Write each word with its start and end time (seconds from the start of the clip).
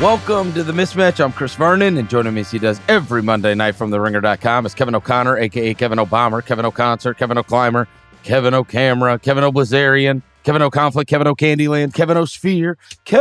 Welcome 0.00 0.54
to 0.54 0.62
the 0.62 0.72
mismatch. 0.72 1.22
I'm 1.22 1.30
Chris 1.30 1.54
Vernon, 1.54 1.98
and 1.98 2.08
joining 2.08 2.32
me 2.32 2.40
as 2.40 2.50
he 2.50 2.58
does 2.58 2.80
every 2.88 3.22
Monday 3.22 3.54
night 3.54 3.74
from 3.74 3.90
the 3.90 4.00
ringer.com 4.00 4.64
is 4.64 4.74
Kevin 4.74 4.94
O'Connor, 4.94 5.36
aka 5.36 5.74
Kevin 5.74 5.98
O'Bomber, 5.98 6.40
Kevin 6.40 6.64
O'Concert, 6.64 7.18
Kevin 7.18 7.36
O'Climber, 7.36 7.86
Kevin 8.22 8.54
O'Camera, 8.54 9.18
Kevin 9.18 9.44
O'Blazarian, 9.44 10.22
Kevin 10.42 10.62
O'Conflict, 10.62 11.06
Kevin 11.06 11.26
O'Candyland, 11.26 11.92
Kevin 11.92 12.16
O'Sphere, 12.16 12.78
Kevin. 13.04 13.20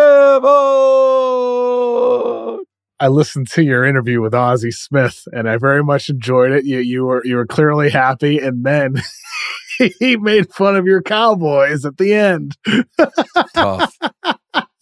I 3.02 3.08
listened 3.10 3.50
to 3.50 3.62
your 3.62 3.84
interview 3.84 4.22
with 4.22 4.34
Ozzie 4.34 4.72
Smith, 4.72 5.28
and 5.34 5.50
I 5.50 5.58
very 5.58 5.84
much 5.84 6.10
enjoyed 6.10 6.52
it. 6.54 6.64
You 6.64 6.80
you 6.80 7.04
were 7.04 7.26
you 7.26 7.36
were 7.36 7.46
clearly 7.46 7.90
happy, 7.90 8.40
and 8.40 8.64
then 8.64 9.02
he 10.00 10.16
made 10.16 10.54
fun 10.54 10.78
of 10.78 10.86
your 10.86 11.02
Cowboys 11.02 11.84
at 11.84 11.98
the 11.98 12.14
end. 12.14 12.56
tough, 13.54 13.98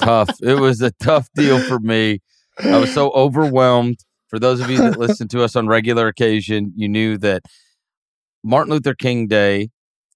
tough. 0.07 0.29
It 0.41 0.57
was 0.59 0.81
a 0.81 0.91
tough 0.91 1.27
deal 1.35 1.59
for 1.59 1.79
me. 1.79 2.19
I 2.63 2.77
was 2.77 2.93
so 2.93 3.11
overwhelmed. 3.11 3.97
For 4.29 4.39
those 4.39 4.61
of 4.61 4.69
you 4.69 4.77
that 4.77 4.97
listen 4.97 5.27
to 5.29 5.43
us 5.43 5.53
on 5.55 5.67
regular 5.67 6.07
occasion, 6.07 6.71
you 6.77 6.87
knew 6.87 7.17
that 7.17 7.41
Martin 8.41 8.71
Luther 8.71 8.93
King 8.93 9.27
Day 9.27 9.69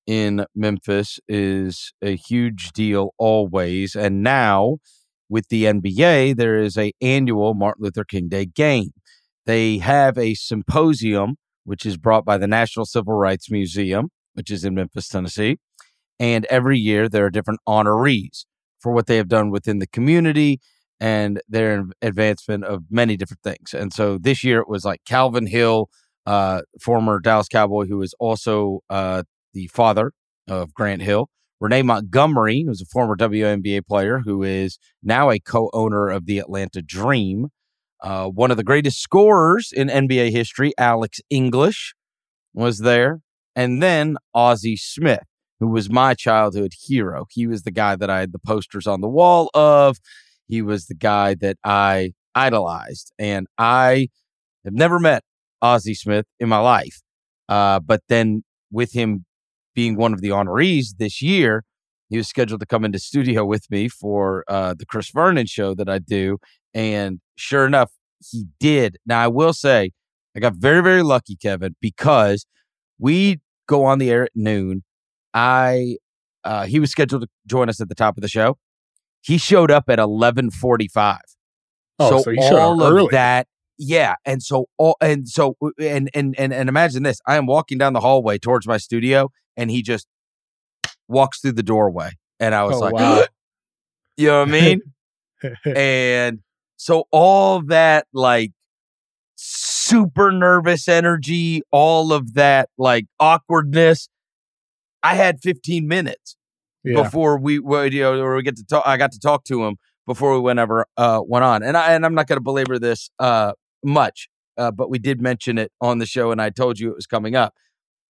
in 0.07 0.45
Memphis 0.55 1.19
is 1.27 1.91
a 2.01 2.15
huge 2.15 2.71
deal 2.71 3.13
always, 3.17 3.93
and 3.93 4.23
now 4.23 4.77
with 5.29 5.49
the 5.49 5.65
NBA, 5.65 6.37
there 6.37 6.57
is 6.57 6.77
a 6.77 6.93
annual 7.01 7.53
Martin 7.53 7.83
Luther 7.83 8.05
King 8.05 8.29
Day 8.29 8.45
game. 8.45 8.91
They 9.45 9.79
have 9.79 10.17
a 10.17 10.35
symposium 10.35 11.35
which 11.65 11.85
is 11.85 11.97
brought 11.97 12.23
by 12.23 12.37
the 12.37 12.47
National 12.47 12.85
Civil 12.85 13.13
Rights 13.13 13.51
Museum, 13.51 14.07
which 14.35 14.51
is 14.51 14.63
in 14.63 14.73
Memphis, 14.73 15.09
Tennessee. 15.09 15.57
And 16.17 16.45
every 16.45 16.77
year 16.77 17.09
there 17.09 17.25
are 17.25 17.29
different 17.29 17.59
honorees 17.67 18.45
for 18.81 18.91
what 18.91 19.07
they 19.07 19.17
have 19.17 19.27
done 19.27 19.51
within 19.51 19.79
the 19.79 19.87
community 19.87 20.59
and 20.99 21.41
their 21.49 21.85
advancement 22.01 22.63
of 22.63 22.83
many 22.89 23.17
different 23.17 23.41
things. 23.43 23.73
And 23.73 23.91
so 23.93 24.17
this 24.17 24.43
year 24.43 24.59
it 24.59 24.69
was 24.69 24.85
like 24.85 25.01
Calvin 25.05 25.47
Hill, 25.47 25.89
uh, 26.25 26.61
former 26.79 27.19
Dallas 27.19 27.47
Cowboy, 27.47 27.85
who 27.85 28.01
is 28.01 28.13
also 28.19 28.81
uh, 28.89 29.23
the 29.53 29.67
father 29.67 30.11
of 30.47 30.73
Grant 30.73 31.01
Hill. 31.01 31.29
Renee 31.59 31.83
Montgomery, 31.83 32.63
who's 32.65 32.81
a 32.81 32.85
former 32.85 33.15
WNBA 33.15 33.85
player, 33.85 34.19
who 34.25 34.41
is 34.41 34.79
now 35.03 35.29
a 35.29 35.39
co-owner 35.39 36.09
of 36.09 36.25
the 36.25 36.39
Atlanta 36.39 36.81
Dream. 36.81 37.49
Uh, 38.01 38.27
one 38.27 38.49
of 38.49 38.57
the 38.57 38.63
greatest 38.63 38.99
scorers 38.99 39.71
in 39.71 39.87
NBA 39.87 40.31
history, 40.31 40.73
Alex 40.79 41.19
English, 41.29 41.93
was 42.51 42.79
there. 42.79 43.21
And 43.55 43.81
then 43.81 44.17
Ozzie 44.33 44.75
Smith, 44.75 45.23
who 45.61 45.67
was 45.67 45.91
my 45.91 46.15
childhood 46.15 46.73
hero. 46.77 47.27
He 47.29 47.45
was 47.45 47.61
the 47.61 47.71
guy 47.71 47.95
that 47.95 48.09
I 48.09 48.19
had 48.19 48.33
the 48.33 48.39
posters 48.39 48.87
on 48.87 48.99
the 48.99 49.07
wall 49.07 49.51
of. 49.53 49.99
He 50.47 50.61
was 50.63 50.87
the 50.87 50.95
guy 50.95 51.35
that 51.35 51.57
I 51.63 52.13
idolized. 52.33 53.13
And 53.19 53.47
I 53.59 54.09
have 54.65 54.73
never 54.73 54.99
met 54.99 55.23
Ozzie 55.61 55.93
Smith 55.93 56.25
in 56.39 56.49
my 56.49 56.57
life. 56.57 57.01
Uh, 57.47 57.79
but 57.79 58.01
then 58.09 58.43
with 58.71 58.93
him 58.93 59.25
being 59.75 59.95
one 59.95 60.13
of 60.13 60.21
the 60.21 60.29
honorees 60.29 60.97
this 60.97 61.21
year, 61.21 61.63
he 62.09 62.17
was 62.17 62.27
scheduled 62.27 62.59
to 62.61 62.65
come 62.65 62.83
into 62.83 62.97
studio 62.97 63.45
with 63.45 63.69
me 63.69 63.87
for 63.87 64.43
uh, 64.47 64.73
the 64.73 64.85
Chris 64.85 65.11
Vernon 65.11 65.45
show 65.45 65.75
that 65.75 65.87
I 65.87 65.99
do. 65.99 66.39
And 66.73 67.21
sure 67.35 67.67
enough, 67.67 67.91
he 68.19 68.47
did. 68.59 68.97
Now, 69.05 69.21
I 69.21 69.27
will 69.27 69.53
say, 69.53 69.91
I 70.35 70.39
got 70.39 70.55
very, 70.55 70.81
very 70.81 71.03
lucky, 71.03 71.35
Kevin, 71.35 71.75
because 71.79 72.47
we 72.97 73.41
go 73.67 73.85
on 73.85 73.99
the 73.99 74.09
air 74.09 74.23
at 74.23 74.31
noon. 74.33 74.83
I 75.33 75.97
uh, 76.43 76.65
he 76.65 76.79
was 76.79 76.91
scheduled 76.91 77.23
to 77.23 77.27
join 77.47 77.69
us 77.69 77.79
at 77.81 77.89
the 77.89 77.95
top 77.95 78.17
of 78.17 78.21
the 78.21 78.27
show. 78.27 78.57
He 79.21 79.37
showed 79.37 79.71
up 79.71 79.85
at 79.89 79.99
eleven 79.99 80.49
forty 80.51 80.87
five. 80.87 81.21
Oh, 81.99 82.21
so, 82.21 82.33
so 82.33 82.57
all 82.57 82.81
of 82.81 82.93
early. 82.93 83.09
that, 83.11 83.47
yeah. 83.77 84.15
And 84.25 84.41
so 84.41 84.65
all 84.77 84.95
and 85.01 85.27
so 85.29 85.55
and 85.79 86.09
and 86.13 86.35
and 86.37 86.53
and 86.53 86.69
imagine 86.69 87.03
this: 87.03 87.19
I 87.27 87.35
am 87.35 87.45
walking 87.45 87.77
down 87.77 87.93
the 87.93 87.99
hallway 87.99 88.37
towards 88.39 88.67
my 88.67 88.77
studio, 88.77 89.29
and 89.55 89.69
he 89.69 89.81
just 89.81 90.07
walks 91.07 91.41
through 91.41 91.51
the 91.53 91.63
doorway, 91.63 92.11
and 92.39 92.55
I 92.55 92.63
was 92.63 92.77
Oh, 92.77 92.79
like, 92.79 92.93
wow. 92.93 93.25
you 94.17 94.27
know 94.27 94.39
what 94.39 94.49
I 94.49 94.51
mean? 94.51 94.81
and 95.75 96.39
so 96.77 97.05
all 97.11 97.61
that 97.67 98.07
like 98.13 98.51
super 99.35 100.31
nervous 100.31 100.87
energy, 100.87 101.61
all 101.71 102.13
of 102.13 102.33
that 102.33 102.69
like 102.77 103.05
awkwardness. 103.19 104.07
I 105.03 105.15
had 105.15 105.41
15 105.41 105.87
minutes 105.87 106.35
yeah. 106.83 107.01
before 107.01 107.39
we 107.39 107.59
would, 107.59 107.93
you 107.93 108.01
know, 108.01 108.19
or 108.19 108.35
we 108.35 108.43
get 108.43 108.57
to 108.57 108.65
talk. 108.65 108.83
I 108.85 108.97
got 108.97 109.11
to 109.13 109.19
talk 109.19 109.43
to 109.45 109.63
him 109.63 109.77
before 110.07 110.33
we 110.33 110.39
went 110.39 110.59
ever 110.59 110.85
uh, 110.97 111.21
went 111.25 111.45
on, 111.45 111.63
and 111.63 111.77
I 111.77 111.93
and 111.93 112.05
I'm 112.05 112.15
not 112.15 112.27
going 112.27 112.37
to 112.37 112.43
belabor 112.43 112.79
this 112.79 113.09
uh, 113.19 113.53
much, 113.83 114.29
uh, 114.57 114.71
but 114.71 114.89
we 114.89 114.99
did 114.99 115.21
mention 115.21 115.57
it 115.57 115.71
on 115.79 115.99
the 115.99 116.05
show, 116.05 116.31
and 116.31 116.41
I 116.41 116.49
told 116.49 116.79
you 116.79 116.89
it 116.89 116.95
was 116.95 117.07
coming 117.07 117.35
up. 117.35 117.53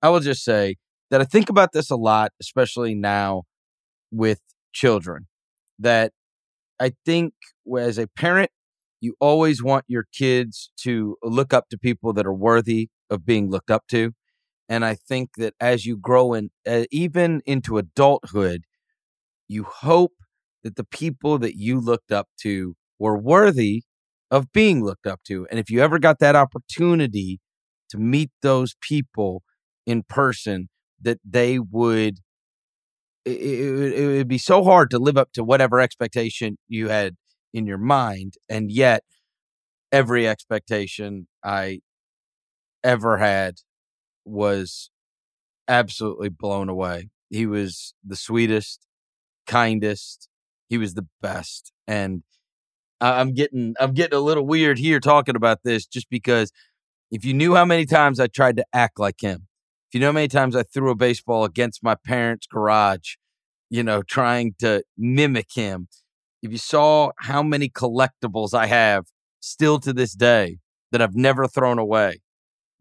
I 0.02 0.10
will 0.10 0.20
just 0.20 0.44
say 0.44 0.78
that 1.10 1.22
I 1.22 1.26
think 1.26 1.50
about 1.50 1.74
this 1.74 1.90
a 1.90 1.96
lot, 1.96 2.32
especially 2.42 2.96
now 2.96 3.44
with 4.12 4.40
children. 4.74 5.28
That 5.80 6.12
I 6.80 6.94
think 7.06 7.34
as 7.78 7.98
a 7.98 8.08
parent, 8.08 8.52
you 9.02 9.16
always 9.20 9.64
want 9.64 9.86
your 9.88 10.06
kids 10.14 10.72
to 10.82 11.18
look 11.24 11.54
up 11.54 11.70
to 11.70 11.78
people 11.78 12.14
that 12.14 12.26
are 12.26 12.34
worthy 12.34 12.90
of 13.10 13.26
being 13.26 13.50
looked 13.50 13.72
up 13.72 13.88
to. 13.90 14.14
And 14.72 14.86
I 14.86 14.96
think 14.96 15.32
that 15.36 15.54
as 15.60 15.86
you 15.86 15.98
grow 15.98 16.32
in, 16.32 16.50
uh, 16.66 16.86
even 16.92 17.42
into 17.46 17.78
adulthood, 17.78 18.62
you 19.50 19.66
hope 19.66 20.14
that 20.64 20.78
the 20.78 20.86
people 20.86 21.38
that 21.40 21.58
you 21.58 21.82
looked 21.82 22.14
up 22.14 22.30
to 22.44 22.76
were 22.98 23.18
worthy 23.18 23.84
of 24.32 24.54
being 24.54 24.82
looked 24.82 25.06
up 25.06 25.20
to. 25.26 25.46
And 25.52 25.60
if 25.60 25.70
you 25.70 25.82
ever 25.82 26.00
got 26.00 26.20
that 26.20 26.38
opportunity 26.38 27.42
to 27.90 27.98
meet 27.98 28.32
those 28.44 28.76
people 28.80 29.44
in 29.86 30.04
person, 30.04 30.70
that 31.02 31.20
they 31.30 31.60
would, 31.60 32.20
it, 33.26 33.32
it, 33.32 33.94
it 33.94 34.08
would 34.20 34.30
be 34.30 34.38
so 34.38 34.64
hard 34.64 34.90
to 34.92 35.00
live 35.00 35.18
up 35.18 35.34
to 35.34 35.44
whatever 35.44 35.82
expectation 35.82 36.58
you 36.70 36.88
had 36.88 37.18
in 37.54 37.66
your 37.66 37.78
mind. 37.78 38.36
And 38.48 38.72
yet, 38.72 39.04
every 39.92 40.30
expectation 40.30 41.28
I 41.44 41.82
ever 42.86 43.18
had 43.18 43.56
was 44.26 44.90
absolutely 45.68 46.30
blown 46.30 46.70
away. 46.70 47.10
He 47.30 47.46
was 47.46 47.94
the 48.04 48.16
sweetest, 48.16 48.86
kindest. 49.48 50.28
He 50.68 50.78
was 50.78 50.94
the 50.94 51.08
best. 51.22 51.72
And 51.88 52.24
I'm 53.00 53.34
getting 53.34 53.74
I'm 53.80 53.94
getting 53.94 54.18
a 54.18 54.22
little 54.22 54.46
weird 54.46 54.78
here 54.78 55.00
talking 55.00 55.36
about 55.36 55.60
this 55.64 55.86
just 55.86 56.10
because 56.10 56.52
if 57.10 57.26
you 57.26 57.34
knew 57.34 57.56
how 57.56 57.66
many 57.66 57.86
times 57.86 58.20
I 58.20 58.28
tried 58.28 58.58
to 58.58 58.66
act 58.74 59.00
like 59.00 59.22
him, 59.22 59.48
if 59.90 59.96
you 59.96 60.00
know 60.00 60.08
how 60.08 60.14
many 60.14 60.28
times 60.28 60.56
I 60.56 60.64
threw 60.64 60.92
a 60.92 60.96
baseball 60.96 61.44
against 61.44 61.84
my 61.84 61.96
parents' 61.96 62.48
garage, 62.48 63.16
you 63.70 63.84
know, 63.84 64.04
trying 64.04 64.54
to 64.60 64.84
mimic 64.98 65.48
him, 65.54 65.88
if 66.42 66.52
you 66.52 66.58
saw 66.58 67.12
how 67.20 67.42
many 67.44 67.70
collectibles 67.70 68.54
I 68.54 68.68
have 68.68 69.06
still 69.40 69.80
to 69.80 69.94
this 69.94 70.14
day 70.14 70.60
that 70.92 71.02
I've 71.02 71.16
never 71.16 71.48
thrown 71.48 71.80
away 71.80 72.22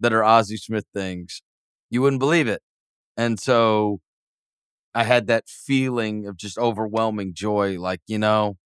that 0.01 0.13
are 0.13 0.25
Ozzie 0.25 0.57
Smith 0.57 0.87
things, 0.95 1.43
you 1.91 2.03
wouldn't 2.03 2.21
believe 2.21 2.49
it. 2.49 2.63
And 3.17 3.39
so 3.39 4.01
I 4.95 5.05
had 5.05 5.27
that 5.29 5.49
feeling 5.49 6.27
of 6.27 6.37
just 6.37 6.59
overwhelming 6.59 7.35
joy. 7.35 7.79
Like, 7.79 8.01
you 8.07 8.19
know, 8.19 8.57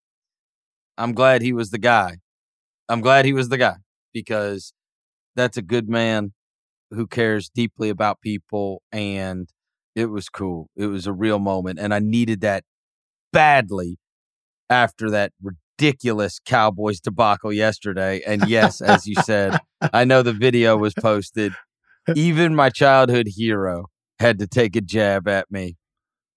I'm 0.97 1.13
glad 1.13 1.43
he 1.43 1.53
was 1.53 1.71
the 1.71 1.79
guy. 1.79 2.19
I'm 2.89 3.01
glad 3.01 3.25
he 3.25 3.33
was 3.33 3.49
the 3.49 3.59
guy 3.59 3.77
because 4.13 4.73
that's 5.37 5.57
a 5.57 5.63
good 5.63 5.89
man 5.89 6.33
who 6.91 7.07
cares 7.07 7.49
deeply 7.49 7.89
about 7.91 8.21
people. 8.21 8.83
And 8.93 9.49
it 9.95 10.07
was 10.07 10.29
cool. 10.29 10.69
It 10.77 10.87
was 10.87 11.07
a 11.07 11.13
real 11.13 11.39
moment. 11.39 11.79
And 11.79 11.93
I 11.93 11.99
needed 11.99 12.41
that 12.43 12.65
badly 13.33 13.99
after 14.71 15.11
that 15.11 15.33
ridiculous 15.79 16.41
Cowboys 16.45 17.01
debacle 17.01 17.53
yesterday. 17.53 18.23
And 18.27 18.49
yes, 18.49 18.81
as 18.81 19.07
you 19.07 19.15
said, 19.25 19.59
I 19.93 20.05
know 20.05 20.23
the 20.23 20.33
video 20.33 20.77
was 20.77 20.95
posted. 20.95 21.53
Even 22.15 22.55
my 22.55 22.71
childhood 22.71 23.27
hero 23.29 23.87
had 24.19 24.39
to 24.39 24.47
take 24.47 24.77
a 24.77 24.81
jab 24.81 25.27
at 25.29 25.51
me 25.51 25.77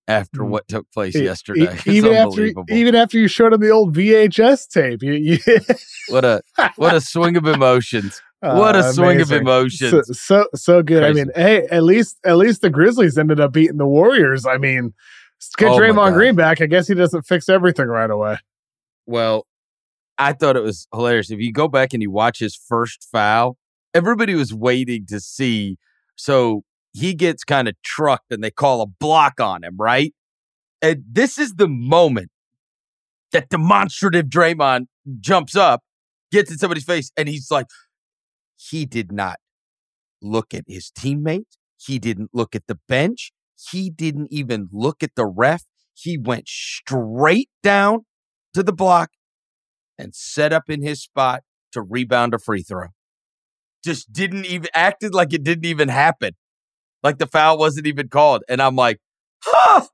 after 0.08 0.42
mm. 0.42 0.50
what 0.50 0.68
took 0.68 0.90
place 0.92 1.16
yesterday. 1.16 1.78
even 1.86 2.14
after 2.14 2.52
even 2.70 2.96
after 2.96 3.20
you 3.20 3.28
showed 3.28 3.54
him 3.54 3.60
the 3.60 3.70
old 3.70 3.96
VHS 3.96 4.70
tape, 4.70 5.04
you, 5.04 5.14
you 5.14 5.38
what 6.10 6.24
a 6.24 6.42
what 6.78 6.96
a 6.96 7.02
swing 7.02 7.36
of 7.36 7.46
emotions. 7.46 8.22
What 8.40 8.76
a 8.76 8.80
uh, 8.80 8.92
swing 8.92 9.20
of 9.20 9.32
emotions. 9.32 9.92
So, 9.92 10.02
so, 10.14 10.46
so 10.54 10.84
good. 10.84 11.02
Crazy. 11.02 11.22
I 11.22 11.24
mean, 11.26 11.32
hey, 11.36 11.68
at 11.72 11.84
least 11.84 12.18
at 12.24 12.38
least 12.38 12.62
the 12.62 12.70
Grizzlies 12.70 13.18
ended 13.18 13.40
up 13.40 13.52
beating 13.52 13.78
the 13.78 13.88
Warriors. 13.88 14.46
I 14.46 14.58
mean, 14.58 14.94
get 15.58 15.70
oh 15.70 15.78
Draymond 15.78 16.14
Green 16.14 16.36
back. 16.36 16.62
I 16.62 16.68
guess 16.68 16.88
he 16.88 16.94
doesn't 16.94 17.24
fix 17.24 17.50
everything 17.50 17.88
right 17.88 18.10
away. 18.10 18.38
Well, 19.08 19.48
I 20.18 20.34
thought 20.34 20.58
it 20.58 20.64
was 20.64 20.88
hilarious. 20.94 21.32
If 21.32 21.40
you 21.40 21.52
go 21.52 21.68
back 21.68 21.94
and 21.94 22.02
you 22.02 22.12
watch 22.12 22.40
his 22.40 22.56
first 22.56 23.08
foul, 23.12 23.58
everybody 23.94 24.36
was 24.36 24.54
waiting 24.54 25.06
to 25.08 25.20
see. 25.20 25.78
So 26.16 26.64
he 26.94 27.14
gets 27.14 27.44
kind 27.44 27.68
of 27.68 27.76
trucked 27.84 28.32
and 28.32 28.44
they 28.44 28.52
call 28.52 28.82
a 28.82 28.88
block 28.88 29.40
on 29.40 29.64
him, 29.64 29.78
right? 29.78 30.14
And 30.82 31.04
this 31.10 31.38
is 31.38 31.56
the 31.56 31.68
moment 31.68 32.30
that 33.32 33.50
demonstrative 33.50 34.26
Draymond 34.26 34.88
jumps 35.20 35.56
up, 35.56 35.82
gets 36.32 36.52
in 36.52 36.58
somebody's 36.58 36.84
face, 36.84 37.12
and 37.18 37.30
he's 37.30 37.50
like, 37.50 37.68
he 38.56 38.86
did 38.86 39.12
not 39.12 39.38
look 40.22 40.54
at 40.54 40.64
his 40.68 40.92
teammate. 40.92 41.46
He 41.78 42.00
didn't 42.00 42.32
look 42.34 42.56
at 42.56 42.68
the 42.68 42.80
bench. 42.88 43.32
He 43.72 43.90
didn't 43.90 44.28
even 44.32 44.70
look 44.72 45.04
at 45.04 45.12
the 45.16 45.26
ref. 45.26 45.64
He 45.94 46.18
went 46.18 46.48
straight 46.48 47.50
down 47.62 48.06
to 48.58 48.64
the 48.64 48.74
block 48.74 49.12
and 50.00 50.16
set 50.16 50.52
up 50.52 50.68
in 50.68 50.82
his 50.82 51.00
spot 51.00 51.44
to 51.72 51.82
rebound 51.82 52.34
a 52.34 52.40
free 52.40 52.64
throw. 52.64 52.88
Just 53.86 54.12
didn't 54.12 54.46
even 54.46 54.68
acted 54.74 55.14
like 55.14 55.32
it 55.32 55.44
didn't 55.44 55.66
even 55.66 55.90
happen. 55.90 56.34
Like 57.04 57.20
the 57.20 57.28
foul 57.28 57.60
wasn't 57.60 57.86
even 57.86 58.08
called. 58.08 58.42
And 58.50 58.60
I'm 58.60 58.76
like, 58.76 58.98
huh, 59.44 59.86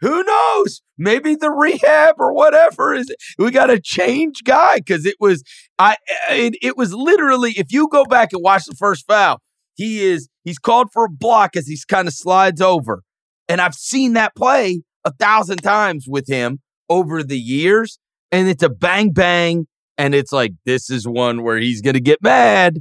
who 0.00 0.24
knows? 0.24 0.80
Maybe 0.96 1.34
the 1.34 1.50
rehab 1.50 2.14
or 2.18 2.32
whatever 2.32 2.94
is 2.94 3.14
we 3.38 3.50
got 3.50 3.66
to 3.66 3.78
change 3.78 4.44
guy 4.44 4.76
because 4.76 5.04
it 5.04 5.16
was 5.20 5.42
I 5.78 5.96
it, 6.30 6.54
it 6.62 6.76
was 6.78 6.94
literally 6.94 7.52
if 7.52 7.70
you 7.70 7.86
go 7.92 8.06
back 8.06 8.32
and 8.32 8.42
watch 8.42 8.64
the 8.64 8.76
first 8.76 9.06
foul, 9.06 9.42
he 9.74 10.02
is 10.06 10.30
he's 10.42 10.58
called 10.58 10.88
for 10.90 11.04
a 11.04 11.10
block 11.10 11.54
as 11.54 11.66
he's 11.66 11.84
kind 11.84 12.08
of 12.08 12.14
slides 12.14 12.62
over. 12.62 13.02
And 13.46 13.60
I've 13.60 13.74
seen 13.74 14.14
that 14.14 14.34
play 14.34 14.80
a 15.04 15.12
thousand 15.12 15.58
times 15.58 16.06
with 16.08 16.28
him 16.28 16.60
over 16.88 17.22
the 17.22 17.38
years. 17.38 17.98
And 18.30 18.48
it's 18.48 18.62
a 18.62 18.68
bang 18.68 19.12
bang. 19.12 19.66
And 19.96 20.14
it's 20.14 20.32
like, 20.32 20.52
this 20.64 20.90
is 20.90 21.08
one 21.08 21.42
where 21.42 21.58
he's 21.58 21.80
going 21.80 21.94
to 21.94 22.00
get 22.00 22.22
mad. 22.22 22.78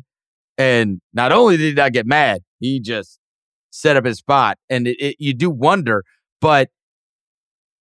And 0.57 1.00
not 1.13 1.31
only 1.31 1.57
did 1.57 1.69
he 1.69 1.74
not 1.74 1.94
get 1.94 2.06
mad, 2.06 2.42
he 2.59 2.80
just 2.80 3.19
set 3.71 3.98
up 3.98 4.06
his 4.06 4.18
spot. 4.18 4.57
And 4.69 4.88
it, 4.88 4.98
it, 5.00 5.15
you 5.19 5.33
do 5.33 5.50
wonder, 5.50 6.04
but 6.42 6.69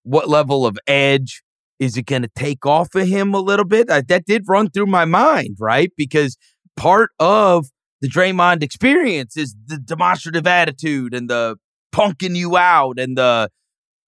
what 0.02 0.28
level 0.28 0.66
of 0.66 0.78
edge 0.86 1.42
is 1.78 1.96
it 1.96 2.06
going 2.06 2.22
to 2.22 2.30
take 2.34 2.64
off 2.64 2.94
of 2.94 3.06
him 3.06 3.34
a 3.34 3.40
little 3.40 3.64
bit? 3.64 3.90
Uh, 3.90 4.02
that 4.08 4.24
did 4.24 4.44
run 4.48 4.70
through 4.70 4.86
my 4.86 5.04
mind, 5.04 5.56
right? 5.58 5.90
Because 5.96 6.36
part 6.76 7.10
of 7.18 7.66
the 8.00 8.08
Draymond 8.08 8.62
experience 8.62 9.36
is 9.36 9.54
the 9.66 9.78
demonstrative 9.78 10.46
attitude 10.46 11.14
and 11.14 11.28
the 11.28 11.56
punking 11.94 12.36
you 12.36 12.56
out 12.56 12.98
and 12.98 13.16
the 13.16 13.50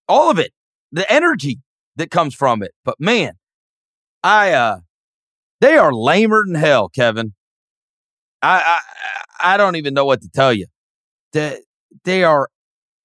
all 0.09 0.31
of 0.31 0.39
it, 0.39 0.53
the 0.93 1.11
energy 1.13 1.59
that 1.99 2.11
comes 2.11 2.35
from 2.35 2.63
it. 2.63 2.73
But 2.85 2.97
man, 2.99 3.35
I 4.25 4.53
uh 4.53 4.79
they 5.61 5.77
are 5.77 5.93
lamer 5.93 6.45
than 6.47 6.55
hell, 6.55 6.89
Kevin. 6.89 7.35
I 8.41 8.81
I 9.41 9.55
I 9.55 9.57
don't 9.57 9.77
even 9.77 9.95
know 9.95 10.05
what 10.05 10.23
to 10.23 10.29
tell 10.29 10.53
you. 10.53 10.67
That 11.33 11.61
they 12.05 12.25
are 12.25 12.49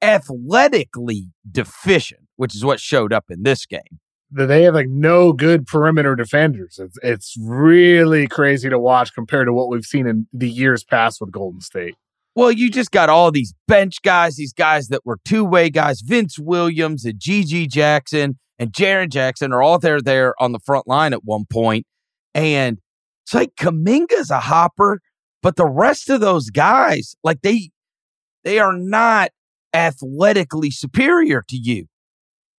athletically 0.01 1.31
deficient, 1.49 2.21
which 2.37 2.55
is 2.55 2.63
what 2.63 2.79
showed 2.79 3.11
up 3.11 3.25
in 3.29 3.43
this 3.43 3.65
game. 3.65 3.99
They 4.31 4.63
have 4.63 4.73
like 4.73 4.89
no 4.89 5.33
good 5.33 5.67
perimeter 5.67 6.15
defenders. 6.15 6.79
It's 6.79 6.97
it's 7.03 7.35
really 7.39 8.27
crazy 8.27 8.69
to 8.69 8.79
watch 8.79 9.13
compared 9.13 9.47
to 9.47 9.53
what 9.53 9.69
we've 9.69 9.85
seen 9.85 10.07
in 10.07 10.27
the 10.33 10.49
years 10.49 10.83
past 10.83 11.19
with 11.21 11.31
Golden 11.31 11.61
State. 11.61 11.95
Well, 12.35 12.51
you 12.51 12.71
just 12.71 12.89
got 12.89 13.09
all 13.09 13.29
these 13.29 13.53
bench 13.67 14.01
guys, 14.01 14.37
these 14.37 14.53
guys 14.53 14.87
that 14.87 15.05
were 15.05 15.19
two 15.23 15.45
way 15.45 15.69
guys. 15.69 16.01
Vince 16.01 16.39
Williams 16.39 17.05
and 17.05 17.19
GG 17.19 17.69
Jackson 17.69 18.39
and 18.59 18.71
Jaren 18.71 19.09
Jackson 19.09 19.51
are 19.51 19.61
all 19.61 19.79
there 19.79 20.01
there 20.01 20.33
on 20.41 20.51
the 20.51 20.59
front 20.59 20.87
line 20.87 21.13
at 21.13 21.23
one 21.23 21.45
point. 21.51 21.85
And 22.33 22.79
it's 23.25 23.33
like 23.33 23.55
Kuminga's 23.55 24.29
a 24.29 24.39
hopper, 24.39 24.99
but 25.41 25.55
the 25.55 25.67
rest 25.67 26.09
of 26.09 26.21
those 26.21 26.49
guys, 26.49 27.15
like 27.23 27.41
they 27.41 27.71
they 28.43 28.59
are 28.59 28.77
not 28.77 29.31
athletically 29.73 30.71
superior 30.71 31.43
to 31.49 31.57
you. 31.57 31.85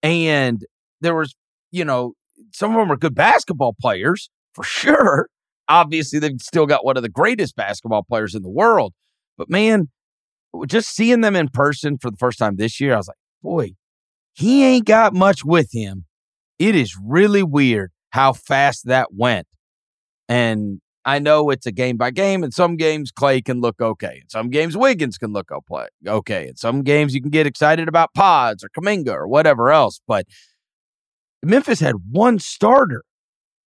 And 0.02 0.64
there 1.00 1.14
was, 1.14 1.34
you 1.70 1.84
know, 1.84 2.12
some 2.52 2.72
of 2.72 2.78
them 2.78 2.92
are 2.92 2.96
good 2.96 3.14
basketball 3.14 3.74
players 3.80 4.30
for 4.54 4.64
sure. 4.64 5.28
Obviously, 5.68 6.18
they've 6.18 6.40
still 6.40 6.66
got 6.66 6.84
one 6.84 6.96
of 6.96 7.02
the 7.02 7.08
greatest 7.08 7.56
basketball 7.56 8.02
players 8.02 8.34
in 8.34 8.42
the 8.42 8.50
world. 8.50 8.92
But 9.38 9.48
man, 9.50 9.88
just 10.66 10.94
seeing 10.94 11.20
them 11.20 11.36
in 11.36 11.48
person 11.48 11.98
for 11.98 12.10
the 12.10 12.16
first 12.16 12.38
time 12.38 12.56
this 12.56 12.80
year, 12.80 12.94
I 12.94 12.98
was 12.98 13.08
like, 13.08 13.16
boy, 13.42 13.70
he 14.34 14.64
ain't 14.64 14.84
got 14.84 15.14
much 15.14 15.44
with 15.44 15.70
him. 15.72 16.04
It 16.58 16.74
is 16.74 16.96
really 17.02 17.42
weird 17.42 17.90
how 18.10 18.32
fast 18.32 18.86
that 18.86 19.08
went. 19.12 19.46
And 20.28 20.80
I 21.04 21.18
know 21.18 21.50
it's 21.50 21.66
a 21.66 21.72
game 21.72 21.96
by 21.96 22.10
game, 22.10 22.42
and 22.42 22.52
some 22.52 22.76
games 22.76 23.10
Clay 23.10 23.42
can 23.42 23.60
look 23.60 23.80
okay, 23.80 24.18
and 24.20 24.30
some 24.30 24.48
games 24.48 24.76
Wiggins 24.76 25.18
can 25.18 25.32
look 25.32 25.50
okay, 26.06 26.48
and 26.48 26.58
some 26.58 26.82
games 26.82 27.14
you 27.14 27.20
can 27.20 27.30
get 27.30 27.46
excited 27.46 27.88
about 27.88 28.14
Pods 28.14 28.64
or 28.64 28.68
Kuminga 28.70 29.12
or 29.12 29.28
whatever 29.28 29.70
else. 29.70 30.00
But 30.06 30.26
Memphis 31.42 31.80
had 31.80 31.96
one 32.10 32.38
starter. 32.38 33.04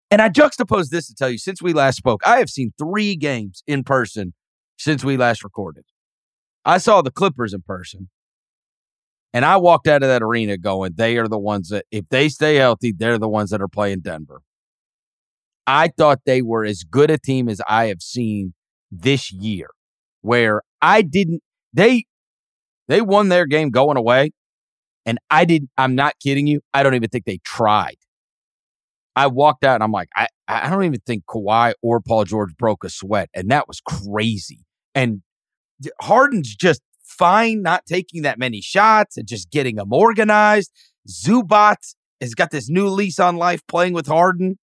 And 0.10 0.22
I 0.22 0.30
juxtapose 0.30 0.90
this 0.90 1.08
to 1.08 1.16
tell 1.16 1.30
you 1.30 1.38
since 1.38 1.62
we 1.62 1.74
last 1.74 1.98
spoke, 1.98 2.22
I 2.26 2.38
have 2.38 2.50
seen 2.50 2.72
three 2.78 3.16
games 3.16 3.62
in 3.68 3.84
person 3.84 4.34
since 4.78 5.04
we 5.04 5.18
last 5.18 5.44
recorded. 5.44 5.84
I 6.64 6.78
saw 6.78 7.02
the 7.02 7.12
Clippers 7.12 7.54
in 7.54 7.62
person, 7.62 8.10
and 9.34 9.46
I 9.46 9.58
walked 9.58 9.88
out 9.88 10.04
of 10.04 10.10
that 10.10 10.24
arena 10.24 10.58
going, 10.58 10.94
they 10.96 11.18
are 11.18 11.28
the 11.28 11.38
ones 11.38 11.70
that, 11.70 11.86
if 11.92 12.06
they 12.10 12.30
stay 12.30 12.56
healthy, 12.56 12.92
they're 12.92 13.18
the 13.18 13.30
ones 13.30 13.50
that 13.52 13.62
are 13.62 13.68
playing 13.68 14.02
Denver. 14.02 14.42
I 15.66 15.90
thought 15.90 16.20
they 16.26 16.42
were 16.42 16.64
as 16.64 16.84
good 16.84 17.12
a 17.12 17.18
team 17.18 17.50
as 17.50 17.62
I 17.68 17.88
have 17.88 18.02
seen 18.02 18.54
this 18.90 19.32
year, 19.34 19.70
where 20.22 20.62
I 20.82 21.02
didn't, 21.02 21.42
they 21.74 22.06
they 22.88 23.02
won 23.02 23.28
their 23.28 23.46
game 23.46 23.70
going 23.70 23.98
away, 23.98 24.32
and 25.06 25.20
I 25.30 25.44
didn't, 25.44 25.70
I'm 25.78 25.94
not 25.94 26.14
kidding 26.24 26.48
you. 26.48 26.62
I 26.74 26.84
don't 26.84 26.96
even 26.96 27.10
think 27.10 27.26
they 27.26 27.40
tried. 27.44 27.98
I 29.18 29.28
walked 29.28 29.64
out 29.66 29.76
and 29.76 29.84
I'm 29.84 29.92
like, 29.92 30.10
I 30.16 30.28
I 30.48 30.70
don't 30.70 30.86
even 30.86 31.02
think 31.06 31.26
Kawhi 31.26 31.74
or 31.82 32.00
Paul 32.00 32.24
George 32.24 32.56
broke 32.56 32.86
a 32.86 32.90
sweat, 32.90 33.30
and 33.34 33.52
that 33.52 33.68
was 33.68 33.82
crazy. 33.82 34.60
And 34.96 35.22
Harden's 36.02 36.56
just 36.56 36.82
fine, 37.18 37.62
not 37.62 37.86
taking 37.86 38.22
that 38.24 38.40
many 38.40 38.62
shots 38.62 39.18
and 39.18 39.28
just 39.28 39.52
getting 39.52 39.76
them 39.76 39.92
organized. 39.92 40.72
Zubac 41.10 41.78
has 42.22 42.36
got 42.36 42.52
this 42.52 42.70
new 42.70 42.88
lease 42.88 43.20
on 43.20 43.38
life 43.38 43.66
playing 43.68 43.94
with 43.94 44.08
Harden, 44.08 44.58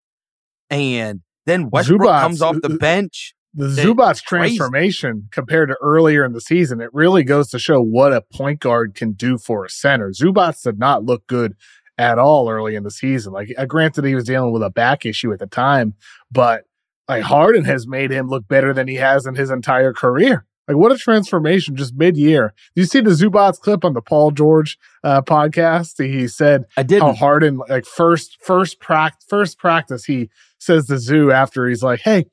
and 0.71 1.21
then 1.47 1.71
Westbrook 1.71 2.03
Zubac, 2.03 2.21
comes 2.21 2.43
off 2.43 2.57
the 2.63 2.71
bench 2.71 3.35
the 3.55 3.67
Zubac's 3.69 4.21
transformation 4.21 5.29
compared 5.31 5.69
to 5.69 5.77
earlier 5.81 6.25
in 6.25 6.33
the 6.33 6.41
season, 6.41 6.81
it 6.81 6.91
really 6.93 7.23
goes 7.23 7.49
to 7.51 7.59
show 7.59 7.81
what 7.81 8.13
a 8.13 8.21
point 8.21 8.61
guard 8.61 8.95
can 8.95 9.13
do 9.13 9.39
for 9.39 9.65
a 9.65 9.71
center. 9.71 10.11
Zubac 10.11 10.61
did 10.63 10.79
not 10.79 11.05
look 11.05 11.27
good 11.29 11.55
at 11.97 12.19
all 12.19 12.51
early 12.51 12.75
in 12.75 12.83
the 12.83 12.91
season. 12.91 13.33
Like, 13.33 13.55
uh, 13.57 13.67
granted, 13.67 14.05
he 14.05 14.17
was 14.17 14.25
dealing 14.25 14.53
with 14.53 14.63
a 14.63 14.71
back 14.71 15.07
issue 15.07 15.33
at 15.33 15.39
the 15.39 15.47
time, 15.47 15.95
but 16.33 16.65
like 17.09 17.23
Harden 17.23 17.65
has 17.65 17.87
made 17.87 18.11
him 18.11 18.29
look 18.29 18.49
better 18.49 18.73
than 18.73 18.89
he 18.89 18.97
has 18.97 19.25
in 19.25 19.37
his 19.37 19.51
entire 19.51 19.93
career. 19.93 20.47
Like, 20.67 20.77
what 20.77 20.93
a 20.93 20.97
transformation 20.97 21.77
just 21.77 21.95
mid 21.95 22.17
year. 22.17 22.55
Do 22.75 22.83
you 22.83 22.87
see 22.87 23.01
the 23.01 23.11
Zubac's 23.11 23.59
clip 23.59 23.85
on 23.85 23.93
the 23.93 24.01
Paul 24.01 24.31
George 24.31 24.79
uh, 25.03 25.23
podcast? 25.23 26.03
He 26.03 26.27
said 26.29 26.65
I 26.77 26.83
did 26.83 27.03
how 27.03 27.13
Harden, 27.13 27.59
like, 27.69 27.85
first, 27.85 28.39
first, 28.43 28.81
practice, 28.81 29.27
first 29.29 29.59
practice, 29.59 30.05
he 30.05 30.31
says 30.59 30.87
to 30.87 30.99
Zoo 30.99 31.31
after 31.31 31.69
he's 31.69 31.83
like, 31.83 32.01
hey, 32.01 32.27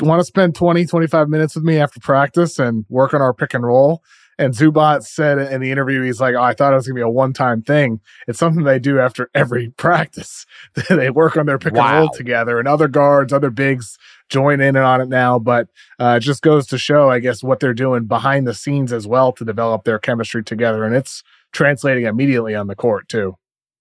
want 0.00 0.20
to 0.20 0.24
spend 0.24 0.54
20, 0.54 0.86
25 0.86 1.28
minutes 1.28 1.54
with 1.54 1.64
me 1.64 1.78
after 1.78 2.00
practice 2.00 2.58
and 2.58 2.84
work 2.88 3.12
on 3.12 3.20
our 3.20 3.34
pick 3.34 3.54
and 3.54 3.64
roll? 3.64 4.02
And 4.42 4.54
Zubac 4.54 5.04
said 5.04 5.38
in 5.38 5.60
the 5.60 5.70
interview, 5.70 6.02
he's 6.02 6.20
like, 6.20 6.34
oh, 6.34 6.42
I 6.42 6.52
thought 6.52 6.72
it 6.72 6.76
was 6.76 6.86
going 6.86 6.96
to 6.96 6.98
be 6.98 7.02
a 7.02 7.08
one 7.08 7.32
time 7.32 7.62
thing. 7.62 8.00
It's 8.26 8.40
something 8.40 8.64
they 8.64 8.80
do 8.80 8.98
after 8.98 9.30
every 9.34 9.70
practice. 9.76 10.46
they 10.88 11.10
work 11.10 11.36
on 11.36 11.46
their 11.46 11.58
pick 11.58 11.74
wow. 11.74 11.86
and 11.86 11.98
roll 11.98 12.08
together, 12.10 12.58
and 12.58 12.66
other 12.66 12.88
guards, 12.88 13.32
other 13.32 13.50
bigs 13.50 13.98
join 14.28 14.60
in 14.60 14.76
on 14.76 15.00
it 15.00 15.08
now. 15.08 15.38
But 15.38 15.68
uh, 16.00 16.14
it 16.16 16.20
just 16.20 16.42
goes 16.42 16.66
to 16.68 16.78
show, 16.78 17.08
I 17.08 17.20
guess, 17.20 17.42
what 17.42 17.60
they're 17.60 17.72
doing 17.72 18.06
behind 18.06 18.46
the 18.46 18.54
scenes 18.54 18.92
as 18.92 19.06
well 19.06 19.32
to 19.32 19.44
develop 19.44 19.84
their 19.84 20.00
chemistry 20.00 20.42
together. 20.42 20.84
And 20.84 20.94
it's 20.94 21.22
translating 21.52 22.06
immediately 22.06 22.56
on 22.56 22.66
the 22.66 22.74
court, 22.74 23.08
too. 23.08 23.36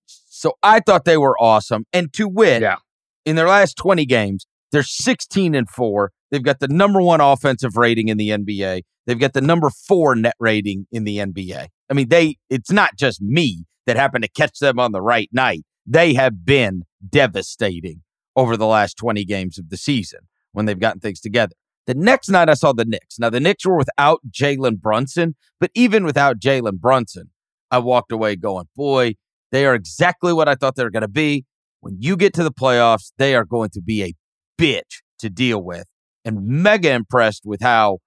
So 0.05 0.53
I 0.61 0.79
thought 0.79 1.05
they 1.05 1.17
were 1.17 1.37
awesome. 1.41 1.85
And 1.91 2.13
to 2.13 2.27
win, 2.27 2.61
yeah. 2.61 2.77
in 3.25 3.35
their 3.35 3.47
last 3.47 3.77
20 3.77 4.05
games, 4.05 4.45
they're 4.71 4.83
16 4.83 5.55
and 5.55 5.67
4. 5.67 6.11
They've 6.31 6.41
got 6.41 6.59
the 6.59 6.69
number 6.69 7.01
1 7.01 7.19
offensive 7.19 7.75
rating 7.75 8.07
in 8.07 8.17
the 8.17 8.29
NBA. 8.29 8.81
They've 9.05 9.19
got 9.19 9.33
the 9.33 9.41
number 9.41 9.69
4 9.69 10.15
net 10.15 10.35
rating 10.39 10.87
in 10.91 11.03
the 11.03 11.17
NBA. 11.17 11.67
I 11.89 11.93
mean, 11.93 12.09
they 12.09 12.37
it's 12.49 12.71
not 12.71 12.95
just 12.97 13.21
me 13.21 13.65
that 13.85 13.97
happened 13.97 14.23
to 14.23 14.29
catch 14.29 14.59
them 14.59 14.79
on 14.79 14.91
the 14.93 15.01
right 15.01 15.29
night. 15.31 15.63
They 15.85 16.13
have 16.13 16.45
been 16.45 16.83
devastating 17.07 18.03
over 18.35 18.55
the 18.55 18.67
last 18.67 18.95
20 18.97 19.25
games 19.25 19.57
of 19.59 19.69
the 19.69 19.77
season 19.77 20.21
when 20.53 20.65
they've 20.65 20.79
gotten 20.79 21.01
things 21.01 21.19
together. 21.19 21.53
The 21.87 21.95
next 21.95 22.29
night 22.29 22.49
I 22.49 22.53
saw 22.53 22.71
the 22.71 22.85
Knicks. 22.85 23.19
Now 23.19 23.29
the 23.29 23.39
Knicks 23.39 23.65
were 23.65 23.77
without 23.77 24.21
Jalen 24.29 24.79
Brunson, 24.79 25.35
but 25.59 25.71
even 25.73 26.05
without 26.05 26.39
Jalen 26.39 26.79
Brunson, 26.79 27.31
I 27.69 27.79
walked 27.79 28.11
away 28.11 28.35
going, 28.35 28.67
"Boy, 28.75 29.15
they 29.51 29.65
are 29.65 29.75
exactly 29.75 30.31
what 30.31 30.47
I 30.47 30.55
thought 30.55 30.75
they 30.75 30.83
were 30.83 30.91
going 30.91 31.01
to 31.01 31.07
be. 31.07 31.45
When 31.81 31.97
you 31.99 32.15
get 32.15 32.33
to 32.35 32.43
the 32.43 32.51
playoffs, 32.51 33.11
they 33.17 33.35
are 33.35 33.43
going 33.43 33.71
to 33.71 33.81
be 33.81 34.03
a 34.03 34.13
bitch 34.57 35.01
to 35.19 35.29
deal 35.29 35.61
with 35.61 35.87
and 36.25 36.45
mega 36.45 36.91
impressed 36.91 37.43
with 37.45 37.61
how 37.61 37.99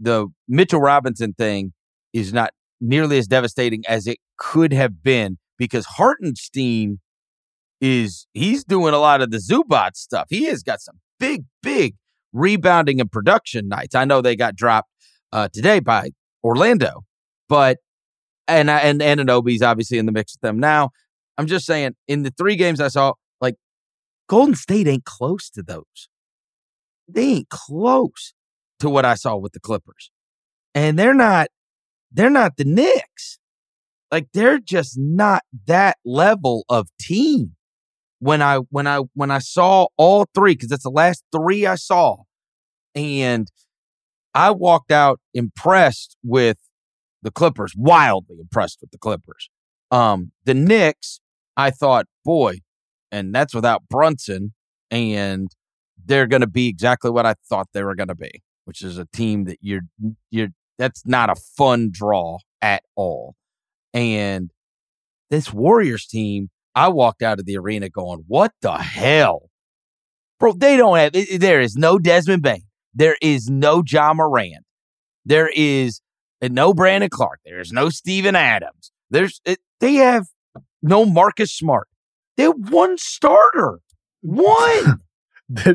the 0.00 0.28
Mitchell 0.48 0.80
Robinson 0.80 1.34
thing 1.34 1.72
is 2.12 2.32
not 2.32 2.52
nearly 2.80 3.18
as 3.18 3.26
devastating 3.26 3.82
as 3.88 4.06
it 4.06 4.18
could 4.36 4.72
have 4.72 5.02
been 5.02 5.38
because 5.58 5.86
Hartenstein 5.86 7.00
is 7.80 8.26
he's 8.32 8.64
doing 8.64 8.94
a 8.94 8.98
lot 8.98 9.20
of 9.20 9.30
the 9.30 9.38
Zubac 9.38 9.96
stuff. 9.96 10.26
He 10.30 10.44
has 10.44 10.62
got 10.62 10.80
some 10.80 11.00
big, 11.18 11.44
big 11.62 11.94
rebounding 12.32 13.00
and 13.00 13.10
production 13.10 13.68
nights. 13.68 13.94
I 13.94 14.04
know 14.04 14.20
they 14.20 14.36
got 14.36 14.56
dropped 14.56 14.90
uh, 15.32 15.48
today 15.52 15.80
by 15.80 16.10
Orlando, 16.42 17.04
but 17.48 17.78
and 18.48 18.70
and 18.70 19.00
Anunoby's 19.00 19.62
obviously 19.62 19.98
in 19.98 20.06
the 20.06 20.12
mix 20.12 20.34
with 20.34 20.40
them 20.40 20.58
now. 20.58 20.90
I'm 21.36 21.46
just 21.46 21.66
saying, 21.66 21.94
in 22.06 22.22
the 22.22 22.32
three 22.36 22.56
games 22.56 22.80
I 22.80 22.88
saw, 22.88 23.14
like 23.40 23.56
Golden 24.28 24.54
State 24.54 24.86
ain't 24.86 25.04
close 25.04 25.50
to 25.50 25.62
those. 25.62 26.08
They 27.08 27.24
ain't 27.24 27.48
close 27.48 28.34
to 28.80 28.88
what 28.88 29.04
I 29.04 29.14
saw 29.14 29.36
with 29.36 29.52
the 29.52 29.60
Clippers. 29.60 30.10
And 30.74 30.98
they're 30.98 31.14
not 31.14 31.48
they're 32.12 32.30
not 32.30 32.56
the 32.56 32.64
Knicks. 32.64 33.38
Like 34.10 34.28
they're 34.32 34.58
just 34.58 34.96
not 34.98 35.42
that 35.66 35.96
level 36.04 36.64
of 36.68 36.88
team. 37.00 37.56
When 38.20 38.40
I 38.40 38.58
when 38.70 38.86
I 38.86 39.00
when 39.14 39.30
I 39.30 39.38
saw 39.38 39.88
all 39.96 40.26
three 40.34 40.56
cuz 40.56 40.68
that's 40.68 40.84
the 40.84 40.90
last 40.90 41.24
3 41.32 41.66
I 41.66 41.74
saw 41.74 42.18
and 42.94 43.48
I 44.34 44.50
walked 44.50 44.90
out 44.90 45.20
impressed 45.32 46.16
with 46.22 46.58
the 47.22 47.30
Clippers, 47.30 47.74
wildly 47.76 48.36
impressed 48.40 48.78
with 48.80 48.90
the 48.90 48.98
Clippers. 48.98 49.50
Um 49.90 50.32
the 50.44 50.54
Knicks, 50.54 51.20
I 51.56 51.70
thought, 51.70 52.06
boy, 52.24 52.60
and 53.12 53.34
that's 53.34 53.54
without 53.54 53.88
Brunson. 53.88 54.54
And 54.90 55.50
they're 56.04 56.26
going 56.26 56.40
to 56.40 56.46
be 56.46 56.68
exactly 56.68 57.10
what 57.10 57.26
I 57.26 57.34
thought 57.48 57.68
they 57.72 57.82
were 57.82 57.94
going 57.94 58.08
to 58.08 58.14
be, 58.14 58.42
which 58.64 58.82
is 58.82 58.98
a 58.98 59.06
team 59.06 59.44
that 59.44 59.58
you're 59.60 59.82
you're 60.30 60.48
that's 60.78 61.06
not 61.06 61.30
a 61.30 61.34
fun 61.34 61.90
draw 61.92 62.38
at 62.60 62.82
all. 62.96 63.34
And 63.92 64.50
this 65.30 65.52
Warriors 65.52 66.06
team, 66.06 66.50
I 66.74 66.88
walked 66.88 67.22
out 67.22 67.38
of 67.38 67.46
the 67.46 67.56
arena 67.56 67.88
going, 67.88 68.24
"What 68.26 68.52
the 68.60 68.76
hell, 68.76 69.50
bro? 70.38 70.52
They 70.52 70.76
don't 70.76 70.96
have. 70.98 71.12
There 71.40 71.60
is 71.60 71.76
no 71.76 71.98
Desmond 71.98 72.42
Bane. 72.42 72.64
There 72.94 73.16
is 73.20 73.48
no 73.48 73.82
Ja 73.86 74.12
Morant. 74.14 74.64
There 75.24 75.50
is 75.54 76.00
uh, 76.42 76.48
no 76.50 76.74
Brandon 76.74 77.10
Clarke. 77.10 77.40
There 77.44 77.60
is 77.60 77.72
no 77.72 77.88
Steven 77.88 78.36
Adams. 78.36 78.92
There's 79.10 79.40
it, 79.44 79.58
they 79.80 79.94
have 79.94 80.26
no 80.82 81.04
Marcus 81.04 81.52
Smart. 81.52 81.88
They 82.36 82.44
have 82.44 82.70
one 82.70 82.98
starter. 82.98 83.80
One. 84.20 85.00
They're 85.48 85.74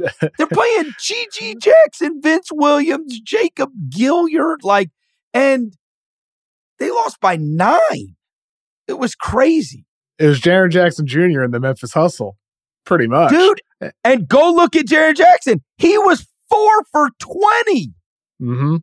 playing 0.52 0.92
GG 1.00 1.56
Jackson, 1.62 2.22
Vince 2.22 2.50
Williams, 2.52 3.20
Jacob 3.20 3.72
Gilyard, 3.90 4.64
like, 4.64 4.90
and 5.34 5.74
they 6.80 6.90
lost 6.92 7.20
by 7.20 7.36
nine. 7.36 8.16
It 8.88 8.98
was 8.98 9.16
crazy. 9.16 9.86
It 10.18 10.26
was 10.26 10.42
Jaren 10.42 10.72
Jackson 10.72 11.06
Jr. 11.06 11.44
in 11.44 11.52
the 11.52 11.60
Memphis 11.60 11.94
Hustle, 11.94 12.38
pretty 12.86 13.08
much, 13.08 13.32
dude. 13.32 13.62
Eh. 13.82 13.92
And 14.04 14.28
go 14.28 14.52
look 14.52 14.76
at 14.76 14.86
Jaren 14.86 15.16
Jackson. 15.16 15.62
He 15.78 15.98
was 15.98 16.28
four 16.50 16.84
for 16.92 17.10
20 17.20 17.94
mm-hmm. 18.42 18.76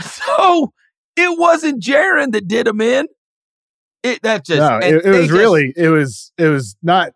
So 0.00 0.72
it 1.16 1.38
wasn't 1.38 1.82
Jaren 1.82 2.32
that 2.32 2.48
did 2.48 2.66
him 2.66 2.80
in. 2.80 3.06
It 4.02 4.20
that 4.22 4.44
just 4.44 4.58
no, 4.58 4.78
it, 4.78 5.04
it 5.04 5.10
was 5.10 5.28
just, 5.28 5.30
really 5.30 5.72
it 5.76 5.88
was 5.88 6.32
it 6.36 6.48
was 6.48 6.76
not 6.82 7.12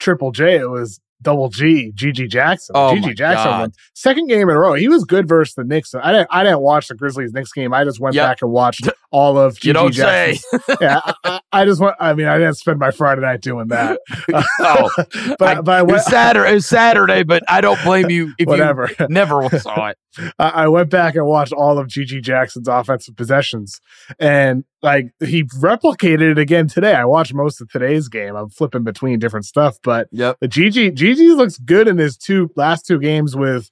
Triple 0.00 0.32
J. 0.32 0.56
It 0.56 0.68
was 0.68 1.00
double 1.22 1.48
G, 1.48 1.92
GG 1.94 2.28
Jackson. 2.28 2.74
Oh 2.76 2.94
GG 2.94 3.16
Jackson 3.16 3.50
won. 3.50 3.72
Second 3.94 4.28
game 4.28 4.48
in 4.48 4.56
a 4.56 4.58
row. 4.58 4.74
He 4.74 4.88
was 4.88 5.04
good 5.04 5.28
versus 5.28 5.54
the 5.54 5.64
Knicks. 5.64 5.94
I 5.94 6.12
didn't 6.12 6.28
I 6.30 6.42
didn't 6.44 6.60
watch 6.60 6.88
the 6.88 6.94
Grizzlies 6.94 7.32
Knicks 7.32 7.52
game. 7.52 7.72
I 7.72 7.84
just 7.84 8.00
went 8.00 8.14
yep. 8.14 8.28
back 8.28 8.42
and 8.42 8.50
watched 8.50 8.88
all 9.10 9.38
of 9.38 9.54
GG 9.54 9.64
you 9.64 9.72
don't 9.72 9.94
say. 9.94 10.38
yeah, 10.80 11.00
I, 11.24 11.40
I, 11.52 11.64
just 11.64 11.80
want 11.80 11.96
I 12.00 12.14
mean 12.14 12.26
I 12.26 12.38
didn't 12.38 12.54
spend 12.54 12.78
my 12.78 12.90
Friday 12.90 13.22
night 13.22 13.40
doing 13.40 13.68
that. 13.68 14.00
oh, 14.60 14.90
but, 15.38 15.42
I, 15.42 15.60
but 15.60 15.68
I 15.68 15.82
went, 15.82 15.90
it 15.90 15.92
was 15.94 16.06
Saturday, 16.06 16.50
it 16.50 16.54
was 16.54 16.66
Saturday, 16.66 17.22
but 17.22 17.42
I 17.48 17.60
don't 17.60 17.82
blame 17.82 18.10
you 18.10 18.34
if 18.38 18.46
whatever. 18.46 18.90
you 18.98 19.06
never 19.08 19.48
saw 19.58 19.88
it. 19.88 19.98
I, 20.38 20.66
went 20.68 20.88
back 20.88 21.14
and 21.14 21.26
watched 21.26 21.52
all 21.52 21.78
of 21.78 21.88
GG 21.88 22.22
Jackson's 22.22 22.68
offensive 22.68 23.16
possessions 23.16 23.80
and 24.18 24.64
like 24.82 25.10
he 25.20 25.44
replicated 25.44 26.32
it 26.32 26.38
again 26.38 26.68
today. 26.68 26.94
I 26.94 27.04
watched 27.04 27.34
most 27.34 27.60
of 27.60 27.68
today's 27.68 28.08
game. 28.08 28.34
I'm 28.34 28.48
flipping 28.48 28.82
between 28.82 29.18
different 29.18 29.44
stuff, 29.44 29.78
but 29.82 30.08
the 30.12 30.36
GG 30.42 30.96
GG 30.96 31.36
looks 31.36 31.58
good 31.58 31.86
in 31.88 31.98
his 31.98 32.16
two 32.16 32.50
last 32.56 32.86
two 32.86 32.98
games 32.98 33.36
with 33.36 33.70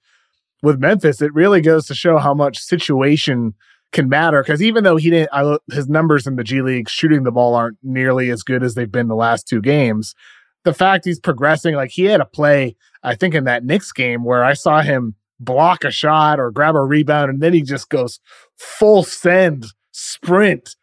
with 0.62 0.80
Memphis. 0.80 1.22
It 1.22 1.32
really 1.34 1.60
goes 1.60 1.86
to 1.86 1.94
show 1.94 2.18
how 2.18 2.34
much 2.34 2.58
situation 2.58 3.54
can 3.94 4.08
matter 4.10 4.42
because 4.42 4.62
even 4.62 4.84
though 4.84 4.96
he 4.96 5.08
didn't, 5.08 5.30
I, 5.32 5.56
his 5.72 5.88
numbers 5.88 6.26
in 6.26 6.36
the 6.36 6.44
G 6.44 6.60
League 6.60 6.90
shooting 6.90 7.22
the 7.22 7.32
ball 7.32 7.54
aren't 7.54 7.78
nearly 7.82 8.28
as 8.30 8.42
good 8.42 8.62
as 8.62 8.74
they've 8.74 8.90
been 8.90 9.08
the 9.08 9.14
last 9.14 9.48
two 9.48 9.62
games. 9.62 10.14
The 10.64 10.74
fact 10.74 11.04
he's 11.06 11.20
progressing, 11.20 11.74
like 11.74 11.90
he 11.90 12.04
had 12.04 12.20
a 12.20 12.26
play, 12.26 12.76
I 13.02 13.14
think 13.14 13.34
in 13.34 13.44
that 13.44 13.64
Knicks 13.64 13.92
game 13.92 14.24
where 14.24 14.44
I 14.44 14.54
saw 14.54 14.82
him 14.82 15.14
block 15.40 15.84
a 15.84 15.90
shot 15.90 16.38
or 16.38 16.50
grab 16.50 16.74
a 16.74 16.80
rebound, 16.80 17.30
and 17.30 17.42
then 17.42 17.52
he 17.52 17.62
just 17.62 17.88
goes 17.88 18.20
full 18.58 19.02
send 19.02 19.66
sprint 19.92 20.76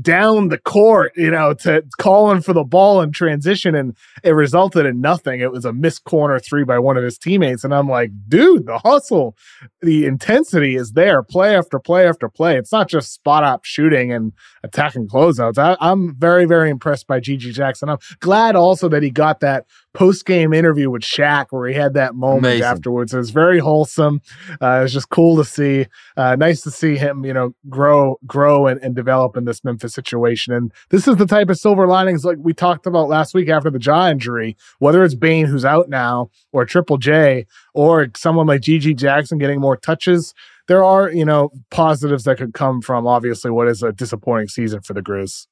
down 0.00 0.48
the 0.48 0.58
court, 0.58 1.12
you 1.16 1.30
know, 1.30 1.54
to 1.54 1.84
calling 1.98 2.40
for 2.40 2.52
the 2.52 2.64
ball 2.64 3.00
in 3.00 3.12
transition, 3.12 3.74
and 3.74 3.96
it 4.24 4.32
resulted 4.32 4.84
in 4.84 5.00
nothing. 5.00 5.40
It 5.40 5.52
was 5.52 5.64
a 5.64 5.72
missed 5.72 6.04
corner 6.04 6.38
three 6.38 6.64
by 6.64 6.78
one 6.78 6.96
of 6.96 7.04
his 7.04 7.18
teammates, 7.18 7.62
and 7.62 7.74
I'm 7.74 7.88
like, 7.88 8.10
dude, 8.28 8.66
the 8.66 8.78
hustle, 8.78 9.36
the 9.80 10.06
intensity 10.06 10.74
is 10.74 10.92
there, 10.92 11.22
play 11.22 11.56
after 11.56 11.78
play 11.78 12.08
after 12.08 12.28
play. 12.28 12.56
It's 12.56 12.72
not 12.72 12.88
just 12.88 13.12
spot 13.12 13.44
up 13.44 13.64
shooting 13.64 14.12
and 14.12 14.32
attacking 14.64 15.08
closeouts. 15.08 15.58
I, 15.58 15.76
I'm 15.80 16.16
very 16.16 16.46
very 16.46 16.70
impressed 16.70 17.06
by 17.06 17.20
GG 17.20 17.52
Jackson. 17.52 17.88
I'm 17.88 17.98
glad 18.18 18.56
also 18.56 18.88
that 18.88 19.02
he 19.02 19.10
got 19.10 19.40
that 19.40 19.66
post 19.92 20.24
game 20.24 20.52
interview 20.52 20.90
with 20.90 21.02
Shaq 21.02 21.46
where 21.50 21.68
he 21.68 21.74
had 21.74 21.94
that 21.94 22.14
moment 22.14 22.46
Amazing. 22.46 22.64
afterwards. 22.64 23.14
It 23.14 23.18
was 23.18 23.30
very 23.30 23.58
wholesome. 23.58 24.20
Uh, 24.60 24.78
it 24.78 24.82
was 24.82 24.92
just 24.92 25.08
cool 25.10 25.36
to 25.36 25.44
see. 25.44 25.86
Uh, 26.16 26.36
nice 26.36 26.60
to 26.62 26.70
see 26.70 26.96
him, 26.96 27.24
you 27.24 27.32
know, 27.32 27.54
grow, 27.68 28.18
grow 28.26 28.66
and, 28.66 28.80
and 28.82 28.94
develop 28.94 29.36
in 29.36 29.44
this 29.44 29.59
Memphis 29.64 29.94
situation. 29.94 30.52
And 30.52 30.72
this 30.90 31.06
is 31.06 31.16
the 31.16 31.26
type 31.26 31.48
of 31.48 31.58
silver 31.58 31.86
linings 31.86 32.24
like 32.24 32.38
we 32.40 32.52
talked 32.52 32.86
about 32.86 33.08
last 33.08 33.34
week 33.34 33.48
after 33.48 33.70
the 33.70 33.80
Ja 33.80 34.08
injury, 34.08 34.56
whether 34.78 35.04
it's 35.04 35.14
Bane, 35.14 35.46
who's 35.46 35.64
out 35.64 35.88
now 35.88 36.30
or 36.52 36.64
Triple 36.64 36.98
J 36.98 37.46
or 37.74 38.08
someone 38.16 38.46
like 38.46 38.62
GG 38.62 38.96
Jackson 38.96 39.38
getting 39.38 39.60
more 39.60 39.76
touches. 39.76 40.34
There 40.68 40.84
are, 40.84 41.10
you 41.10 41.24
know, 41.24 41.50
positives 41.70 42.24
that 42.24 42.38
could 42.38 42.54
come 42.54 42.80
from 42.80 43.06
obviously 43.06 43.50
what 43.50 43.68
is 43.68 43.82
a 43.82 43.92
disappointing 43.92 44.48
season 44.48 44.82
for 44.82 44.94
the 44.94 45.02
Grizz 45.02 45.46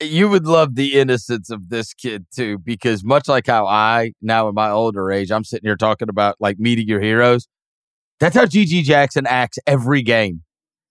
you 0.00 0.28
would 0.28 0.46
love 0.46 0.74
the 0.74 0.94
innocence 0.94 1.50
of 1.50 1.68
this 1.68 1.94
kid 1.94 2.26
too, 2.34 2.58
because 2.58 3.02
much 3.04 3.28
like 3.28 3.46
how 3.46 3.66
I 3.66 4.12
now 4.20 4.48
in 4.48 4.54
my 4.54 4.70
older 4.70 5.10
age, 5.10 5.30
I'm 5.30 5.44
sitting 5.44 5.66
here 5.66 5.76
talking 5.76 6.08
about 6.08 6.36
like 6.38 6.58
meeting 6.58 6.86
your 6.86 7.00
heroes. 7.00 7.48
That's 8.20 8.36
how 8.36 8.44
GG 8.44 8.84
Jackson 8.84 9.26
acts 9.26 9.58
every 9.66 10.02
game. 10.02 10.42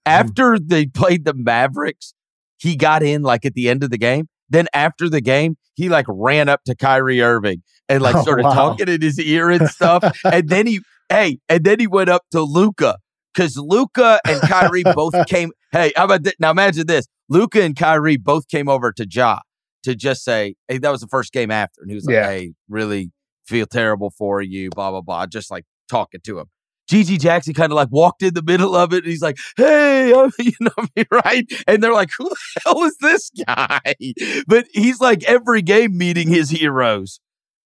Mm-hmm. 0.07 0.21
After 0.21 0.59
they 0.59 0.87
played 0.87 1.25
the 1.25 1.33
Mavericks, 1.33 2.13
he 2.57 2.75
got 2.75 3.03
in 3.03 3.21
like 3.21 3.45
at 3.45 3.53
the 3.53 3.69
end 3.69 3.83
of 3.83 3.89
the 3.89 3.97
game. 3.97 4.27
Then 4.49 4.67
after 4.73 5.09
the 5.09 5.21
game, 5.21 5.55
he 5.75 5.89
like 5.89 6.05
ran 6.07 6.49
up 6.49 6.63
to 6.65 6.75
Kyrie 6.75 7.21
Irving 7.21 7.63
and 7.89 8.01
like 8.01 8.15
oh, 8.15 8.21
started 8.21 8.43
wow. 8.43 8.53
talking 8.53 8.87
in 8.87 9.01
his 9.01 9.19
ear 9.19 9.49
and 9.49 9.69
stuff. 9.69 10.03
and 10.23 10.49
then 10.49 10.67
he, 10.67 10.81
hey, 11.09 11.39
and 11.49 11.63
then 11.63 11.79
he 11.79 11.87
went 11.87 12.09
up 12.09 12.23
to 12.31 12.41
Luka 12.41 12.97
because 13.33 13.57
Luka 13.57 14.19
and 14.27 14.41
Kyrie 14.41 14.83
both 14.83 15.13
came. 15.27 15.51
Hey, 15.71 15.91
how 15.95 16.05
about 16.05 16.23
this? 16.23 16.33
Now 16.39 16.51
imagine 16.51 16.87
this: 16.87 17.05
Luka 17.29 17.61
and 17.61 17.75
Kyrie 17.75 18.17
both 18.17 18.47
came 18.47 18.69
over 18.69 18.91
to 18.93 19.07
Ja 19.09 19.39
to 19.83 19.95
just 19.95 20.23
say, 20.23 20.55
"Hey, 20.67 20.77
that 20.77 20.91
was 20.91 21.01
the 21.01 21.07
first 21.07 21.33
game 21.33 21.51
after," 21.51 21.81
and 21.81 21.89
he 21.89 21.95
was 21.95 22.05
like, 22.05 22.13
yeah. 22.13 22.27
"Hey, 22.27 22.53
really 22.69 23.11
feel 23.45 23.65
terrible 23.65 24.11
for 24.17 24.41
you," 24.41 24.69
blah 24.69 24.91
blah 24.91 25.01
blah, 25.01 25.25
just 25.25 25.51
like 25.51 25.65
talking 25.89 26.21
to 26.23 26.39
him. 26.39 26.45
GG 26.89 27.19
Jackson 27.19 27.53
kind 27.53 27.71
of 27.71 27.75
like 27.75 27.89
walked 27.91 28.21
in 28.21 28.33
the 28.33 28.43
middle 28.43 28.75
of 28.75 28.93
it 28.93 29.03
and 29.03 29.07
he's 29.07 29.21
like, 29.21 29.37
Hey, 29.57 30.09
you 30.39 30.51
know 30.59 30.85
me, 30.95 31.05
right? 31.11 31.45
And 31.67 31.81
they're 31.81 31.93
like, 31.93 32.09
Who 32.17 32.29
the 32.29 32.61
hell 32.63 32.83
is 32.83 32.97
this 32.99 33.31
guy? 33.45 33.81
But 34.47 34.67
he's 34.71 34.99
like 34.99 35.23
every 35.23 35.61
game 35.61 35.97
meeting 35.97 36.29
his 36.29 36.49
heroes 36.49 37.19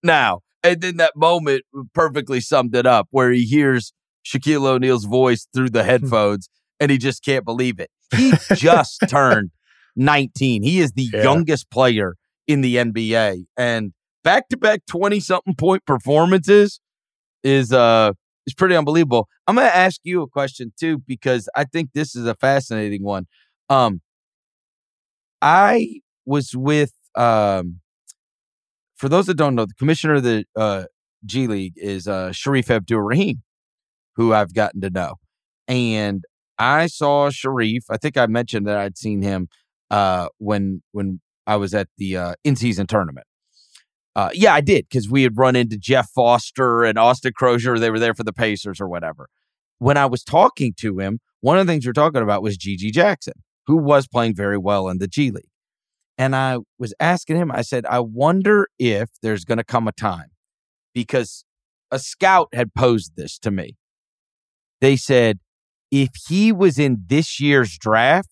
now. 0.04 0.42
And 0.64 0.82
then 0.82 0.98
that 0.98 1.14
moment 1.16 1.64
perfectly 1.94 2.42
summed 2.42 2.76
it 2.76 2.86
up 2.86 3.08
where 3.12 3.32
he 3.32 3.44
hears 3.44 3.94
Shaquille 4.26 4.66
O'Neal's 4.66 5.06
voice 5.06 5.48
through 5.54 5.70
the 5.70 5.84
headphones 5.84 6.50
and 6.80 6.92
he 6.92 6.98
just 6.98 7.24
can't 7.24 7.46
believe 7.46 7.80
it. 7.80 7.90
He 8.16 8.34
just 8.56 9.04
turned 9.08 9.52
19. 9.96 10.64
He 10.64 10.80
is 10.80 10.94
the 10.94 11.10
yeah. 11.14 11.24
youngest 11.24 11.70
player 11.70 12.16
in 12.48 12.62
the 12.62 12.78
NBA 12.78 13.46
and 13.58 13.94
back 14.24 14.50
to 14.50 14.58
back 14.58 14.82
20 14.88 15.20
something 15.20 15.56
point 15.56 15.86
performances 15.86 16.80
is 17.44 17.72
uh 17.72 18.12
is 18.50 18.54
pretty 18.54 18.76
unbelievable. 18.76 19.28
I'm 19.48 19.56
going 19.56 19.68
to 19.68 19.76
ask 19.76 20.00
you 20.04 20.22
a 20.22 20.28
question 20.28 20.74
too 20.80 21.00
because 21.08 21.50
I 21.56 21.64
think 21.66 21.92
this 21.94 22.16
is 22.16 22.26
a 22.26 22.36
fascinating 22.36 23.04
one. 23.04 23.28
Um 23.70 24.02
I 25.42 26.02
was 26.26 26.56
with 26.56 26.94
um 27.16 27.80
for 28.98 29.08
those 29.10 29.28
that 29.28 29.36
don't 29.36 29.56
know, 29.56 29.66
the 29.66 29.74
commissioner 29.76 30.16
of 30.16 30.24
the 30.24 30.46
uh 30.56 30.86
G 31.26 31.48
League 31.48 31.74
is 31.78 32.08
uh 32.08 32.30
Shareef 32.30 32.70
Abdur 32.70 33.04
Rahim 33.04 33.44
who 34.16 34.34
I've 34.34 34.54
gotten 34.54 34.82
to 34.82 34.90
know. 34.90 35.16
And 35.68 36.24
I 36.60 36.88
saw 36.88 37.30
Shareef. 37.30 37.84
I 37.90 37.98
think 37.98 38.18
I 38.18 38.28
mentioned 38.28 38.68
that 38.68 38.78
I'd 38.78 38.98
seen 38.98 39.22
him 39.22 39.48
uh, 39.90 40.28
when 40.40 40.84
when 40.92 41.22
I 41.48 41.56
was 41.56 41.74
at 41.74 41.88
the 41.98 42.18
uh, 42.18 42.34
in 42.44 42.58
season 42.58 42.86
tournament. 42.86 43.26
Uh, 44.16 44.30
yeah, 44.34 44.54
I 44.54 44.62
did 44.62 44.88
because 44.90 45.10
we 45.10 45.24
had 45.24 45.38
run 45.38 45.56
into 45.56 45.78
Jeff 45.78 46.10
Foster 46.10 46.84
and 46.84 46.98
Austin 46.98 47.34
Croshere. 47.40 47.80
They 47.80 47.92
were 47.92 48.00
there 48.00 48.14
for 48.14 48.24
the 48.24 48.34
Pacers 48.34 48.82
or 48.82 48.88
whatever. 48.88 49.30
When 49.78 49.98
I 49.98 50.08
was 50.08 50.24
talking 50.24 50.74
to 50.80 51.00
him, 51.00 51.20
one 51.42 51.58
of 51.58 51.66
the 51.66 51.72
things 51.72 51.86
we 51.86 51.90
are 51.92 51.94
talking 51.94 52.22
about 52.22 52.42
was 52.42 52.58
GG 52.58 52.92
Jackson, 52.92 53.34
who 53.68 53.78
was 53.78 54.08
playing 54.08 54.36
very 54.36 54.58
well 54.58 54.90
in 54.90 54.98
the 54.98 55.08
G 55.08 55.32
League. 55.32 55.46
And 56.18 56.36
I 56.36 56.58
was 56.78 56.94
asking 57.00 57.38
him, 57.38 57.50
I 57.52 57.62
said, 57.62 57.86
I 57.86 58.02
wonder 58.02 58.68
if 58.78 59.10
there's 59.22 59.46
going 59.46 59.58
to 59.58 59.64
come 59.64 59.88
a 59.88 59.94
time 59.94 60.32
because 60.94 61.46
a 61.92 62.00
scout 62.00 62.50
had 62.54 62.74
posed 62.74 63.16
this 63.16 63.40
to 63.40 63.52
me 63.52 63.78
they 64.82 64.96
said 64.96 65.40
if 65.92 66.12
he 66.28 66.52
was 66.52 66.80
in 66.80 67.04
this 67.08 67.40
year's 67.40 67.78
draft, 67.78 68.30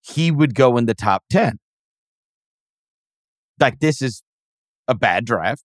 he 0.00 0.30
would 0.30 0.54
go 0.54 0.76
in 0.76 0.86
the 0.86 0.94
top 0.94 1.24
10. 1.30 1.58
Like, 3.58 3.80
this 3.80 4.02
is 4.02 4.22
a 4.88 4.94
bad 4.94 5.24
draft, 5.24 5.64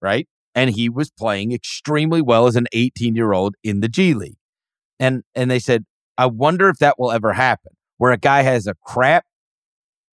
right? 0.00 0.28
And 0.54 0.70
he 0.70 0.88
was 0.88 1.10
playing 1.10 1.52
extremely 1.52 2.20
well 2.20 2.46
as 2.46 2.56
an 2.56 2.66
18 2.72 3.14
year 3.14 3.32
old 3.32 3.54
in 3.62 3.80
the 3.80 3.88
G 3.88 4.14
League. 4.14 4.36
And, 4.98 5.22
and 5.34 5.50
they 5.50 5.58
said, 5.58 5.84
I 6.18 6.26
wonder 6.26 6.68
if 6.68 6.78
that 6.78 6.98
will 6.98 7.10
ever 7.12 7.32
happen 7.32 7.72
where 8.00 8.12
a 8.12 8.18
guy 8.18 8.40
has 8.40 8.66
a 8.66 8.74
crap 8.86 9.24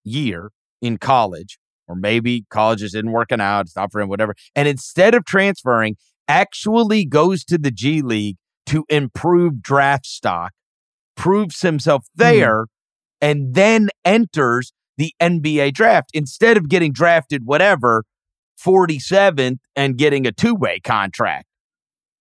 year 0.04 0.52
in 0.82 0.98
college, 0.98 1.58
or 1.88 1.96
maybe 1.96 2.46
college 2.50 2.80
just 2.80 2.94
isn't 2.94 3.14
working 3.14 3.40
out, 3.40 3.62
it's 3.62 3.78
not 3.78 3.94
for 3.94 4.02
him, 4.02 4.10
whatever. 4.10 4.36
And 4.56 4.68
instead 4.68 5.16
of 5.16 5.24
transferring, 5.24 5.96
actually 6.28 7.06
goes 7.06 7.46
to 7.46 7.58
the 7.58 7.72
G 7.72 8.02
League 8.02 8.36
to 8.66 8.84
improve 8.90 9.62
draft 9.62 10.06
stock, 10.06 10.52
proves 11.16 11.62
himself 11.62 12.06
hmm. 12.14 12.24
there, 12.24 12.64
mm. 12.64 12.68
and 13.22 13.54
then 13.54 13.88
enters 14.04 14.74
the 14.98 15.14
NBA 15.22 15.74
draft 15.74 16.10
instead 16.14 16.58
of 16.58 16.70
getting 16.70 16.92
drafted, 16.92 17.46
whatever, 17.46 18.04
47th 18.64 19.58
and 19.76 19.98
getting 19.98 20.26
a 20.26 20.32
two 20.32 20.56
way 20.56 20.80
contract 20.80 21.46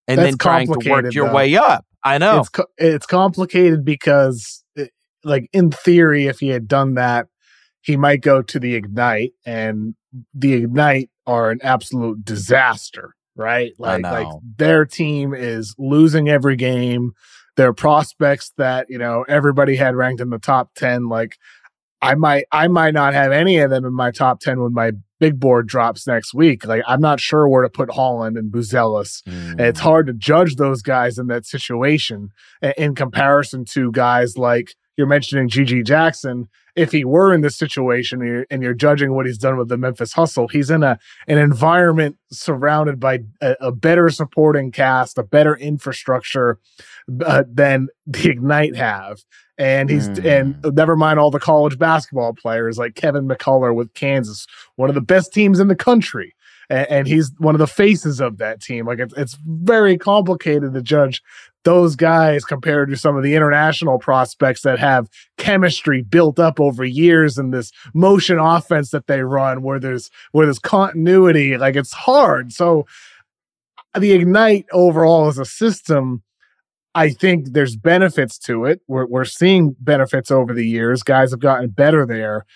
and 0.06 0.18
That's 0.18 0.30
then 0.30 0.38
trying 0.38 0.66
to 0.66 0.90
work 0.90 1.12
your 1.12 1.28
though. 1.28 1.34
way 1.34 1.56
up. 1.56 1.84
I 2.04 2.18
know. 2.18 2.40
It's, 2.40 2.48
co- 2.50 2.66
it's 2.76 3.06
complicated 3.06 3.84
because, 3.84 4.62
it, 4.76 4.82
eh, 4.82 4.86
like, 5.24 5.48
in 5.52 5.72
theory, 5.72 6.26
if 6.26 6.38
he 6.38 6.48
had 6.48 6.68
done 6.68 6.94
that, 6.94 7.26
he 7.82 7.96
might 7.96 8.20
go 8.20 8.42
to 8.42 8.60
the 8.60 8.74
Ignite, 8.74 9.32
and 9.44 9.94
the 10.34 10.54
Ignite 10.54 11.10
are 11.26 11.50
an 11.50 11.58
absolute 11.62 12.24
disaster 12.24 13.16
right? 13.36 13.72
Like, 13.78 14.02
like 14.02 14.28
their 14.56 14.84
team 14.84 15.34
is 15.34 15.74
losing 15.78 16.28
every 16.28 16.56
game. 16.56 17.12
Their 17.56 17.72
prospects 17.72 18.52
that 18.58 18.86
you 18.90 18.98
know 18.98 19.24
everybody 19.28 19.76
had 19.76 19.94
ranked 19.94 20.20
in 20.20 20.30
the 20.30 20.38
top 20.38 20.74
ten, 20.74 21.08
like 21.08 21.36
I 22.02 22.14
might 22.14 22.44
I 22.52 22.68
might 22.68 22.94
not 22.94 23.14
have 23.14 23.32
any 23.32 23.58
of 23.58 23.70
them 23.70 23.84
in 23.84 23.94
my 23.94 24.10
top 24.10 24.40
ten 24.40 24.60
when 24.60 24.72
my 24.72 24.92
big 25.18 25.40
board 25.40 25.66
drops 25.66 26.06
next 26.06 26.34
week. 26.34 26.66
Like 26.66 26.82
I'm 26.86 27.00
not 27.00 27.20
sure 27.20 27.48
where 27.48 27.62
to 27.62 27.70
put 27.70 27.90
Holland 27.92 28.36
and 28.36 28.52
Buzelis. 28.52 29.22
Mm. 29.24 29.60
It's 29.60 29.80
hard 29.80 30.06
to 30.08 30.12
judge 30.12 30.56
those 30.56 30.82
guys 30.82 31.18
in 31.18 31.26
that 31.28 31.46
situation 31.46 32.30
in 32.76 32.94
comparison 32.94 33.64
to 33.72 33.90
guys 33.92 34.36
like 34.36 34.74
you're 34.96 35.06
mentioning 35.06 35.48
GG 35.48 35.86
Jackson 35.86 36.48
if 36.76 36.92
he 36.92 37.04
were 37.04 37.32
in 37.32 37.40
this 37.40 37.56
situation 37.56 38.20
and 38.20 38.28
you're, 38.28 38.46
and 38.50 38.62
you're, 38.62 38.74
judging 38.74 39.14
what 39.14 39.26
he's 39.26 39.38
done 39.38 39.56
with 39.56 39.68
the 39.68 39.78
Memphis 39.78 40.12
Hustle, 40.12 40.48
he's 40.48 40.70
in 40.70 40.82
a 40.82 40.98
an 41.26 41.38
environment 41.38 42.16
surrounded 42.30 43.00
by 43.00 43.20
a, 43.40 43.56
a 43.60 43.72
better 43.72 44.10
supporting 44.10 44.70
cast, 44.70 45.16
a 45.16 45.22
better 45.22 45.56
infrastructure 45.56 46.58
uh, 47.24 47.44
than 47.50 47.88
the 48.06 48.30
Ignite 48.30 48.76
have. 48.76 49.24
And 49.58 49.88
he's 49.88 50.08
mm. 50.10 50.24
and 50.24 50.76
never 50.76 50.96
mind 50.96 51.18
all 51.18 51.30
the 51.30 51.40
college 51.40 51.78
basketball 51.78 52.34
players 52.34 52.76
like 52.76 52.94
Kevin 52.94 53.26
McCullar 53.26 53.74
with 53.74 53.94
Kansas, 53.94 54.46
one 54.76 54.90
of 54.90 54.94
the 54.94 55.00
best 55.00 55.32
teams 55.32 55.58
in 55.58 55.68
the 55.68 55.74
country. 55.74 56.34
And, 56.70 56.86
and 56.88 57.06
he's 57.06 57.32
one 57.38 57.54
of 57.54 57.58
the 57.58 57.66
faces 57.66 58.20
of 58.20 58.38
that 58.38 58.60
team. 58.60 58.86
Like 58.86 58.98
it's 58.98 59.14
it's 59.16 59.36
very 59.44 59.96
complicated 59.98 60.74
to 60.74 60.82
judge 60.82 61.22
those 61.64 61.96
guys 61.96 62.44
compared 62.44 62.88
to 62.90 62.96
some 62.96 63.16
of 63.16 63.24
the 63.24 63.34
international 63.34 63.98
prospects 63.98 64.62
that 64.62 64.78
have 64.78 65.08
chemistry 65.36 66.02
built 66.02 66.38
up 66.38 66.60
over 66.60 66.84
years 66.84 67.38
and 67.38 67.52
this 67.52 67.72
motion 67.92 68.38
offense 68.38 68.90
that 68.90 69.08
they 69.08 69.22
run 69.22 69.62
where 69.62 69.80
there's 69.80 70.10
where 70.32 70.46
there's 70.46 70.58
continuity. 70.58 71.56
Like 71.56 71.76
it's 71.76 71.92
hard. 71.92 72.52
So 72.52 72.86
the 73.98 74.12
ignite 74.12 74.66
overall 74.72 75.26
as 75.26 75.38
a 75.38 75.44
system 75.44 76.22
i 76.94 77.10
think 77.10 77.52
there's 77.52 77.76
benefits 77.76 78.38
to 78.38 78.64
it. 78.64 78.80
We're, 78.88 79.06
we're 79.06 79.24
seeing 79.24 79.76
benefits 79.78 80.30
over 80.30 80.52
the 80.52 80.66
years. 80.66 81.02
Guys 81.02 81.30
have 81.30 81.40
gotten 81.40 81.68
better 81.68 82.04
there 82.06 82.46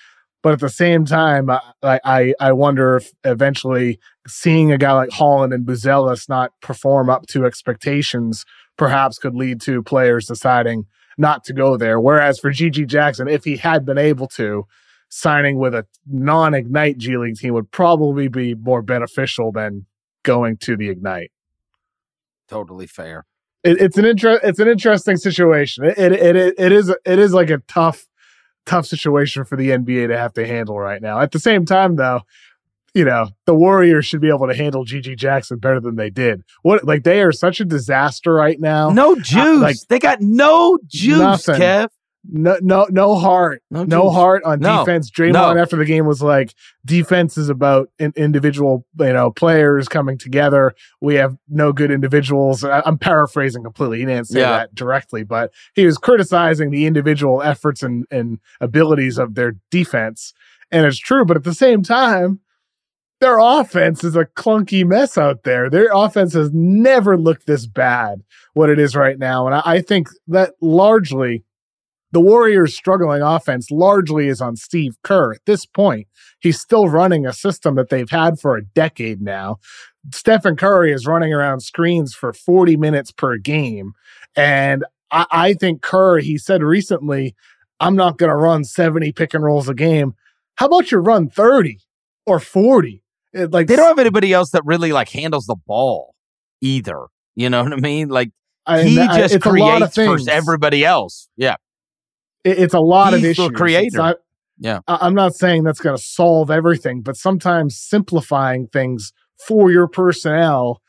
but 0.43 0.53
at 0.53 0.61
the 0.61 0.69
same 0.69 1.05
time, 1.05 1.51
I, 1.51 1.61
I, 1.83 2.35
I 2.41 2.53
wonder 2.53 2.97
if 2.97 3.13
eventually 3.25 3.99
seeing 4.27 4.73
a 4.73 4.79
guy 4.79 4.93
like 4.93 5.11
Holland 5.11 5.53
and 5.53 5.67
Buzelis 5.67 6.29
not 6.29 6.53
perform 6.63 7.11
up 7.11 7.27
to 7.29 7.45
expectations 7.45 8.45
perhaps 8.77 9.19
could 9.19 9.35
lead 9.35 9.61
to 9.61 9.83
players 9.83 10.27
deciding 10.27 10.87
not 11.19 11.45
to 11.45 11.53
go 11.53 11.77
there. 11.77 12.01
Whereas 12.01 12.39
for 12.39 12.51
GG 12.51 12.87
Jackson, 12.87 13.29
if 13.29 13.45
he 13.45 13.59
had 13.59 13.85
been 13.85 13.99
able 13.99 14.27
to, 14.29 14.65
signing 15.11 15.59
with 15.59 15.75
a 15.75 15.87
non 16.07 16.55
Ignite 16.55 16.97
G 16.97 17.17
League 17.19 17.37
team 17.37 17.53
would 17.53 17.71
probably 17.71 18.29
be 18.29 18.55
more 18.55 18.81
beneficial 18.81 19.53
than 19.53 19.85
going 20.23 20.57
to 20.59 20.77
the 20.77 20.89
Ignite. 20.89 21.33
Totally 22.49 22.87
fair. 22.87 23.27
It, 23.63 23.81
it's 23.81 23.99
an 23.99 24.07
inter- 24.07 24.41
it's 24.43 24.59
an 24.59 24.69
interesting 24.69 25.17
situation. 25.17 25.85
It, 25.85 25.99
it 25.99 26.37
it 26.37 26.55
it 26.57 26.73
is 26.73 26.89
it 26.89 27.19
is 27.19 27.35
like 27.35 27.51
a 27.51 27.59
tough 27.69 28.07
tough 28.71 28.87
situation 28.87 29.45
for 29.45 29.57
the 29.57 29.71
NBA 29.71 30.09
to 30.09 30.17
have 30.17 30.33
to 30.35 30.47
handle 30.47 30.79
right 30.79 31.03
now. 31.03 31.21
At 31.21 31.33
the 31.33 31.41
same 31.41 31.67
time, 31.67 31.97
though, 31.97 32.21
you 32.95 33.05
know 33.05 33.29
the 33.47 33.55
Warriors 33.55 34.07
should 34.07 34.21
be 34.21 34.29
able 34.29 34.49
to 34.49 34.55
handle 34.55 34.85
GG 34.85 35.17
Jackson 35.17 35.59
better 35.59 35.81
than 35.81 35.97
they 35.97 36.11
did. 36.11 36.43
What 36.63 36.85
like 36.85 37.05
they 37.05 37.21
are 37.23 37.33
such 37.33 37.61
a 37.61 37.65
disaster 37.65 38.33
right 38.33 38.59
now. 38.59 38.91
No 38.91 39.17
juice. 39.17 39.61
Like 39.61 39.77
they 39.89 39.99
got 39.99 40.21
no 40.21 40.79
juice, 40.87 41.19
nothing. 41.19 41.57
Kev. 41.57 41.89
No, 42.29 42.59
no, 42.61 42.87
no 42.91 43.15
heart, 43.15 43.63
no, 43.71 43.85
no 43.85 44.11
heart 44.11 44.45
on 44.45 44.61
no. 44.61 44.81
defense. 44.81 45.11
Draymond 45.11 45.33
no. 45.55 45.57
after 45.57 45.77
the 45.77 45.87
game 45.87 46.05
was 46.05 46.21
like, 46.21 46.55
"Defense 46.85 47.39
is 47.39 47.49
about 47.49 47.89
in- 47.99 48.13
individual, 48.15 48.87
you 48.99 49.13
know, 49.13 49.31
players 49.31 49.89
coming 49.89 50.19
together. 50.19 50.75
We 51.01 51.15
have 51.15 51.37
no 51.49 51.73
good 51.73 51.91
individuals." 51.91 52.63
I- 52.63 52.83
am 52.85 52.99
paraphrasing 52.99 53.65
completely. 53.65 54.01
He 54.01 54.05
didn't 54.05 54.29
say 54.29 54.41
yeah. 54.41 54.51
that 54.51 54.75
directly, 54.75 55.23
but 55.23 55.51
he 55.75 55.87
was 55.87 55.97
criticizing 55.97 56.71
the 56.71 56.85
individual 56.85 57.41
efforts 57.41 57.83
and, 57.83 58.05
and 58.11 58.39
abilities 58.61 59.17
of 59.17 59.35
their 59.35 59.55
defense, 59.71 60.35
and 60.71 60.85
it's 60.85 60.99
true. 60.99 61.25
But 61.25 61.39
at 61.39 61.45
the 61.45 61.55
same 61.55 61.83
time, 61.83 62.41
their 63.21 63.39
offense 63.39 64.05
is 64.05 64.15
a 64.15 64.27
clunky 64.27 64.85
mess 64.85 65.17
out 65.17 65.45
there. 65.45 65.71
Their 65.71 65.89
offense 65.95 66.35
has 66.35 66.51
never 66.53 67.17
looked 67.17 67.47
this 67.47 67.67
bad. 67.67 68.23
What 68.53 68.69
it 68.69 68.79
is 68.79 68.95
right 68.95 69.19
now, 69.19 69.47
and 69.47 69.55
I, 69.55 69.63
I 69.65 69.81
think 69.81 70.09
that 70.29 70.53
largely 70.61 71.45
the 72.13 72.21
Warriors' 72.21 72.75
struggling 72.75 73.23
offense 73.23 73.71
largely 73.71 74.29
is 74.29 74.41
on 74.41 74.57
Steve 74.57 74.97
Kerr. 75.03 75.33
At 75.33 75.45
this 75.47 75.65
point, 75.65 76.09
he's 76.41 76.61
still 76.61 76.89
running 76.89 77.25
a 77.25 77.33
system 77.33 77.77
that 77.77 77.89
they've 77.89 78.11
had 78.11 78.41
for 78.41 78.57
a 78.57 78.65
decade 78.65 79.21
now. 79.23 79.59
Stephen 80.13 80.57
Curry 80.57 80.93
is 80.93 81.07
running 81.07 81.33
around 81.33 81.61
screens 81.61 82.15
for 82.15 82.33
40 82.33 82.77
minutes 82.77 83.13
per 83.13 83.37
game. 83.37 83.93
And 84.35 84.85
I, 85.11 85.27
I 85.31 85.55
think 85.55 85.83
Kerr, 85.83 86.19
he 86.19 86.37
said 86.37 86.63
recently, 86.63 87.37
I'm 87.79 87.97
not 87.97 88.19
going 88.19 88.31
to 88.31 88.37
run 88.37 88.65
70 88.65 89.13
pick 89.13 89.35
and 89.35 89.45
rolls 89.45 89.69
a 89.69 89.75
game. 89.75 90.15
How 90.57 90.67
about 90.67 90.91
you 90.91 90.99
run 90.99 91.29
30 91.29 91.79
or 92.27 92.41
40? 92.41 93.03
It, 93.33 93.53
like 93.53 93.69
they 93.69 93.77
don't 93.77 93.87
have 93.87 93.99
anybody 93.99 94.33
else 94.33 94.51
that 94.51 94.63
really 94.65 94.93
like 94.93 95.11
handles 95.11 95.47
the 95.47 95.57
ball 95.67 96.15
either. 96.61 97.07
You 97.37 97.49
know 97.49 97.63
what 97.63 97.73
I 97.73 97.77
mean? 97.77 98.09
Like 98.09 98.33
I, 98.67 98.83
he 98.83 98.97
just 98.97 99.41
creates 99.41 99.95
for 99.95 100.19
everybody 100.29 100.85
else. 100.85 101.29
Yeah 101.37 101.57
it, 102.45 102.59
it's 102.59 102.75
a 102.75 102.81
lot 102.81 103.13
He's 103.13 103.23
of 103.23 103.31
issues. 103.31 103.51
creator. 103.51 103.99
Not, 103.99 104.17
yeah. 104.59 104.81
I, 104.87 104.99
I'm 105.03 105.15
not 105.15 105.35
saying 105.35 105.65
that's 105.65 105.81
going 105.81 105.97
to 105.97 106.03
solve 106.03 106.51
everything, 106.51 107.03
but 107.03 107.17
sometimes 107.17 107.79
simplifying 107.79 108.67
things 108.69 109.13
for 109.47 109.71
your 109.71 109.89
personnel 109.89 110.81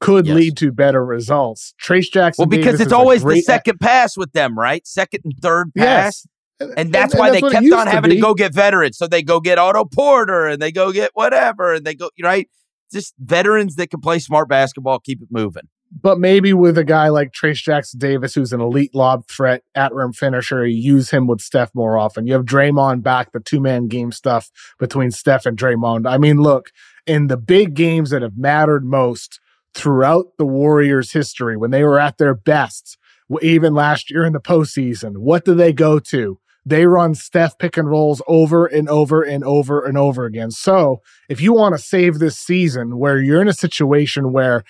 could 0.00 0.26
yes. 0.26 0.34
lead 0.34 0.56
to 0.58 0.72
better 0.72 1.04
results. 1.04 1.74
Trayce 1.82 2.10
Jackson. 2.10 2.42
Well, 2.42 2.48
because 2.48 2.74
Davis 2.74 2.80
it's 2.80 2.92
always 2.92 3.22
the 3.22 3.40
second 3.42 3.80
pass 3.80 4.16
with 4.16 4.32
them, 4.32 4.58
right? 4.58 4.86
Second 4.86 5.20
and 5.24 5.34
third 5.40 5.72
pass. 5.76 6.26
Yes. 6.60 6.72
And 6.76 6.92
that's 6.92 7.14
and, 7.14 7.20
why 7.20 7.28
and 7.28 7.36
that's 7.36 7.54
they 7.54 7.60
kept 7.60 7.72
on 7.72 7.86
having 7.86 8.10
to, 8.10 8.16
to, 8.16 8.20
go 8.20 8.34
get 8.34 8.54
veterans. 8.54 8.98
So 8.98 9.06
they 9.06 9.22
go 9.22 9.40
get 9.40 9.58
Otto 9.58 9.84
Porter 9.84 10.46
and 10.46 10.60
they 10.60 10.72
go 10.72 10.92
get 10.92 11.10
whatever 11.14 11.72
and 11.74 11.86
they 11.86 11.94
go, 11.94 12.10
right? 12.22 12.48
Just 12.92 13.14
veterans 13.18 13.76
that 13.76 13.90
can 13.90 14.00
play 14.00 14.18
smart 14.18 14.48
basketball, 14.48 14.98
keep 14.98 15.22
it 15.22 15.28
moving 15.30 15.68
but 15.90 16.20
maybe 16.20 16.52
with 16.52 16.78
a 16.78 16.84
guy 16.84 17.08
like 17.08 17.32
Trayce 17.32 17.62
Jackson 17.62 17.98
Davis, 17.98 18.34
who's 18.34 18.52
an 18.52 18.60
elite 18.60 18.94
lob 18.94 19.26
threat 19.26 19.62
at 19.74 19.92
rim 19.92 20.12
finisher, 20.12 20.66
you 20.66 20.80
use 20.80 21.10
him 21.10 21.26
with 21.26 21.40
Steph 21.40 21.74
more 21.74 21.98
often. 21.98 22.26
You 22.26 22.34
have 22.34 22.44
Draymond 22.44 23.02
back, 23.02 23.32
the 23.32 23.40
two 23.40 23.60
man 23.60 23.88
game 23.88 24.12
stuff 24.12 24.50
between 24.78 25.10
Steph 25.10 25.46
and 25.46 25.58
Draymond. 25.58 26.08
I 26.08 26.18
mean, 26.18 26.38
look, 26.38 26.70
in 27.06 27.26
the 27.26 27.36
big 27.36 27.74
games 27.74 28.10
that 28.10 28.22
have 28.22 28.38
mattered 28.38 28.84
most 28.84 29.40
throughout 29.74 30.36
the 30.38 30.46
Warriors' 30.46 31.12
history, 31.12 31.56
when 31.56 31.70
they 31.70 31.82
were 31.82 31.98
at 31.98 32.18
their 32.18 32.34
best, 32.34 32.96
even 33.42 33.74
last 33.74 34.10
year 34.10 34.24
in 34.24 34.32
the 34.32 34.40
postseason, 34.40 35.18
what 35.18 35.44
do 35.44 35.54
they 35.54 35.72
go 35.72 35.98
to? 35.98 36.38
They 36.66 36.86
run 36.86 37.14
Steph 37.14 37.58
pick 37.58 37.76
and 37.76 37.88
rolls 37.88 38.20
over 38.28 38.66
and 38.66 38.88
over 38.88 39.22
and 39.22 39.42
over 39.42 39.84
and 39.84 39.96
over 39.96 40.24
again. 40.26 40.50
So 40.50 41.00
if 41.28 41.40
you 41.40 41.54
want 41.54 41.74
to 41.74 41.82
save 41.82 42.18
this 42.18 42.38
season 42.38 42.98
where 42.98 43.18
you're 43.18 43.40
in 43.40 43.48
a 43.48 43.54
situation 43.54 44.32
where 44.32 44.62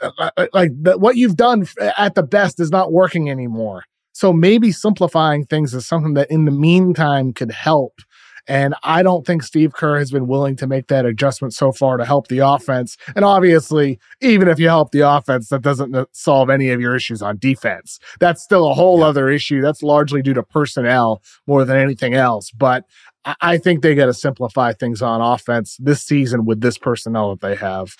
uh, 0.00 0.30
uh, 0.36 0.46
like 0.52 0.70
the, 0.80 0.98
what 0.98 1.16
you've 1.16 1.36
done 1.36 1.66
at 1.96 2.14
the 2.14 2.22
best 2.22 2.60
is 2.60 2.70
not 2.70 2.92
working 2.92 3.30
anymore. 3.30 3.84
So 4.12 4.32
maybe 4.32 4.72
simplifying 4.72 5.46
things 5.46 5.74
is 5.74 5.86
something 5.86 6.14
that 6.14 6.30
in 6.30 6.44
the 6.44 6.50
meantime 6.50 7.32
could 7.32 7.50
help. 7.50 8.00
And 8.48 8.74
I 8.82 9.02
don't 9.02 9.24
think 9.24 9.42
Steve 9.42 9.74
Kerr 9.74 9.98
has 9.98 10.10
been 10.10 10.26
willing 10.26 10.56
to 10.56 10.66
make 10.66 10.88
that 10.88 11.06
adjustment 11.06 11.54
so 11.54 11.70
far 11.72 11.96
to 11.98 12.04
help 12.04 12.28
the 12.28 12.38
offense. 12.38 12.96
And 13.14 13.24
obviously, 13.24 14.00
even 14.20 14.48
if 14.48 14.58
you 14.58 14.66
help 14.66 14.90
the 14.90 15.08
offense, 15.08 15.50
that 15.50 15.62
doesn't 15.62 15.94
solve 16.12 16.50
any 16.50 16.70
of 16.70 16.80
your 16.80 16.96
issues 16.96 17.22
on 17.22 17.38
defense. 17.38 18.00
That's 18.18 18.42
still 18.42 18.68
a 18.68 18.74
whole 18.74 19.00
yeah. 19.00 19.06
other 19.06 19.28
issue. 19.28 19.60
That's 19.60 19.82
largely 19.82 20.22
due 20.22 20.34
to 20.34 20.42
personnel 20.42 21.22
more 21.46 21.64
than 21.64 21.76
anything 21.76 22.14
else. 22.14 22.50
But 22.50 22.86
I 23.40 23.58
think 23.58 23.82
they 23.82 23.94
got 23.94 24.06
to 24.06 24.14
simplify 24.14 24.72
things 24.72 25.02
on 25.02 25.20
offense 25.20 25.76
this 25.78 26.02
season 26.02 26.44
with 26.44 26.60
this 26.60 26.78
personnel 26.78 27.30
that 27.30 27.46
they 27.46 27.54
have. 27.54 27.94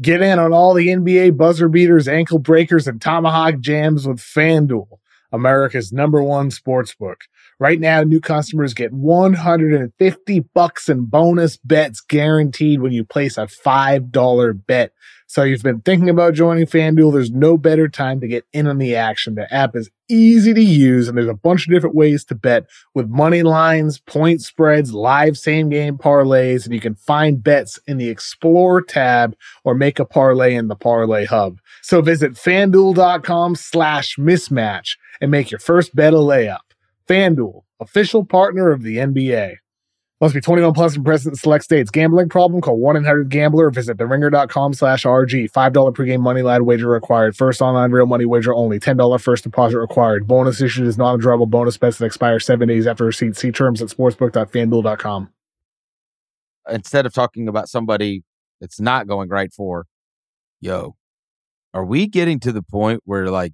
Get 0.00 0.22
in 0.22 0.38
on 0.38 0.52
all 0.52 0.74
the 0.74 0.88
NBA 0.88 1.36
buzzer 1.36 1.68
beaters, 1.68 2.06
ankle 2.06 2.38
breakers, 2.38 2.86
and 2.86 3.00
tomahawk 3.02 3.58
jams 3.58 4.06
with 4.06 4.18
FanDuel, 4.18 4.86
America's 5.32 5.92
number 5.92 6.22
one 6.22 6.52
sports 6.52 6.94
book. 6.94 7.22
Right 7.58 7.80
now, 7.80 8.04
new 8.04 8.20
customers 8.20 8.74
get 8.74 8.92
150 8.92 10.40
bucks 10.54 10.88
in 10.88 11.06
bonus 11.06 11.56
bets 11.56 12.00
guaranteed 12.00 12.80
when 12.80 12.92
you 12.92 13.04
place 13.04 13.36
a 13.36 13.46
$5 13.46 14.66
bet. 14.68 14.92
So 15.30 15.42
you've 15.42 15.62
been 15.62 15.82
thinking 15.82 16.08
about 16.08 16.32
joining 16.32 16.64
FanDuel. 16.64 17.12
There's 17.12 17.30
no 17.30 17.58
better 17.58 17.86
time 17.86 18.18
to 18.20 18.26
get 18.26 18.46
in 18.54 18.66
on 18.66 18.78
the 18.78 18.96
action. 18.96 19.34
The 19.34 19.52
app 19.52 19.76
is 19.76 19.90
easy 20.08 20.54
to 20.54 20.62
use 20.62 21.06
and 21.06 21.18
there's 21.18 21.28
a 21.28 21.34
bunch 21.34 21.66
of 21.66 21.72
different 21.72 21.94
ways 21.94 22.24
to 22.24 22.34
bet 22.34 22.64
with 22.94 23.10
money 23.10 23.42
lines, 23.42 24.00
point 24.00 24.40
spreads, 24.40 24.94
live 24.94 25.36
same 25.36 25.68
game 25.68 25.98
parlays, 25.98 26.64
and 26.64 26.72
you 26.72 26.80
can 26.80 26.94
find 26.94 27.44
bets 27.44 27.78
in 27.86 27.98
the 27.98 28.08
Explore 28.08 28.80
tab 28.80 29.36
or 29.64 29.74
make 29.74 29.98
a 29.98 30.06
parlay 30.06 30.54
in 30.54 30.68
the 30.68 30.76
parlay 30.76 31.26
hub. 31.26 31.60
So 31.82 32.00
visit 32.00 32.32
fanduel.com 32.32 33.54
slash 33.54 34.16
mismatch 34.16 34.96
and 35.20 35.30
make 35.30 35.50
your 35.50 35.60
first 35.60 35.94
bet 35.94 36.14
a 36.14 36.16
layup. 36.16 36.60
FanDuel, 37.06 37.64
official 37.80 38.24
partner 38.24 38.70
of 38.70 38.82
the 38.82 38.96
NBA. 38.96 39.56
Must 40.20 40.34
be 40.34 40.40
21 40.40 40.72
plus 40.72 40.96
and 40.96 41.04
present 41.04 41.34
in 41.34 41.36
select 41.36 41.62
states. 41.62 41.92
Gambling 41.92 42.28
problem? 42.28 42.60
Call 42.60 42.76
1-800-GAMBLER. 42.80 43.70
Visit 43.70 43.98
theringer.com 43.98 44.74
slash 44.74 45.04
RG. 45.04 45.48
$5 45.52 45.94
per 45.94 46.04
game 46.04 46.20
money 46.20 46.42
line 46.42 46.64
wager 46.64 46.88
required. 46.88 47.36
First 47.36 47.62
online 47.62 47.92
real 47.92 48.06
money 48.06 48.24
wager 48.24 48.52
only. 48.52 48.80
$10 48.80 49.20
first 49.20 49.44
deposit 49.44 49.78
required. 49.78 50.26
Bonus 50.26 50.60
issued 50.60 50.88
is 50.88 50.98
non-withdrawable 50.98 51.48
bonus 51.48 51.78
bets 51.78 51.98
that 51.98 52.06
expire 52.06 52.40
seven 52.40 52.66
days 52.66 52.88
after 52.88 53.04
receipt. 53.04 53.36
See 53.36 53.52
terms 53.52 53.80
at 53.80 53.90
sportsbook.fanduel.com. 53.90 55.30
Instead 56.68 57.06
of 57.06 57.14
talking 57.14 57.46
about 57.46 57.68
somebody 57.68 58.24
that's 58.60 58.80
not 58.80 59.06
going 59.06 59.28
right 59.28 59.52
for, 59.52 59.86
yo, 60.60 60.96
are 61.72 61.84
we 61.84 62.08
getting 62.08 62.40
to 62.40 62.50
the 62.50 62.62
point 62.62 63.02
where 63.04 63.30
like 63.30 63.52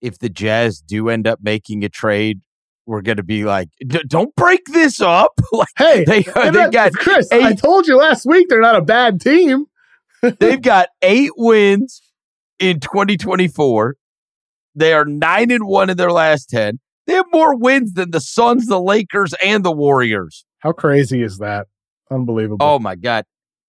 if 0.00 0.18
the 0.20 0.28
Jazz 0.28 0.80
do 0.80 1.08
end 1.08 1.26
up 1.26 1.40
making 1.42 1.84
a 1.84 1.88
trade 1.88 2.40
we're 2.86 3.02
going 3.02 3.16
to 3.16 3.22
be 3.22 3.44
like, 3.44 3.68
don't 4.06 4.34
break 4.34 4.64
this 4.66 5.00
up. 5.00 5.32
like, 5.52 5.68
hey, 5.76 6.04
they, 6.04 6.22
they 6.22 6.70
got 6.70 6.92
Chris. 6.92 7.30
Eight, 7.32 7.42
I 7.42 7.54
told 7.54 7.86
you 7.86 7.96
last 7.96 8.26
week 8.26 8.48
they're 8.48 8.60
not 8.60 8.76
a 8.76 8.82
bad 8.82 9.20
team. 9.20 9.66
they've 10.40 10.62
got 10.62 10.88
eight 11.02 11.32
wins 11.36 12.02
in 12.58 12.80
2024. 12.80 13.96
They 14.74 14.92
are 14.92 15.04
nine 15.04 15.50
and 15.50 15.66
one 15.66 15.90
in 15.90 15.96
their 15.96 16.12
last 16.12 16.48
ten. 16.48 16.78
They 17.06 17.14
have 17.14 17.26
more 17.32 17.56
wins 17.56 17.94
than 17.94 18.10
the 18.10 18.20
Suns, 18.20 18.66
the 18.66 18.80
Lakers, 18.80 19.34
and 19.44 19.64
the 19.64 19.72
Warriors. 19.72 20.44
How 20.60 20.72
crazy 20.72 21.22
is 21.22 21.38
that? 21.38 21.66
Unbelievable. 22.10 22.64
Oh 22.64 22.78
my 22.78 22.94
god. 22.94 23.24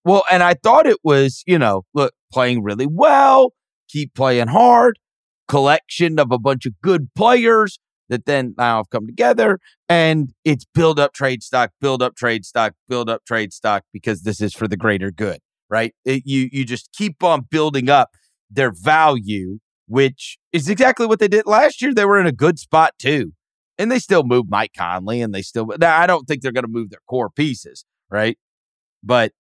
Well, 0.06 0.24
and 0.32 0.44
I 0.44 0.54
thought 0.54 0.86
it 0.86 0.98
was, 1.04 1.44
you 1.48 1.58
know, 1.58 1.84
look, 1.94 2.14
playing 2.32 2.62
really 2.64 2.88
well, 2.88 3.54
keep 3.90 4.14
playing 4.14 4.48
hard, 4.48 5.00
collection 5.48 6.20
of 6.20 6.32
a 6.32 6.38
bunch 6.38 6.66
of 6.66 6.74
good 6.82 7.10
players 7.16 7.80
that 8.10 8.26
then 8.26 8.54
now 8.58 8.78
have 8.78 8.90
come 8.90 9.08
together 9.08 9.60
and 9.90 10.34
it's 10.44 10.66
build 10.74 11.00
up 11.00 11.14
trade 11.14 11.44
stock, 11.44 11.72
build 11.80 12.02
up 12.02 12.16
trade 12.16 12.46
stock, 12.46 12.74
build 12.88 13.10
up 13.10 13.26
trade 13.26 13.54
stock 13.54 13.84
because 13.92 14.24
this 14.24 14.42
is 14.42 14.54
for 14.54 14.68
the 14.68 14.78
greater 14.78 15.12
good, 15.12 15.40
right? 15.70 15.94
It, 16.06 16.24
you 16.26 16.50
you 16.52 16.66
just 16.66 16.90
keep 16.94 17.24
on 17.24 17.48
building 17.50 17.90
up 17.90 18.12
their 18.50 18.72
value, 18.72 19.60
which 19.88 20.38
is 20.52 20.70
exactly 20.70 21.06
what 21.06 21.20
they 21.20 21.28
did 21.28 21.46
last 21.46 21.82
year. 21.82 21.94
They 21.94 22.06
were 22.06 22.20
in 22.20 22.28
a 22.28 22.32
good 22.32 22.60
spot 22.60 22.94
too, 23.00 23.34
and 23.78 23.92
they 23.92 24.00
still 24.00 24.24
moved 24.24 24.50
Mike 24.50 24.74
Conley, 24.78 25.22
and 25.22 25.34
they 25.34 25.42
still. 25.42 25.68
Now 25.80 26.00
I 26.00 26.08
don't 26.08 26.26
think 26.26 26.42
they're 26.42 26.52
going 26.52 26.66
to 26.66 26.72
move 26.72 26.90
their 26.90 27.00
core 27.10 27.30
pieces, 27.30 27.86
right? 28.10 28.38
But 29.04 29.32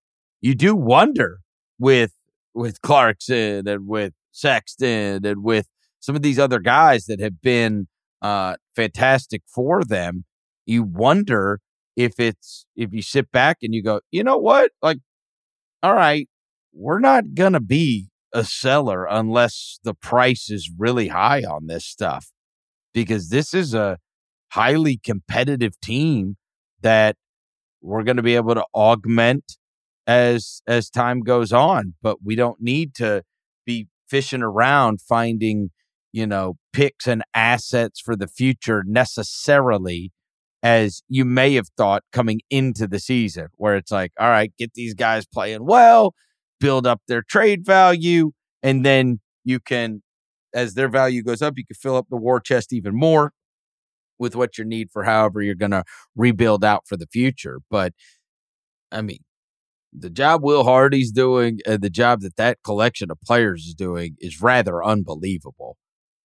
you 0.41 0.55
do 0.55 0.75
wonder 0.75 1.39
with 1.79 2.13
with 2.53 2.81
Clarkson 2.81 3.67
and 3.67 3.87
with 3.87 4.13
Sexton 4.31 5.25
and 5.25 5.43
with 5.43 5.67
some 5.99 6.15
of 6.15 6.21
these 6.21 6.37
other 6.37 6.59
guys 6.59 7.05
that 7.05 7.19
have 7.19 7.41
been 7.41 7.87
uh, 8.23 8.55
fantastic 8.75 9.43
for 9.47 9.83
them, 9.83 10.25
you 10.65 10.83
wonder 10.83 11.59
if 11.95 12.19
it's 12.19 12.65
if 12.75 12.93
you 12.93 13.03
sit 13.03 13.31
back 13.31 13.57
and 13.61 13.73
you 13.75 13.83
go, 13.83 14.01
you 14.11 14.23
know 14.23 14.37
what, 14.37 14.71
like, 14.81 14.97
all 15.83 15.93
right, 15.93 16.27
we're 16.73 16.99
not 16.99 17.35
gonna 17.35 17.59
be 17.61 18.09
a 18.33 18.43
seller 18.43 19.05
unless 19.09 19.79
the 19.83 19.93
price 19.93 20.49
is 20.49 20.71
really 20.77 21.09
high 21.09 21.43
on 21.43 21.67
this 21.67 21.85
stuff, 21.85 22.31
because 22.93 23.29
this 23.29 23.53
is 23.53 23.73
a 23.75 23.97
highly 24.53 24.97
competitive 24.97 25.79
team 25.81 26.37
that 26.81 27.15
we're 27.81 28.03
going 28.03 28.17
to 28.17 28.23
be 28.23 28.35
able 28.35 28.55
to 28.55 28.65
augment 28.73 29.57
as 30.05 30.61
as 30.67 30.89
time 30.89 31.21
goes 31.21 31.53
on 31.53 31.93
but 32.01 32.17
we 32.23 32.35
don't 32.35 32.61
need 32.61 32.93
to 32.93 33.23
be 33.65 33.87
fishing 34.07 34.43
around 34.43 34.99
finding 35.01 35.69
you 36.13 36.25
know 36.25 36.55
picks 36.71 37.07
and 37.07 37.23
assets 37.33 37.99
for 37.99 38.15
the 38.15 38.27
future 38.27 38.83
necessarily 38.87 40.11
as 40.61 41.03
you 41.09 41.25
may 41.25 41.55
have 41.55 41.67
thought 41.75 42.03
coming 42.13 42.39
into 42.49 42.87
the 42.87 42.99
season 42.99 43.47
where 43.55 43.75
it's 43.75 43.91
like 43.91 44.11
all 44.19 44.29
right 44.29 44.53
get 44.57 44.73
these 44.73 44.93
guys 44.93 45.25
playing 45.25 45.65
well 45.65 46.13
build 46.59 46.87
up 46.87 47.01
their 47.07 47.21
trade 47.21 47.65
value 47.65 48.31
and 48.61 48.85
then 48.85 49.19
you 49.43 49.59
can 49.59 50.01
as 50.53 50.75
their 50.75 50.87
value 50.87 51.21
goes 51.21 51.41
up 51.41 51.55
you 51.57 51.65
can 51.65 51.75
fill 51.75 51.97
up 51.97 52.07
the 52.09 52.15
war 52.15 52.39
chest 52.39 52.71
even 52.71 52.95
more 52.95 53.33
with 54.19 54.35
what 54.35 54.57
you 54.57 54.65
need 54.65 54.89
for 54.91 55.03
however 55.03 55.41
you're 55.41 55.55
going 55.55 55.71
to 55.71 55.83
rebuild 56.15 56.63
out 56.63 56.87
for 56.87 56.97
the 56.97 57.07
future. 57.07 57.59
But 57.69 57.93
I 58.91 59.01
mean, 59.01 59.19
the 59.91 60.09
job 60.09 60.43
Will 60.43 60.63
Hardy's 60.63 61.11
doing 61.11 61.59
and 61.67 61.81
the 61.81 61.89
job 61.89 62.21
that 62.21 62.37
that 62.37 62.57
collection 62.63 63.11
of 63.11 63.19
players 63.21 63.65
is 63.65 63.75
doing 63.75 64.15
is 64.19 64.41
rather 64.41 64.83
unbelievable. 64.83 65.77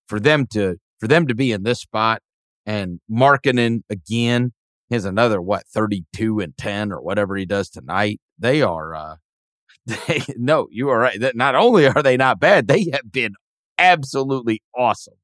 For 0.09 0.19
them 0.19 0.47
to 0.53 0.77
for 0.99 1.07
them 1.07 1.27
to 1.29 1.35
be 1.35 1.53
in 1.53 1.63
this 1.63 1.81
spot 1.81 2.23
and 2.67 3.01
Markkanen 3.11 3.83
again 3.89 4.53
has 4.91 5.05
another 5.05 5.41
what 5.41 5.67
32 5.69 6.41
and 6.41 6.57
10 6.57 6.93
or 6.93 7.01
whatever 7.01 7.37
he 7.37 7.45
does 7.45 7.69
tonight. 7.69 8.21
They 8.39 8.63
are 8.63 8.95
uh 8.95 9.17
they 9.87 10.23
no, 10.37 10.67
you 10.71 10.89
are 10.89 10.99
right. 10.99 11.21
That 11.21 11.37
not 11.37 11.55
only 11.55 11.87
are 11.87 12.03
they 12.03 12.17
not 12.17 12.41
bad, 12.41 12.67
they 12.67 12.87
have 12.93 13.13
been 13.13 13.35
absolutely 13.79 14.63
awesome. 14.77 15.15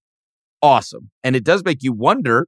Awesome. 0.62 1.10
And 1.22 1.34
it 1.34 1.44
does 1.44 1.64
make 1.64 1.82
you 1.82 1.92
wonder 1.92 2.46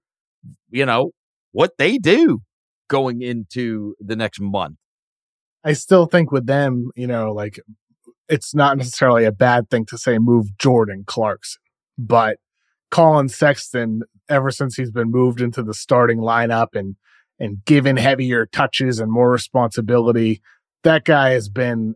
you 0.71 0.87
know, 0.87 1.11
what 1.53 1.73
they 1.79 1.99
do 1.99 2.41
going 2.89 3.23
into 3.23 3.95
the 4.01 4.17
next 4.17 4.41
month. 4.41 4.77
I 5.65 5.73
still 5.73 6.07
think 6.07 6.31
with 6.31 6.47
them, 6.47 6.91
you 6.95 7.07
know, 7.07 7.33
like 7.33 7.59
it's 8.29 8.55
not 8.55 8.77
necessarily 8.77 9.25
a 9.25 9.33
bad 9.33 9.69
thing 9.71 9.85
to 9.87 9.99
say 9.99 10.19
move 10.19 10.57
Jordan 10.59 11.05
Clarkson, 11.07 11.63
but 11.99 12.39
Collin 12.91 13.29
Sexton, 13.29 14.03
ever 14.29 14.51
since 14.51 14.77
he's 14.77 14.91
been 14.91 15.11
moved 15.11 15.41
into 15.41 15.63
the 15.63 15.75
starting 15.75 16.19
lineup 16.19 16.69
and 16.75 16.97
and 17.39 17.63
given 17.67 17.99
heavier 17.99 18.47
touches 18.47 18.99
and 18.99 19.13
more 19.13 19.31
responsibility, 19.31 20.41
that 20.85 21.05
guy 21.05 21.31
has 21.31 21.51
been 21.51 21.95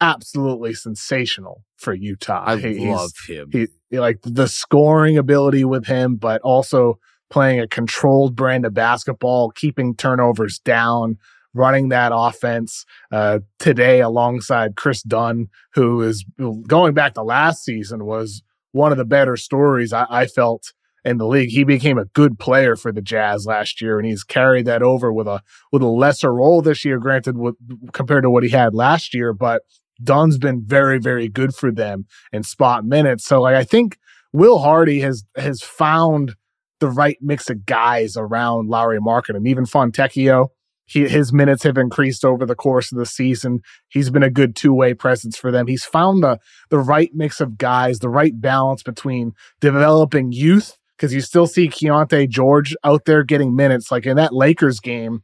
absolutely 0.00 0.74
sensational 0.74 1.64
for 1.76 1.94
Utah. 1.94 2.42
I 2.46 2.56
he, 2.56 2.90
love 2.90 3.12
him. 3.28 3.48
He, 3.52 3.68
like 3.96 4.18
the 4.22 4.48
scoring 4.48 5.16
ability 5.16 5.64
with 5.64 5.86
him, 5.86 6.16
but 6.16 6.40
also 6.42 6.98
playing 7.30 7.60
a 7.60 7.68
controlled 7.68 8.34
brand 8.34 8.66
of 8.66 8.74
basketball, 8.74 9.50
keeping 9.52 9.94
turnovers 9.94 10.58
down, 10.58 11.18
running 11.54 11.88
that 11.90 12.10
offense 12.12 12.84
uh, 13.12 13.38
today 13.58 14.00
alongside 14.00 14.76
Kris 14.76 15.02
Dunn, 15.02 15.48
who 15.74 16.02
is 16.02 16.24
going 16.66 16.94
back 16.94 17.14
to 17.14 17.22
last 17.22 17.64
season 17.64 18.04
was 18.04 18.42
one 18.72 18.92
of 18.92 18.98
the 18.98 19.04
better 19.04 19.36
stories 19.36 19.92
I, 19.92 20.06
I 20.10 20.26
felt 20.26 20.72
in 21.04 21.18
the 21.18 21.26
league. 21.26 21.50
He 21.50 21.64
became 21.64 21.98
a 21.98 22.04
good 22.06 22.38
player 22.38 22.76
for 22.76 22.92
the 22.92 23.02
Jazz 23.02 23.46
last 23.46 23.80
year, 23.80 23.98
and 23.98 24.06
he's 24.06 24.24
carried 24.24 24.66
that 24.66 24.82
over 24.82 25.12
with 25.12 25.26
a 25.26 25.42
with 25.70 25.82
a 25.82 25.88
lesser 25.88 26.32
role 26.34 26.62
this 26.62 26.84
year, 26.84 26.98
granted, 26.98 27.36
with, 27.36 27.56
compared 27.92 28.24
to 28.24 28.30
what 28.30 28.44
he 28.44 28.50
had 28.50 28.74
last 28.74 29.14
year. 29.14 29.32
But 29.32 29.62
Dunn's 30.02 30.38
been 30.38 30.62
very, 30.64 30.98
very 30.98 31.28
good 31.28 31.54
for 31.54 31.70
them 31.70 32.06
in 32.32 32.42
spot 32.42 32.84
minutes. 32.84 33.24
So, 33.24 33.40
like, 33.40 33.54
I 33.54 33.64
think 33.64 33.98
Will 34.32 34.58
Hardy 34.58 35.00
has 35.00 35.24
has 35.36 35.62
found 35.62 36.36
the 36.80 36.88
right 36.88 37.18
mix 37.20 37.48
of 37.48 37.64
guys 37.64 38.16
around 38.16 38.68
Lauri 38.68 38.98
and 38.98 39.46
Even 39.46 39.64
Fontecchio, 39.64 40.48
he, 40.92 41.08
his 41.08 41.32
minutes 41.32 41.62
have 41.62 41.78
increased 41.78 42.24
over 42.24 42.44
the 42.44 42.54
course 42.54 42.92
of 42.92 42.98
the 42.98 43.06
season. 43.06 43.60
He's 43.88 44.10
been 44.10 44.22
a 44.22 44.30
good 44.30 44.54
two 44.54 44.74
way 44.74 44.92
presence 44.92 45.38
for 45.38 45.50
them. 45.50 45.66
He's 45.66 45.84
found 45.84 46.22
the 46.22 46.38
the 46.68 46.78
right 46.78 47.10
mix 47.14 47.40
of 47.40 47.56
guys, 47.56 48.00
the 48.00 48.10
right 48.10 48.38
balance 48.38 48.82
between 48.82 49.32
developing 49.60 50.32
youth 50.32 50.76
because 50.96 51.14
you 51.14 51.22
still 51.22 51.46
see 51.46 51.68
Keyonte 51.68 52.28
George 52.28 52.76
out 52.84 53.06
there 53.06 53.24
getting 53.24 53.56
minutes. 53.56 53.90
Like 53.90 54.04
in 54.04 54.16
that 54.16 54.34
Lakers 54.34 54.80
game, 54.80 55.22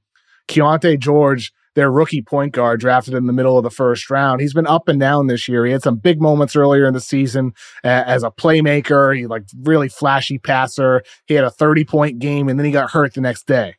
Keyonte 0.49 0.99
George 0.99 1.53
their 1.75 1.93
rookie 1.93 2.23
point 2.23 2.53
guard 2.53 2.81
drafted 2.81 3.15
in 3.15 3.27
the 3.27 3.33
middle 3.33 3.57
of 3.57 3.63
the 3.63 3.71
first 3.71 4.11
round. 4.11 4.41
He's 4.41 4.55
been 4.55 4.67
up 4.67 4.89
and 4.89 4.99
down 4.99 5.27
this 5.27 5.47
year. 5.47 5.65
He 5.65 5.71
had 5.71 5.83
some 5.83 5.97
big 5.97 6.21
moments 6.21 6.57
earlier 6.57 6.87
in 6.87 6.95
the 6.95 7.01
season 7.01 7.53
uh, 7.85 8.05
as 8.07 8.25
a 8.25 8.33
playmaker. 8.33 9.17
He 9.17 9.27
like 9.27 9.45
really 9.61 9.89
flashy 9.89 10.39
passer. 10.39 11.03
He 11.27 11.35
had 11.35 11.45
a 11.45 11.51
30 11.51 11.85
point 11.85 12.19
game 12.19 12.49
and 12.49 12.59
then 12.59 12.65
he 12.65 12.73
got 12.73 12.91
hurt 12.91 13.15
the 13.15 13.21
next 13.21 13.47
day. 13.47 13.77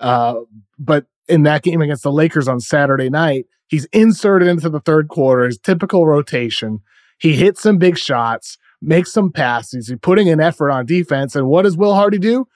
Uh, 0.00 0.40
but 0.78 1.06
in 1.28 1.42
that 1.44 1.62
game 1.62 1.80
against 1.82 2.02
the 2.02 2.12
Lakers 2.12 2.48
on 2.48 2.60
Saturday 2.60 3.10
night, 3.10 3.46
he's 3.68 3.86
inserted 3.86 4.48
into 4.48 4.68
the 4.68 4.80
third 4.80 5.08
quarter, 5.08 5.46
his 5.46 5.58
typical 5.58 6.06
rotation. 6.06 6.80
He 7.18 7.34
hits 7.34 7.62
some 7.62 7.78
big 7.78 7.98
shots, 7.98 8.56
makes 8.80 9.12
some 9.12 9.32
passes. 9.32 9.88
He's 9.88 9.98
putting 10.00 10.28
an 10.28 10.40
effort 10.40 10.70
on 10.70 10.86
defense. 10.86 11.34
And 11.34 11.48
what 11.48 11.62
does 11.62 11.76
Will 11.76 11.94
Hardy 11.94 12.18
do? 12.18 12.46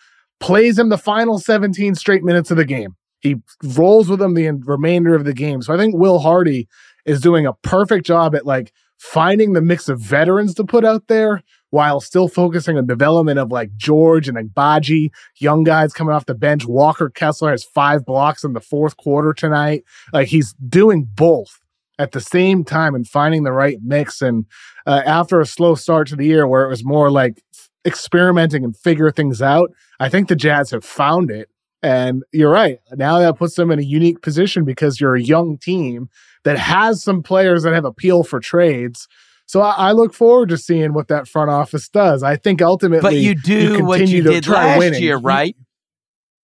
Plays 0.41 0.79
him 0.79 0.89
the 0.89 0.99
final 0.99 1.39
17 1.39 1.95
straight 1.95 2.25
minutes 2.25 2.51
of 2.51 2.57
the 2.57 2.65
game. 2.65 2.97
He 3.21 3.37
rolls 3.63 4.09
with 4.09 4.21
him 4.21 4.35
the 4.35 4.51
remainder 4.65 5.15
of 5.15 5.25
the 5.25 5.35
game. 5.35 5.63
So 5.63 5.73
I 5.73 5.77
think 5.77 5.95
Will 5.97 6.19
Hardy 6.19 6.69
is 7.05 7.21
doing 7.21 7.47
a 7.47 7.53
perfect 7.53 8.05
job 8.05 8.35
at 8.35 8.47
like 8.47 8.73
finding 8.99 9.53
the 9.53 9.61
mix 9.61 9.89
of 9.89 10.01
veterans 10.01 10.55
to 10.55 10.65
put 10.65 10.85
out 10.85 11.07
there 11.09 11.43
while 11.73 12.01
still 12.01 12.29
focusing 12.29 12.77
on 12.77 12.87
development 12.87 13.39
of 13.39 13.51
like 13.51 13.75
George 13.77 14.29
and 14.29 14.37
Agbaji, 14.37 15.09
young 15.39 15.65
guys 15.65 15.95
coming 15.95 16.15
off 16.15 16.27
the 16.27 16.35
bench. 16.35 16.67
Walker 16.67 17.09
Kessler 17.09 17.51
has 17.51 17.65
five 17.65 18.05
blocks 18.05 18.45
in 18.45 18.53
the 18.53 18.61
fourth 18.61 18.99
quarter 18.99 19.33
tonight. 19.33 19.83
Like 20.13 20.29
he's 20.29 20.53
doing 20.69 21.09
both 21.15 21.61
at 21.99 22.13
the 22.13 22.21
same 22.21 22.63
time 22.63 22.95
and 22.95 23.09
finding 23.09 23.45
the 23.45 23.53
right 23.53 23.79
mix. 23.83 24.21
And 24.21 24.45
uh, 24.87 25.01
after 25.07 25.41
a 25.41 25.47
slow 25.47 25.75
start 25.75 26.09
to 26.09 26.17
the 26.17 26.27
year 26.27 26.47
where 26.47 26.65
it 26.65 26.69
was 26.69 26.85
more 26.85 27.11
like 27.11 27.43
experimenting 27.87 28.65
and 28.65 28.77
figure 28.77 29.11
things 29.11 29.41
out, 29.41 29.73
I 29.99 30.11
think 30.11 30.29
the 30.29 30.37
Jazz 30.37 30.71
have 30.73 30.85
found 30.85 31.31
it 31.31 31.49
and 31.83 32.23
you're 32.33 32.51
right. 32.51 32.81
Now 32.93 33.19
that 33.19 33.39
puts 33.39 33.55
them 33.55 33.71
in 33.71 33.79
a 33.79 33.83
unique 33.83 34.21
position 34.21 34.67
because 34.67 35.01
you're 35.01 35.17
a 35.17 35.23
young 35.23 35.57
team 35.57 36.11
that 36.45 36.59
has 36.59 37.03
some 37.03 37.23
players 37.23 37.63
that 37.63 37.73
have 37.73 37.87
appeal 37.87 38.25
for 38.25 38.41
trades. 38.41 39.09
So 39.53 39.61
I, 39.61 39.73
I 39.89 39.93
look 39.93 40.15
forward 40.15 40.49
to 40.49 40.57
seeing 40.57 40.95
what 40.95 41.09
that 41.09 41.29
front 41.29 41.51
office 41.51 41.87
does. 41.87 42.23
I 42.23 42.37
think 42.37 42.63
ultimately, 42.63 43.03
but 43.03 43.17
you 43.17 43.35
do 43.35 43.77
you 43.77 43.85
what 43.85 44.09
you 44.09 44.23
did 44.23 44.49
last 44.49 44.79
winning. 44.79 45.03
year, 45.03 45.19
right? 45.19 45.55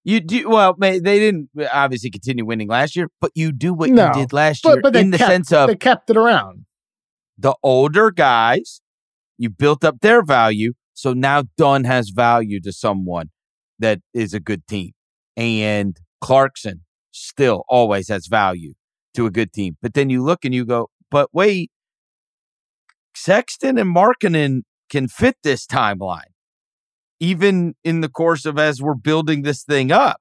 You 0.04 0.20
do 0.20 0.46
well. 0.46 0.76
They 0.78 1.00
didn't 1.00 1.48
obviously 1.72 2.10
continue 2.10 2.44
winning 2.44 2.68
last 2.68 2.96
year, 2.96 3.08
but 3.22 3.30
you 3.34 3.50
do 3.50 3.72
what 3.72 3.88
no, 3.88 4.08
you 4.08 4.12
did 4.12 4.34
last 4.34 4.62
but, 4.62 4.74
year 4.74 4.82
but 4.82 4.94
in 4.94 5.10
the 5.10 5.16
kept, 5.16 5.30
sense 5.30 5.52
of 5.52 5.68
they 5.68 5.76
kept 5.76 6.10
it 6.10 6.18
around. 6.18 6.66
The 7.38 7.54
older 7.62 8.10
guys, 8.10 8.82
you 9.38 9.48
built 9.48 9.86
up 9.86 10.00
their 10.02 10.22
value, 10.22 10.74
so 10.92 11.14
now 11.14 11.44
Dunn 11.56 11.84
has 11.84 12.10
value 12.10 12.60
to 12.60 12.72
someone 12.72 13.30
that 13.78 14.00
is 14.12 14.34
a 14.34 14.40
good 14.40 14.66
team 14.66 14.92
and 15.34 15.98
Clarkson 16.20 16.82
still 17.10 17.64
always 17.70 18.10
has 18.10 18.26
value 18.26 18.74
to 19.14 19.24
a 19.24 19.30
good 19.30 19.54
team. 19.54 19.78
But 19.80 19.94
then 19.94 20.10
you 20.10 20.22
look 20.22 20.44
and 20.44 20.54
you 20.54 20.66
go, 20.66 20.90
but 21.10 21.30
wait, 21.32 21.70
Sexton 23.18 23.78
and 23.78 23.94
Markkanen 23.94 24.62
can 24.90 25.08
fit 25.08 25.36
this 25.42 25.66
timeline, 25.66 26.30
even 27.20 27.74
in 27.84 28.00
the 28.00 28.08
course 28.08 28.46
of 28.46 28.58
as 28.58 28.80
we're 28.80 28.94
building 28.94 29.42
this 29.42 29.64
thing 29.64 29.92
up. 29.92 30.20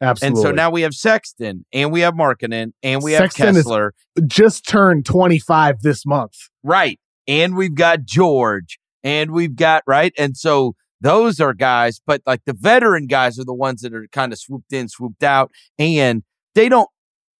Absolutely. 0.00 0.40
And 0.40 0.42
so 0.42 0.50
now 0.52 0.70
we 0.70 0.82
have 0.82 0.94
Sexton 0.94 1.64
and 1.72 1.92
we 1.92 2.00
have 2.00 2.14
Markkanen 2.14 2.72
and 2.82 3.02
we 3.02 3.12
Sexton 3.12 3.46
have 3.46 3.54
Kessler. 3.54 3.94
just 4.26 4.66
turned 4.66 5.06
25 5.06 5.80
this 5.82 6.04
month. 6.04 6.34
Right. 6.64 6.98
And 7.28 7.56
we've 7.56 7.76
got 7.76 8.04
George 8.04 8.80
and 9.04 9.30
we've 9.30 9.54
got, 9.54 9.84
right. 9.86 10.12
And 10.18 10.36
so 10.36 10.74
those 11.00 11.38
are 11.38 11.54
guys, 11.54 12.00
but 12.04 12.22
like 12.26 12.42
the 12.46 12.52
veteran 12.52 13.06
guys 13.06 13.38
are 13.38 13.44
the 13.44 13.54
ones 13.54 13.82
that 13.82 13.94
are 13.94 14.08
kind 14.10 14.32
of 14.32 14.40
swooped 14.40 14.72
in, 14.72 14.88
swooped 14.88 15.22
out, 15.22 15.52
and 15.78 16.24
they 16.54 16.68
don't 16.68 16.88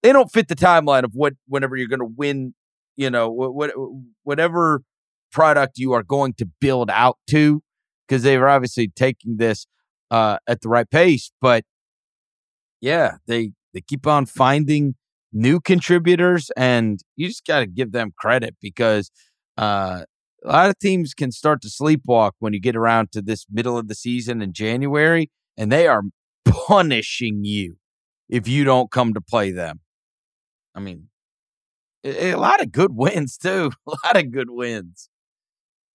they 0.03 0.13
don't 0.13 0.33
fit 0.33 0.49
the 0.49 0.57
timeline 0.57 1.05
of 1.05 1.13
what 1.15 1.35
whenever 1.47 1.77
you're 1.77 1.89
going 1.89 2.01
to 2.01 2.15
win, 2.17 2.55
you 2.97 3.09
know, 3.09 3.31
what, 3.31 3.71
whatever 4.25 4.83
product 5.33 5.79
you 5.79 5.93
are 5.93 6.03
going 6.03 6.35
to 6.35 6.47
build 6.61 6.91
out 6.91 7.19
to, 7.31 7.63
because 8.07 8.23
they 8.23 8.37
are 8.37 8.49
obviously 8.49 8.89
taking 8.89 9.39
this 9.39 9.67
uh, 10.11 10.39
at 10.47 10.61
the 10.61 10.69
right 10.69 10.89
pace. 10.91 11.33
But 11.41 11.65
yeah, 12.81 13.17
they 13.27 13.53
they 13.73 13.81
keep 13.81 14.07
on 14.07 14.27
finding 14.27 14.95
new 15.33 15.61
contributors, 15.61 16.51
and 16.57 17.01
you 17.17 17.29
just 17.29 17.47
got 17.47 17.61
to 17.61 17.67
give 17.67 17.93
them 17.93 18.13
credit 18.17 18.57
because 18.61 19.11
uh, 19.57 20.05
a 20.45 20.49
lot 20.49 20.71
of 20.71 20.79
teams 20.79 21.15
can 21.15 21.33
start 21.33 21.63
to 21.63 21.69
sleepwalk 21.69 22.33
when 22.39 22.53
you 22.53 22.61
get 22.61 22.77
around 22.77 23.13
to 23.13 23.23
this 23.23 23.47
middle 23.51 23.79
of 23.79 23.89
the 23.89 23.95
season 23.95 24.43
in 24.43 24.53
January, 24.53 25.31
and 25.57 25.73
they 25.73 25.87
are 25.87 26.03
punishing 26.45 27.45
you 27.45 27.77
if 28.29 28.49
you 28.49 28.65
don't 28.65 28.91
come 28.91 29.15
to 29.15 29.21
play 29.21 29.51
them. 29.51 29.81
I 30.75 30.81
mean, 30.81 31.09
a 32.05 32.35
lot 32.35 32.63
of 32.63 32.73
good 32.73 32.93
wins 32.95 33.37
too. 33.37 33.71
A 33.87 33.91
lot 33.91 34.17
of 34.17 34.31
good 34.33 34.51
wins. 34.51 35.09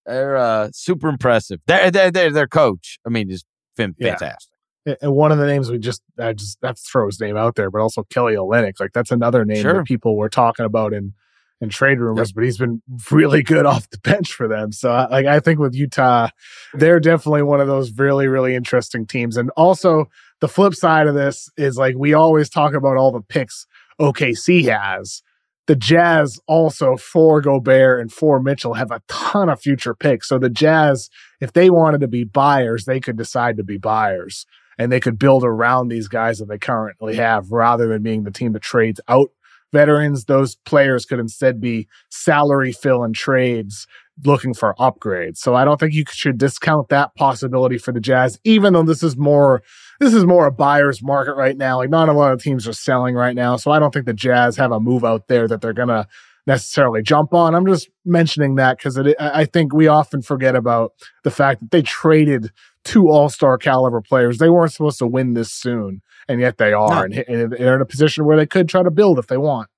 They're 0.07 0.37
uh, 0.37 0.69
super 0.73 1.09
impressive. 1.09 1.59
They're, 1.67 1.91
they're, 1.91 2.11
they're, 2.11 2.31
their 2.31 2.47
coach. 2.47 2.97
I 3.05 3.09
mean, 3.09 3.29
is 3.29 3.43
fantastic. 3.75 4.37
Yeah. 4.85 4.95
And 5.01 5.13
one 5.13 5.33
of 5.33 5.37
the 5.37 5.45
names 5.45 5.69
we 5.69 5.79
just 5.79 6.01
I 6.17 6.31
just 6.31 6.57
have 6.63 6.75
to 6.75 6.81
throw 6.81 7.07
his 7.07 7.19
name 7.19 7.35
out 7.35 7.55
there, 7.55 7.69
but 7.69 7.81
also 7.81 8.03
Kelly 8.03 8.35
Olynyk. 8.35 8.79
Like 8.79 8.93
that's 8.93 9.11
another 9.11 9.43
name 9.43 9.61
sure. 9.61 9.73
that 9.73 9.85
people 9.85 10.15
were 10.15 10.29
talking 10.29 10.65
about 10.65 10.93
in 10.93 11.13
in 11.59 11.69
trade 11.69 11.99
rumors, 11.99 12.29
yep. 12.29 12.35
but 12.35 12.43
he's 12.43 12.57
been 12.57 12.81
really 13.11 13.43
good 13.43 13.65
off 13.65 13.89
the 13.89 13.97
bench 13.97 14.31
for 14.31 14.47
them. 14.47 14.71
So, 14.71 14.89
like, 15.09 15.25
I 15.25 15.39
think 15.39 15.59
with 15.59 15.73
Utah, 15.73 16.29
they're 16.73 16.99
definitely 16.99 17.41
one 17.41 17.59
of 17.59 17.67
those 17.67 17.91
really, 17.97 18.27
really 18.27 18.55
interesting 18.55 19.05
teams. 19.05 19.37
And 19.37 19.49
also, 19.57 20.05
the 20.39 20.47
flip 20.47 20.75
side 20.75 21.07
of 21.07 21.15
this 21.15 21.49
is 21.57 21.77
like 21.77 21.95
we 21.97 22.13
always 22.13 22.49
talk 22.49 22.73
about 22.73 22.95
all 22.95 23.11
the 23.11 23.21
picks 23.21 23.65
OKC 23.99 24.69
has. 24.69 25.21
The 25.67 25.75
Jazz 25.75 26.39
also 26.47 26.95
for 26.95 27.41
Gobert 27.41 28.01
and 28.01 28.11
for 28.11 28.41
Mitchell 28.41 28.75
have 28.75 28.91
a 28.91 29.01
ton 29.07 29.49
of 29.49 29.61
future 29.61 29.93
picks. 29.93 30.29
So 30.29 30.39
the 30.39 30.49
Jazz, 30.49 31.09
if 31.41 31.53
they 31.53 31.69
wanted 31.69 32.01
to 32.01 32.07
be 32.07 32.23
buyers, 32.23 32.85
they 32.85 32.99
could 32.99 33.17
decide 33.17 33.57
to 33.57 33.63
be 33.63 33.77
buyers 33.77 34.45
and 34.77 34.91
they 34.91 34.99
could 34.99 35.19
build 35.19 35.43
around 35.43 35.89
these 35.89 36.07
guys 36.07 36.39
that 36.39 36.47
they 36.47 36.57
currently 36.57 37.15
have 37.15 37.51
rather 37.51 37.87
than 37.87 38.03
being 38.03 38.23
the 38.23 38.31
team 38.31 38.53
that 38.53 38.61
trades 38.61 39.01
out 39.07 39.29
veterans, 39.73 40.25
those 40.25 40.55
players 40.55 41.05
could 41.05 41.19
instead 41.19 41.59
be 41.59 41.87
salary 42.09 42.71
fill 42.71 43.03
and 43.03 43.15
trades 43.15 43.85
looking 44.25 44.53
for 44.53 44.73
upgrades. 44.79 45.37
So 45.37 45.55
I 45.55 45.65
don't 45.65 45.79
think 45.79 45.93
you 45.93 46.03
should 46.09 46.37
discount 46.37 46.89
that 46.89 47.15
possibility 47.15 47.77
for 47.77 47.91
the 47.91 47.99
Jazz, 47.99 48.39
even 48.43 48.73
though 48.73 48.83
this 48.83 49.03
is 49.03 49.17
more 49.17 49.61
this 49.99 50.13
is 50.13 50.25
more 50.25 50.45
a 50.45 50.51
buyer's 50.51 51.01
market 51.01 51.35
right 51.35 51.57
now. 51.57 51.77
Like 51.77 51.89
not 51.89 52.09
a 52.09 52.13
lot 52.13 52.33
of 52.33 52.41
teams 52.41 52.67
are 52.67 52.73
selling 52.73 53.15
right 53.15 53.35
now. 53.35 53.55
So 53.55 53.71
I 53.71 53.79
don't 53.79 53.93
think 53.93 54.05
the 54.05 54.13
Jazz 54.13 54.57
have 54.57 54.71
a 54.71 54.79
move 54.79 55.03
out 55.03 55.27
there 55.27 55.47
that 55.47 55.61
they're 55.61 55.73
gonna 55.73 56.07
necessarily 56.47 57.03
jump 57.03 57.33
on. 57.33 57.53
I'm 57.53 57.67
just 57.67 57.89
mentioning 58.05 58.55
that 58.55 58.77
because 58.77 58.97
I 59.19 59.45
think 59.45 59.73
we 59.73 59.87
often 59.87 60.21
forget 60.21 60.55
about 60.55 60.93
the 61.23 61.29
fact 61.31 61.59
that 61.59 61.71
they 61.71 61.81
traded 61.81 62.51
two 62.83 63.09
All 63.09 63.29
Star 63.29 63.57
caliber 63.57 64.01
players. 64.01 64.37
They 64.37 64.49
weren't 64.49 64.71
supposed 64.71 64.97
to 64.99 65.07
win 65.07 65.33
this 65.33 65.51
soon, 65.51 66.01
and 66.27 66.39
yet 66.39 66.57
they 66.57 66.73
are, 66.73 67.05
and, 67.05 67.13
and 67.13 67.51
they're 67.51 67.75
in 67.75 67.81
a 67.81 67.85
position 67.85 68.25
where 68.25 68.37
they 68.37 68.45
could 68.45 68.69
try 68.69 68.81
to 68.81 68.89
build 68.89 69.19
if 69.19 69.27
they 69.27 69.37
want. 69.37 69.69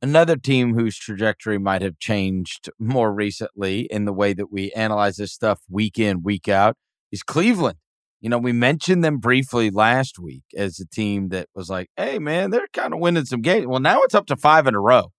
Another 0.00 0.36
team 0.36 0.74
whose 0.74 0.96
trajectory 0.96 1.58
might 1.58 1.82
have 1.82 1.98
changed 1.98 2.70
more 2.78 3.12
recently 3.12 3.80
in 3.80 4.06
the 4.06 4.14
way 4.14 4.32
that 4.32 4.50
we 4.50 4.70
analyze 4.72 5.16
this 5.16 5.32
stuff 5.32 5.60
week 5.68 5.98
in, 5.98 6.22
week 6.22 6.48
out 6.48 6.76
is 7.12 7.22
Cleveland. 7.22 7.76
You 8.20 8.28
know, 8.28 8.38
we 8.38 8.52
mentioned 8.52 9.02
them 9.02 9.18
briefly 9.18 9.70
last 9.70 10.18
week 10.18 10.42
as 10.54 10.78
a 10.78 10.86
team 10.86 11.30
that 11.30 11.48
was 11.54 11.70
like, 11.70 11.88
hey, 11.96 12.18
man, 12.18 12.50
they're 12.50 12.68
kind 12.72 12.92
of 12.92 13.00
winning 13.00 13.24
some 13.24 13.40
games. 13.40 13.66
Well, 13.66 13.80
now 13.80 14.02
it's 14.02 14.14
up 14.14 14.26
to 14.26 14.36
five 14.36 14.66
in 14.66 14.74
a 14.74 14.80
row. 14.80 15.10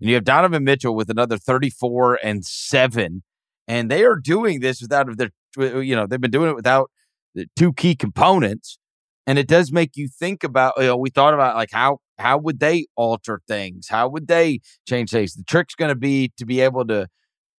And 0.00 0.08
you 0.08 0.14
have 0.14 0.24
Donovan 0.24 0.64
Mitchell 0.64 0.94
with 0.94 1.10
another 1.10 1.36
34 1.36 2.18
and 2.22 2.44
seven. 2.44 3.22
And 3.68 3.90
they 3.90 4.04
are 4.04 4.16
doing 4.16 4.60
this 4.60 4.80
without 4.80 5.14
their, 5.18 5.30
uh, 5.58 5.80
you 5.80 5.94
know, 5.94 6.06
they've 6.06 6.20
been 6.20 6.30
doing 6.30 6.50
it 6.50 6.56
without 6.56 6.90
the 7.34 7.46
two 7.56 7.74
key 7.74 7.94
components. 7.94 8.78
And 9.26 9.38
it 9.38 9.48
does 9.48 9.70
make 9.70 9.96
you 9.96 10.08
think 10.08 10.42
about, 10.42 10.74
you 10.78 10.84
know, 10.84 10.96
we 10.96 11.10
thought 11.10 11.34
about 11.34 11.56
like 11.56 11.70
how 11.72 11.98
how 12.18 12.38
would 12.38 12.60
they 12.60 12.86
alter 12.96 13.42
things? 13.46 13.88
How 13.88 14.08
would 14.08 14.28
they 14.28 14.60
change 14.88 15.10
things? 15.10 15.34
The 15.34 15.44
trick's 15.44 15.74
going 15.74 15.90
to 15.90 15.96
be 15.96 16.32
to 16.38 16.46
be 16.46 16.60
able 16.60 16.86
to 16.86 17.08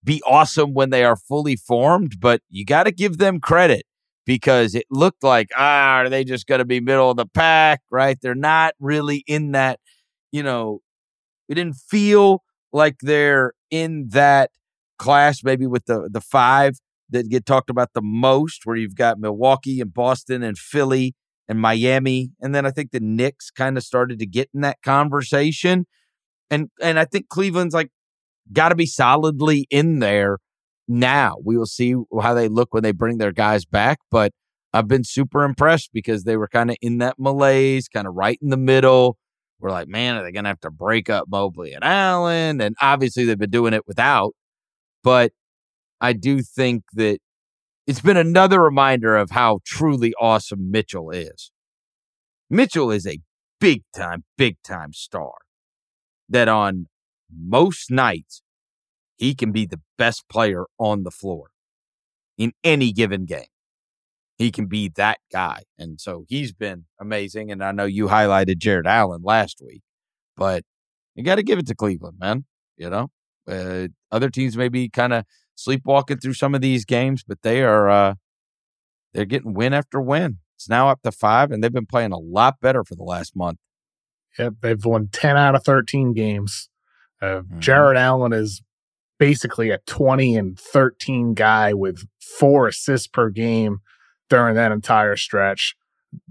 be 0.04 0.24
awesome 0.26 0.74
when 0.74 0.90
they 0.90 1.04
are 1.04 1.18
fully 1.18 1.56
formed, 1.56 2.20
but 2.20 2.42
you 2.50 2.66
got 2.66 2.84
to 2.84 2.92
give 2.92 3.18
them 3.18 3.40
credit 3.40 3.86
because 4.28 4.76
it 4.76 4.86
looked 4.92 5.24
like, 5.24 5.48
ah, 5.58 6.00
are 6.00 6.10
they 6.10 6.26
just 6.26 6.48
going 6.48 6.60
to 6.60 6.66
be 6.66 6.82
middle 6.82 7.10
of 7.10 7.18
the 7.18 7.26
pack, 7.26 7.82
right? 7.90 8.20
They're 8.22 8.36
not 8.36 8.76
really 8.80 9.24
in 9.26 9.54
that, 9.54 9.80
you 10.34 10.44
know, 10.44 10.82
we 11.50 11.56
didn't 11.56 11.78
feel 11.78 12.44
like 12.74 12.98
they're 13.02 13.54
in 13.72 14.10
that 14.10 14.52
class, 15.00 15.44
maybe 15.44 15.66
with 15.66 15.86
the 15.86 16.10
the 16.12 16.22
five 16.22 16.76
that 17.10 17.30
get 17.30 17.46
talked 17.46 17.70
about 17.70 17.94
the 17.94 18.02
most, 18.02 18.66
where 18.66 18.76
you've 18.76 18.96
got 18.96 19.18
Milwaukee 19.18 19.80
and 19.80 19.94
Boston 19.94 20.44
and 20.44 20.58
Philly 20.58 21.16
and 21.48 21.62
Miami, 21.62 22.32
and 22.42 22.54
then 22.54 22.66
I 22.66 22.72
think 22.72 22.92
the 22.92 23.00
Knicks 23.00 23.50
kind 23.50 23.78
of 23.78 23.84
started 23.84 24.20
to 24.20 24.26
get 24.26 24.50
in 24.54 24.60
that 24.62 24.82
conversation, 24.84 25.86
and 26.52 26.70
and 26.82 27.00
I 27.00 27.06
think 27.06 27.30
Cleveland's 27.30 27.74
like 27.74 27.92
got 28.52 28.70
to 28.70 28.76
be 28.76 28.86
solidly 28.86 29.68
in 29.70 30.00
there 30.00 30.40
now. 30.88 31.36
We 31.44 31.58
will 31.58 31.66
see 31.66 31.96
how 32.22 32.34
they 32.34 32.48
look 32.48 32.74
when 32.74 32.84
they 32.84 32.92
bring 32.92 33.18
their 33.18 33.32
guys 33.32 33.66
back, 33.66 34.00
but 34.12 34.32
I've 34.74 34.88
been 34.88 35.04
super 35.04 35.44
impressed 35.44 35.92
because 35.94 36.24
they 36.24 36.38
were 36.38 36.48
kind 36.48 36.70
of 36.70 36.78
in 36.82 37.00
that 37.00 37.16
malaise, 37.18 37.88
kind 37.88 38.08
of 38.08 38.16
right 38.16 38.38
in 38.42 38.50
the 38.50 38.58
middle 38.58 39.18
we're 39.60 39.72
like, 39.72 39.88
man, 39.88 40.16
are 40.16 40.24
they 40.24 40.32
going 40.32 40.44
to 40.44 40.50
have 40.50 40.60
to 40.62 40.72
break 40.72 41.10
up 41.10 41.28
Mobley 41.28 41.74
and 41.74 41.84
Allen? 41.84 42.62
And 42.62 42.76
obviously, 42.82 43.26
they've 43.26 43.38
been 43.38 43.50
doing 43.50 43.74
it 43.74 43.88
without. 43.88 44.36
But 45.04 45.32
I 46.00 46.14
do 46.14 46.42
think 46.42 46.84
that 46.94 47.20
it's 47.88 48.02
been 48.02 48.18
another 48.18 48.62
reminder 48.62 49.16
of 49.16 49.32
how 49.32 49.60
truly 49.66 50.14
awesome 50.20 50.70
Mitchell 50.70 51.10
is. 51.10 51.52
Mitchell 52.50 52.92
is 52.92 53.08
a 53.08 53.20
big 53.60 53.84
time, 53.96 54.24
big 54.38 54.58
time 54.64 54.94
star 54.94 55.34
that 56.30 56.48
on 56.48 56.88
most 57.36 57.90
nights, 57.90 58.42
he 59.18 59.36
can 59.36 59.52
be 59.52 59.66
the 59.66 59.82
best 59.98 60.30
player 60.30 60.66
on 60.78 61.04
the 61.04 61.12
floor 61.12 61.50
in 62.38 62.54
any 62.64 62.92
given 62.92 63.26
game 63.26 63.48
he 64.38 64.52
can 64.52 64.68
be 64.68 64.90
that 64.90 65.18
guy. 65.32 65.64
And 65.78 66.00
so 66.00 66.26
he's 66.30 66.54
been 66.54 66.86
amazing. 67.00 67.52
And 67.52 67.64
I 67.64 67.72
know 67.72 67.86
you 67.86 68.08
highlighted 68.08 68.60
Jarrett 68.60 68.86
Allen 68.86 69.22
last 69.24 69.62
week, 69.66 69.82
but 70.36 70.64
you 71.16 71.24
got 71.24 71.36
to 71.36 71.44
give 71.44 71.58
it 71.58 71.68
to 71.68 71.76
Cleveland, 71.76 72.18
man. 72.20 72.46
You 72.78 72.90
know, 72.92 73.08
uh, 73.50 73.88
other 74.12 74.30
teams 74.30 74.56
may 74.56 74.70
be 74.70 74.90
kind 74.90 75.14
of 75.14 75.26
sleepwalking 75.56 76.20
through 76.20 76.36
some 76.36 76.54
of 76.54 76.62
these 76.62 76.86
games, 76.86 77.24
but 77.28 77.42
they 77.42 77.64
are, 77.64 77.90
uh, 77.90 78.14
they're 79.14 79.26
getting 79.26 79.56
win 79.56 79.74
after 79.74 80.00
win. 80.00 80.38
It's 80.56 80.70
now 80.70 80.90
up 80.90 81.02
to 81.04 81.12
five, 81.12 81.52
and 81.52 81.64
they've 81.64 81.74
been 81.74 81.88
playing 81.88 82.12
a 82.12 82.20
lot 82.20 82.56
better 82.62 82.84
for 82.84 82.96
the 82.96 83.04
last 83.04 83.36
month. 83.36 83.58
Yep, 84.38 84.56
they've 84.62 84.86
won 84.86 85.10
10 85.12 85.36
out 85.36 85.56
of 85.56 85.64
13 85.64 86.14
games. 86.14 86.70
Uh, 87.20 87.42
mm-hmm. 87.42 87.60
Jarrett 87.60 87.98
Allen 87.98 88.34
is 88.34 88.62
basically 89.20 89.70
a 89.70 89.80
20 89.88 90.36
and 90.36 90.60
13 90.60 91.34
guy 91.34 91.74
with 91.74 92.08
four 92.20 92.68
assists 92.68 93.08
per 93.08 93.30
game 93.30 93.80
during 94.30 94.56
that 94.56 94.72
entire 94.72 95.16
stretch. 95.16 95.76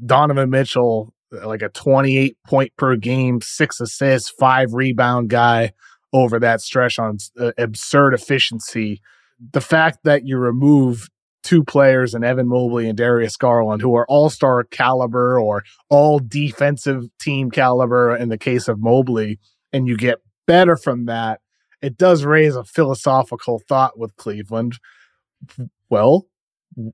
Donovan 0.05 0.51
Mitchell, 0.51 1.15
like 1.31 1.63
a 1.63 1.69
28 1.69 2.37
point 2.47 2.73
per 2.77 2.97
game, 2.97 3.41
six 3.41 3.81
assists, 3.81 4.31
five 4.31 4.73
rebound 4.73 5.31
guy 5.31 5.73
over 6.13 6.39
that 6.39 6.61
stretch 6.61 6.99
on 6.99 7.19
uh, 7.39 7.53
absurd 7.59 8.15
efficiency. 8.15 9.01
The 9.53 9.61
fact 9.61 9.99
that 10.05 10.25
you 10.25 10.39
remove 10.39 11.09
two 11.43 11.63
players 11.63 12.15
and 12.15 12.25
Evan 12.25 12.49
Mobley 12.49 12.89
and 12.89 12.99
Darius 12.99 13.37
Garland, 13.37 13.81
who 13.81 13.95
are 13.95 14.07
all 14.09 14.31
star 14.31 14.65
caliber 14.65 15.39
or 15.39 15.63
all 15.89 16.19
defensive 16.19 17.05
team 17.21 17.51
caliber 17.51 18.17
in 18.17 18.31
the 18.31 18.39
case 18.39 18.67
of 18.67 18.81
Mobley, 18.81 19.39
and 19.73 19.87
you 19.87 19.97
get 19.97 20.19
better 20.47 20.77
from 20.77 21.07
that, 21.07 21.41
it 21.83 21.97
does 21.97 22.25
raise 22.25 22.57
a 22.57 22.65
philosophical 22.65 23.61
thought 23.69 23.99
with 23.99 24.17
Cleveland. 24.17 24.79
Well, 25.89 26.27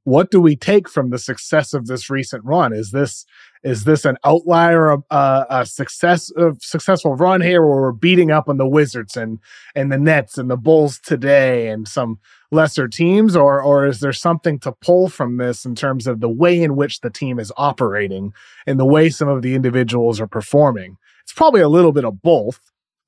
what 0.05 0.31
do 0.31 0.40
we 0.40 0.55
take 0.55 0.88
from 0.88 1.11
the 1.11 1.18
success 1.18 1.75
of 1.75 1.87
this 1.87 2.09
recent 2.09 2.45
run? 2.45 2.73
Is 2.73 2.92
this 2.92 3.25
is 3.64 3.85
this 3.85 4.05
an 4.05 4.16
outlier 4.25 4.90
of 4.90 5.03
uh, 5.11 5.45
a 5.51 5.66
success 5.66 6.31
of 6.37 6.59
successful 6.61 7.16
run 7.16 7.40
here, 7.40 7.66
where 7.66 7.81
we're 7.81 7.92
beating 7.92 8.31
up 8.31 8.49
on 8.49 8.59
the 8.59 8.68
Wizards 8.68 9.16
and 9.16 9.40
and 9.75 9.90
the 9.90 9.99
Nets 9.99 10.38
and 10.38 10.49
the 10.49 10.57
Bulls 10.57 11.01
today 11.01 11.68
and 11.68 11.88
some 11.88 12.18
lesser 12.53 12.87
teams, 12.87 13.35
or 13.35 13.61
or 13.61 13.87
is 13.87 14.01
there 14.01 14.12
something 14.12 14.61
to 14.61 14.73
pull 14.73 15.09
from 15.09 15.38
this 15.38 15.64
in 15.64 15.75
terms 15.75 16.07
of 16.07 16.21
the 16.21 16.29
way 16.29 16.62
in 16.62 16.77
which 16.77 17.01
the 17.01 17.11
team 17.11 17.40
is 17.40 17.53
operating 17.57 18.33
and 18.66 18.79
the 18.79 18.87
way 18.87 19.11
some 19.11 19.29
of 19.29 19.42
the 19.42 19.55
individuals 19.55 20.21
are 20.21 20.29
performing? 20.29 20.97
It's 21.23 21.33
probably 21.33 21.61
a 21.61 21.68
little 21.68 21.92
bit 21.92 22.05
of 22.05 22.23
both 22.23 22.61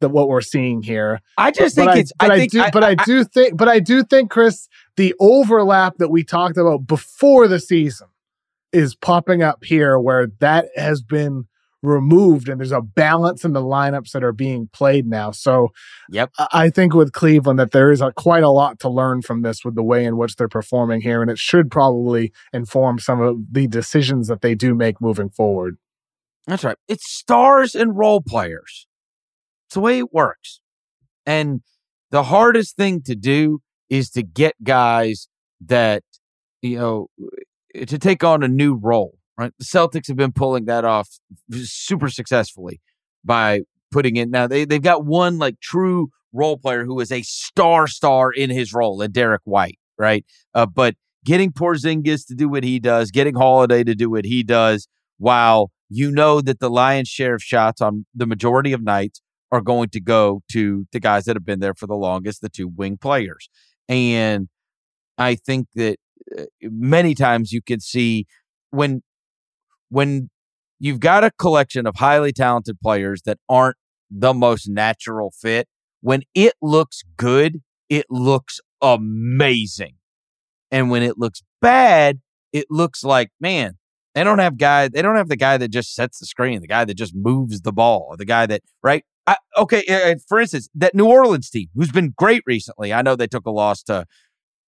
that 0.05 0.11
what 0.11 0.29
we're 0.29 0.43
seeing 0.43 0.83
here. 0.83 1.21
I 1.38 1.51
just 1.51 1.75
think 1.75 1.97
it's. 1.97 2.12
I, 2.21 2.27
I, 2.27 2.37
think, 2.37 2.53
do, 2.53 2.61
I, 2.61 2.71
but 2.71 2.85
I, 2.85 2.95
do 2.95 3.25
think, 3.25 3.57
but 3.57 3.69
I 3.69 3.81
do 3.81 4.05
think, 4.05 4.31
Chris, 4.31 4.69
the 4.96 5.15
overlap 5.19 5.96
that 5.96 6.11
we 6.11 6.23
talked 6.23 6.59
about 6.59 6.87
before 6.87 7.48
the 7.48 7.59
season 7.59 8.09
is 8.73 8.94
popping 8.94 9.42
up 9.42 9.65
here, 9.65 9.98
where 9.98 10.29
that 10.40 10.69
has 10.77 11.02
been 11.02 11.46
removed, 11.83 12.48
and 12.48 12.61
there's 12.61 12.73
a 12.73 12.81
balance 12.81 13.44
in 13.44 13.52
the 13.52 13.63
lineups 13.63 14.13
that 14.13 14.25
are 14.25 14.33
being 14.33 14.69
played 14.73 15.07
now. 15.07 15.31
So, 15.31 15.69
yep, 16.11 16.31
I 16.52 16.71
think 16.71 16.94
with 16.94 17.13
Cleveland 17.13 17.59
that 17.59 17.73
there 17.73 17.90
is 17.90 18.00
a, 18.00 18.13
quite 18.13 18.42
a 18.42 18.50
lot 18.50 18.81
to 18.81 18.88
learn 18.88 19.23
from 19.23 19.42
this 19.42 19.65
with 19.65 19.75
the 19.75 19.83
way 19.83 20.05
in 20.05 20.17
which 20.17 20.37
they're 20.37 20.48
performing 20.48 21.00
here, 21.00 21.23
and 21.23 21.31
it 21.31 21.38
should 21.38 21.71
probably 21.71 22.33
inform 22.52 22.98
some 22.98 23.21
of 23.21 23.37
the 23.52 23.67
decisions 23.67 24.29
that 24.29 24.40
they 24.40 24.55
do 24.55 24.75
make 24.75 25.00
moving 25.00 25.31
forward. 25.31 25.77
That's 26.46 26.65
right. 26.65 26.77
It's 26.88 27.11
stars 27.11 27.75
and 27.75 27.96
role 27.96 28.21
players. 28.21 28.87
The 29.75 29.81
way 29.81 29.98
it 29.98 30.12
works. 30.12 30.60
And 31.27 31.60
the 32.10 32.25
hardest 32.25 32.77
thing 32.77 33.02
to 33.02 33.14
do 33.14 33.60
is 33.90 34.10
to 34.10 34.22
get 34.22 34.54
guys 34.62 35.29
that, 35.66 36.02
you 36.62 36.79
know, 36.79 37.08
to 37.75 37.98
take 37.98 38.22
on 38.25 38.42
a 38.42 38.48
new 38.48 38.75
role, 38.77 39.18
right? 39.37 39.52
The 39.58 39.64
Celtics 39.64 40.08
have 40.08 40.16
been 40.16 40.33
pulling 40.33 40.66
that 40.66 40.85
off 40.85 41.08
super 41.52 42.08
successfully 42.08 42.81
by 43.25 43.62
putting 43.90 44.16
in. 44.16 44.31
Now 44.31 44.46
they, 44.46 44.64
they've 44.64 44.83
got 44.83 45.04
one 45.04 45.38
like 45.38 45.60
true 45.60 46.08
role 46.33 46.56
player 46.56 46.85
who 46.85 47.00
is 47.00 47.12
a 47.12 47.22
star 47.22 47.87
star 47.87 48.31
in 48.31 48.50
his 48.50 48.72
role, 48.72 49.00
and 49.00 49.12
Derrick 49.12 49.42
White, 49.44 49.79
right? 49.98 50.25
Uh, 50.54 50.66
but 50.66 50.94
getting 51.25 51.52
Porzingis 51.52 52.27
to 52.27 52.35
do 52.35 52.48
what 52.48 52.64
he 52.64 52.79
does, 52.79 53.10
getting 53.10 53.35
Holiday 53.35 53.83
to 53.85 53.94
do 53.94 54.10
what 54.10 54.25
he 54.25 54.42
does, 54.42 54.88
while 55.18 55.70
you 55.88 56.10
know 56.10 56.40
that 56.40 56.60
the 56.60 56.70
lion's 56.70 57.08
share 57.08 57.35
of 57.35 57.42
shots 57.42 57.81
on 57.81 58.06
the 58.14 58.27
majority 58.27 58.72
of 58.72 58.83
nights 58.83 59.20
are 59.55 59.61
going 59.61 59.88
to 59.88 60.00
go 60.00 60.42
to 60.50 60.85
the 60.90 60.98
guys 60.98 61.27
that 61.27 61.37
have 61.37 61.44
been 61.44 61.61
there 61.61 61.75
for 61.75 61.87
the 61.87 61.94
longest, 61.94 62.40
the 62.40 62.48
two 62.48 62.67
wing 62.67 62.98
players. 63.00 63.48
And 63.88 64.48
I 65.17 65.37
think 65.37 65.69
that 65.77 65.96
uh, 66.37 66.46
many 66.63 67.15
times 67.15 67.52
you 67.52 67.63
can 67.63 67.79
see 67.79 68.27
when 68.71 69.02
when 69.90 70.29
you've 70.81 70.98
got 70.98 71.23
a 71.23 71.31
collection 71.31 71.87
of 71.87 71.94
highly 71.96 72.33
talented 72.33 72.81
players 72.81 73.23
that 73.27 73.38
aren't 73.48 73.77
the 74.11 74.35
most 74.35 74.69
natural 74.69 75.31
fit, 75.31 75.69
when 76.00 76.23
it 76.35 76.55
looks 76.61 77.02
good, 77.17 77.63
it 77.88 78.07
looks 78.11 78.59
amazing. 78.83 79.94
And 80.73 80.90
when 80.90 81.05
it 81.05 81.17
looks 81.17 81.42
bad, 81.63 82.19
it 82.52 82.67
looks 82.71 83.05
like, 83.05 83.31
man, 83.40 83.75
they 84.17 84.25
don't 84.25 84.40
have 84.40 84.59
guy. 84.59 84.88
They 84.88 85.00
don't 85.00 85.15
have 85.15 85.29
the 85.29 85.37
guy 85.37 85.59
that 85.59 85.69
just 85.69 85.94
sets 85.94 86.19
the 86.19 86.27
screen, 86.27 86.61
the 86.61 86.67
guy 86.67 86.85
that 86.85 86.94
just 86.94 87.15
moves 87.15 87.61
the 87.61 87.73
ball, 87.73 88.17
the 88.19 88.25
guy 88.25 88.46
that 88.46 88.63
right. 88.83 89.05
I, 89.27 89.37
okay, 89.56 90.16
for 90.29 90.40
instance, 90.40 90.68
that 90.75 90.94
New 90.94 91.06
Orleans 91.06 91.48
team 91.48 91.68
who's 91.75 91.90
been 91.90 92.12
great 92.16 92.42
recently. 92.46 92.92
I 92.92 93.02
know 93.02 93.16
they 93.16 93.27
took 93.27 93.46
a 93.46 93.50
loss 93.50 93.83
to 93.85 94.04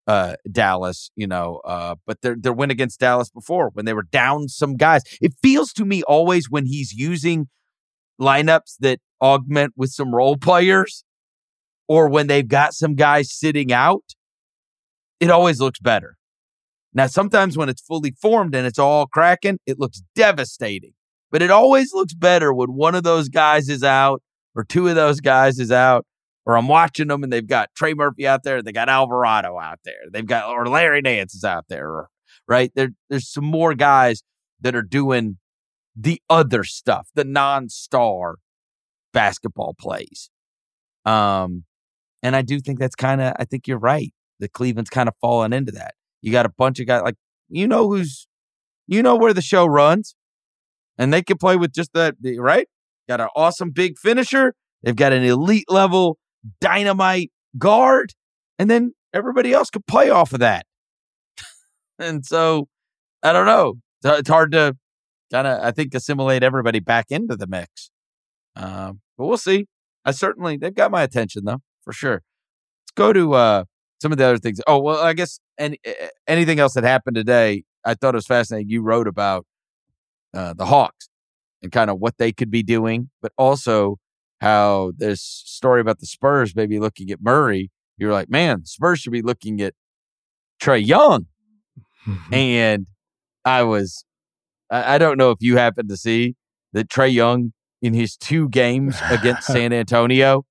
uh, 0.07 0.37
Dallas, 0.51 1.11
you 1.17 1.27
know, 1.27 1.61
uh, 1.65 1.97
but 2.07 2.23
their 2.23 2.37
their 2.39 2.53
win 2.53 2.71
against 2.71 3.01
Dallas 3.01 3.29
before 3.31 3.71
when 3.75 3.85
they 3.85 3.93
were 3.93 4.05
down 4.05 4.49
some 4.49 4.77
guys. 4.77 5.03
It 5.21 5.35
feels 5.43 5.73
to 5.75 5.85
me 5.85 6.03
always 6.05 6.49
when 6.49 6.67
he's 6.67 6.93
using 6.93 7.49
lineups 8.21 8.77
that 8.81 9.01
augment 9.21 9.75
with 9.77 9.91
some 9.91 10.15
role 10.15 10.37
players, 10.37 11.05
or 11.89 12.09
when 12.09 12.27
they've 12.29 12.47
got 12.47 12.73
some 12.73 12.95
guys 12.95 13.33
sitting 13.33 13.73
out, 13.73 14.05
it 15.21 15.31
always 15.31 15.61
looks 15.61 15.81
better. 15.81 16.17
Now, 16.95 17.09
sometimes 17.09 17.59
when 17.59 17.69
it's 17.69 17.83
fully 17.83 18.13
formed 18.13 18.55
and 18.55 18.67
it's 18.67 18.79
all 18.79 19.07
cracking, 19.07 19.59
it 19.67 19.79
looks 19.79 20.03
devastating. 20.15 20.93
But 21.31 21.43
it 21.43 21.51
always 21.51 21.93
looks 21.93 22.15
better 22.15 22.55
when 22.55 22.75
one 22.75 22.95
of 22.95 23.03
those 23.03 23.29
guys 23.29 23.69
is 23.69 23.83
out 23.83 24.23
or 24.57 24.65
two 24.65 24.89
of 24.89 24.97
those 24.97 25.21
guys 25.21 25.61
is 25.61 25.71
out, 25.71 26.05
or 26.45 26.57
I'm 26.57 26.67
watching 26.67 27.09
them 27.09 27.23
and 27.23 27.33
they've 27.33 27.47
got 27.47 27.71
Trey 27.77 27.95
Murphy 27.95 28.27
out 28.27 28.43
there, 28.43 28.63
they 28.63 28.73
got 28.73 28.89
Alvarado 28.89 29.59
out 29.59 29.81
there, 29.85 30.05
they've 30.11 30.27
got 30.27 30.51
or 30.51 30.67
Larry 30.67 31.03
Nance 31.03 31.35
is 31.35 31.45
out 31.45 31.67
there, 31.69 31.89
or, 31.89 32.09
right? 32.49 32.73
There, 32.75 32.89
there's 33.09 33.31
some 33.31 33.45
more 33.45 33.75
guys 33.75 34.23
that 34.61 34.75
are 34.75 34.83
doing 34.83 35.39
the 35.95 36.21
other 36.29 36.65
stuff, 36.65 37.09
the 37.15 37.25
non-star 37.25 38.37
basketball 39.13 39.75
plays. 39.79 40.31
Um, 41.05 41.65
and 42.23 42.35
I 42.35 42.43
do 42.43 42.59
think 42.59 42.79
that's 42.79 42.97
kind 42.97 43.21
of, 43.21 43.35
I 43.39 43.45
think 43.45 43.69
you're 43.69 43.79
right. 43.79 44.13
The 44.41 44.49
Cleveland's 44.49 44.91
kind 44.91 45.09
of 45.09 45.15
fallen 45.21 45.53
into 45.53 45.73
that. 45.73 45.95
You 46.23 46.33
got 46.33 46.47
a 46.47 46.51
bunch 46.51 46.81
of 46.81 46.87
guys 46.87 47.03
like 47.03 47.15
you 47.49 47.69
know 47.69 47.89
who's 47.89 48.27
you 48.87 49.03
know 49.03 49.17
where 49.17 49.33
the 49.33 49.43
show 49.43 49.65
runs, 49.65 50.15
and 50.99 51.13
they 51.13 51.23
can 51.23 51.39
play 51.39 51.57
with 51.57 51.73
just 51.73 51.93
that 51.93 52.17
right. 52.39 52.69
Got 53.09 53.21
an 53.21 53.29
awesome 53.37 53.71
big 53.71 53.99
finisher. 53.99 54.55
They've 54.83 54.97
got 54.97 55.13
an 55.13 55.23
elite 55.23 55.71
level 55.71 56.19
dynamite 56.61 57.31
guard, 57.59 58.13
and 58.59 58.71
then 58.71 58.93
everybody 59.13 59.53
else 59.53 59.71
could 59.71 59.87
play 59.87 60.11
off 60.11 60.33
of 60.33 60.41
that. 60.41 60.67
and 61.99 62.25
so 62.25 62.69
I 63.23 63.33
don't 63.33 63.47
know. 63.47 63.75
It's 64.05 64.29
hard 64.29 64.53
to 64.53 64.77
kind 65.33 65.47
of 65.47 65.63
I 65.63 65.71
think 65.71 65.95
assimilate 65.95 66.43
everybody 66.43 66.81
back 66.81 67.07
into 67.11 67.37
the 67.37 67.47
mix. 67.47 67.91
Um, 68.55 69.01
but 69.19 69.27
we'll 69.27 69.39
see. 69.39 69.67
I 70.05 70.13
certainly 70.13 70.57
they've 70.57 70.75
got 70.75 70.91
my 70.91 71.03
attention 71.03 71.45
though 71.45 71.61
for 71.83 71.93
sure. 71.93 72.23
Let's 72.83 72.93
go 72.95 73.13
to 73.13 73.35
uh, 73.35 73.65
some 74.01 74.13
of 74.13 74.19
the 74.19 74.25
other 74.25 74.39
things. 74.39 74.61
Oh 74.67 74.81
well, 74.81 75.03
I 75.03 75.13
guess 75.13 75.41
any 75.59 75.79
anything 76.27 76.61
else 76.61 76.75
that 76.75 76.85
happened 76.85 77.17
today, 77.17 77.65
I 77.85 77.95
thought 77.95 78.15
it 78.15 78.19
was 78.19 78.27
fascinating. 78.27 78.69
You 78.69 78.83
wrote 78.83 79.09
about 79.09 79.47
uh, 80.35 80.55
the 80.55 80.67
Hawks 80.67 81.09
and 81.67 81.73
kind 81.73 81.91
of 81.91 81.99
what 81.99 82.17
they 82.19 82.31
could 82.31 82.51
be 82.51 82.63
doing, 82.63 83.11
but 83.21 83.33
also 83.37 83.99
how 84.41 84.93
this 84.97 85.21
story 85.21 85.81
about 85.81 85.99
the 85.99 86.07
Spurs 86.07 86.55
maybe 86.55 86.79
looking 86.79 87.11
at 87.11 87.21
Murray. 87.21 87.73
You're 87.99 88.13
like, 88.13 88.31
man, 88.31 88.65
Spurs 88.65 89.01
should 89.01 89.13
be 89.13 89.23
looking 89.23 89.61
at 89.61 89.75
Trae 90.63 90.87
Young, 90.87 91.27
mm-hmm. 92.07 92.35
and 92.35 92.87
I 93.45 93.65
was, 93.65 94.05
I, 94.71 94.95
I 94.95 94.99
don't 94.99 95.19
know 95.19 95.33
if 95.33 95.39
you 95.41 95.57
happen 95.57 95.89
to 95.89 95.97
see 95.97 96.37
that 96.73 96.89
Trae 96.89 97.13
Young 97.13 97.53
in 97.83 97.93
his 97.93 98.17
two 98.17 98.49
games 98.49 98.97
against 99.11 99.47
San 99.49 99.73
Antonio 99.73 100.45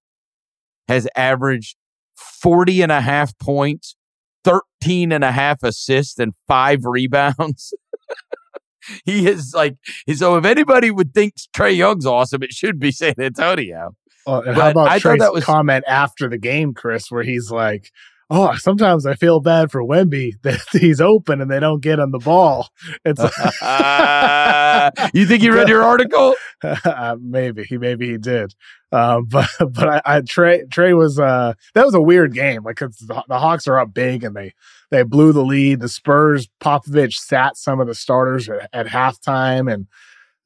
has 0.89 1.07
averaged 1.15 1.77
40 2.17 2.81
and 2.81 2.91
a 2.91 2.99
half 2.99 3.37
points, 3.37 3.95
13 4.43 5.13
and 5.13 5.23
a 5.23 5.31
half 5.31 5.63
assists, 5.63 6.19
and 6.19 6.33
five 6.45 6.79
rebounds. 6.83 7.73
he 9.05 9.27
is 9.27 9.53
like, 9.53 9.75
so 10.15 10.35
if 10.35 10.45
anybody 10.45 10.91
would 10.91 11.13
think 11.13 11.35
Trae 11.55 11.75
Young's 11.75 12.05
awesome, 12.05 12.43
it 12.43 12.51
should 12.51 12.79
be 12.79 12.91
San 12.91 13.15
Antonio. 13.19 13.95
Oh, 14.27 14.41
how 14.53 14.71
about 14.71 14.89
I 14.89 14.99
Trae's 14.99 15.19
that 15.19 15.33
was, 15.33 15.43
comment 15.43 15.85
after 15.87 16.27
the 16.27 16.37
game, 16.37 16.73
Chris, 16.73 17.11
where 17.11 17.23
he's 17.23 17.51
like, 17.51 17.91
oh, 18.29 18.55
sometimes 18.55 19.05
I 19.05 19.15
feel 19.15 19.39
bad 19.39 19.71
for 19.71 19.83
Wemby 19.83 20.33
that 20.43 20.61
he's 20.71 21.01
open 21.01 21.41
and 21.41 21.49
they 21.49 21.59
don't 21.59 21.81
get 21.81 21.99
on 21.99 22.11
the 22.11 22.19
ball. 22.19 22.69
It's 23.03 23.19
uh, 23.19 24.91
you 25.13 25.25
think 25.25 25.41
he 25.41 25.49
read 25.49 25.69
your 25.69 25.83
article? 25.83 26.35
uh, 26.63 27.17
maybe 27.21 27.63
he 27.63 27.77
maybe 27.77 28.09
he 28.09 28.17
did. 28.17 28.53
Um, 28.91 29.25
but 29.25 29.49
but 29.59 29.87
I, 29.87 30.01
I 30.05 30.21
Trae 30.21 30.67
Trae 30.67 30.97
was 30.97 31.19
uh 31.19 31.53
that 31.73 31.85
was 31.85 31.93
a 31.93 32.01
weird 32.01 32.33
game 32.33 32.63
like 32.63 32.77
cause 32.77 32.95
the, 32.97 33.23
the 33.27 33.39
Hawks 33.39 33.67
are 33.67 33.79
up 33.79 33.93
big 33.93 34.23
and 34.23 34.35
they 34.35 34.53
they 34.91 35.03
blew 35.03 35.33
the 35.33 35.43
lead. 35.43 35.79
The 35.79 35.89
Spurs 35.89 36.47
Popovich 36.61 37.15
sat 37.15 37.57
some 37.57 37.79
of 37.79 37.87
the 37.87 37.95
starters 37.95 38.49
at, 38.49 38.69
at 38.73 38.87
halftime 38.87 39.71
and 39.71 39.87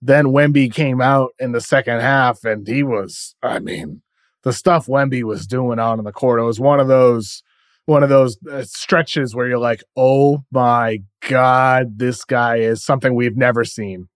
then 0.02 0.28
Wemby 0.28 0.74
came 0.74 1.02
out 1.02 1.32
in 1.40 1.52
the 1.52 1.62
second 1.62 2.00
half 2.00 2.44
and 2.44 2.68
he 2.68 2.84
was 2.84 3.36
I 3.44 3.60
mean 3.60 4.02
the 4.44 4.54
stuff 4.54 4.88
Wemby 4.88 5.24
was 5.24 5.46
doing 5.46 5.80
out 5.80 5.98
on 5.98 6.06
the 6.06 6.14
court. 6.14 6.40
It 6.40 6.44
was 6.44 6.60
one 6.60 6.80
of 6.80 6.88
those 6.88 7.44
one 7.90 8.04
of 8.04 8.10
those 8.10 8.38
uh, 8.50 8.64
stretches 8.64 9.36
where 9.36 9.48
you're 9.48 9.58
like, 9.58 9.84
oh 9.98 10.44
my 10.52 11.00
God, 11.28 11.98
this 11.98 12.24
guy 12.24 12.58
is 12.58 12.86
something 12.86 13.16
we've 13.16 13.36
never 13.36 13.66
seen. 13.66 14.08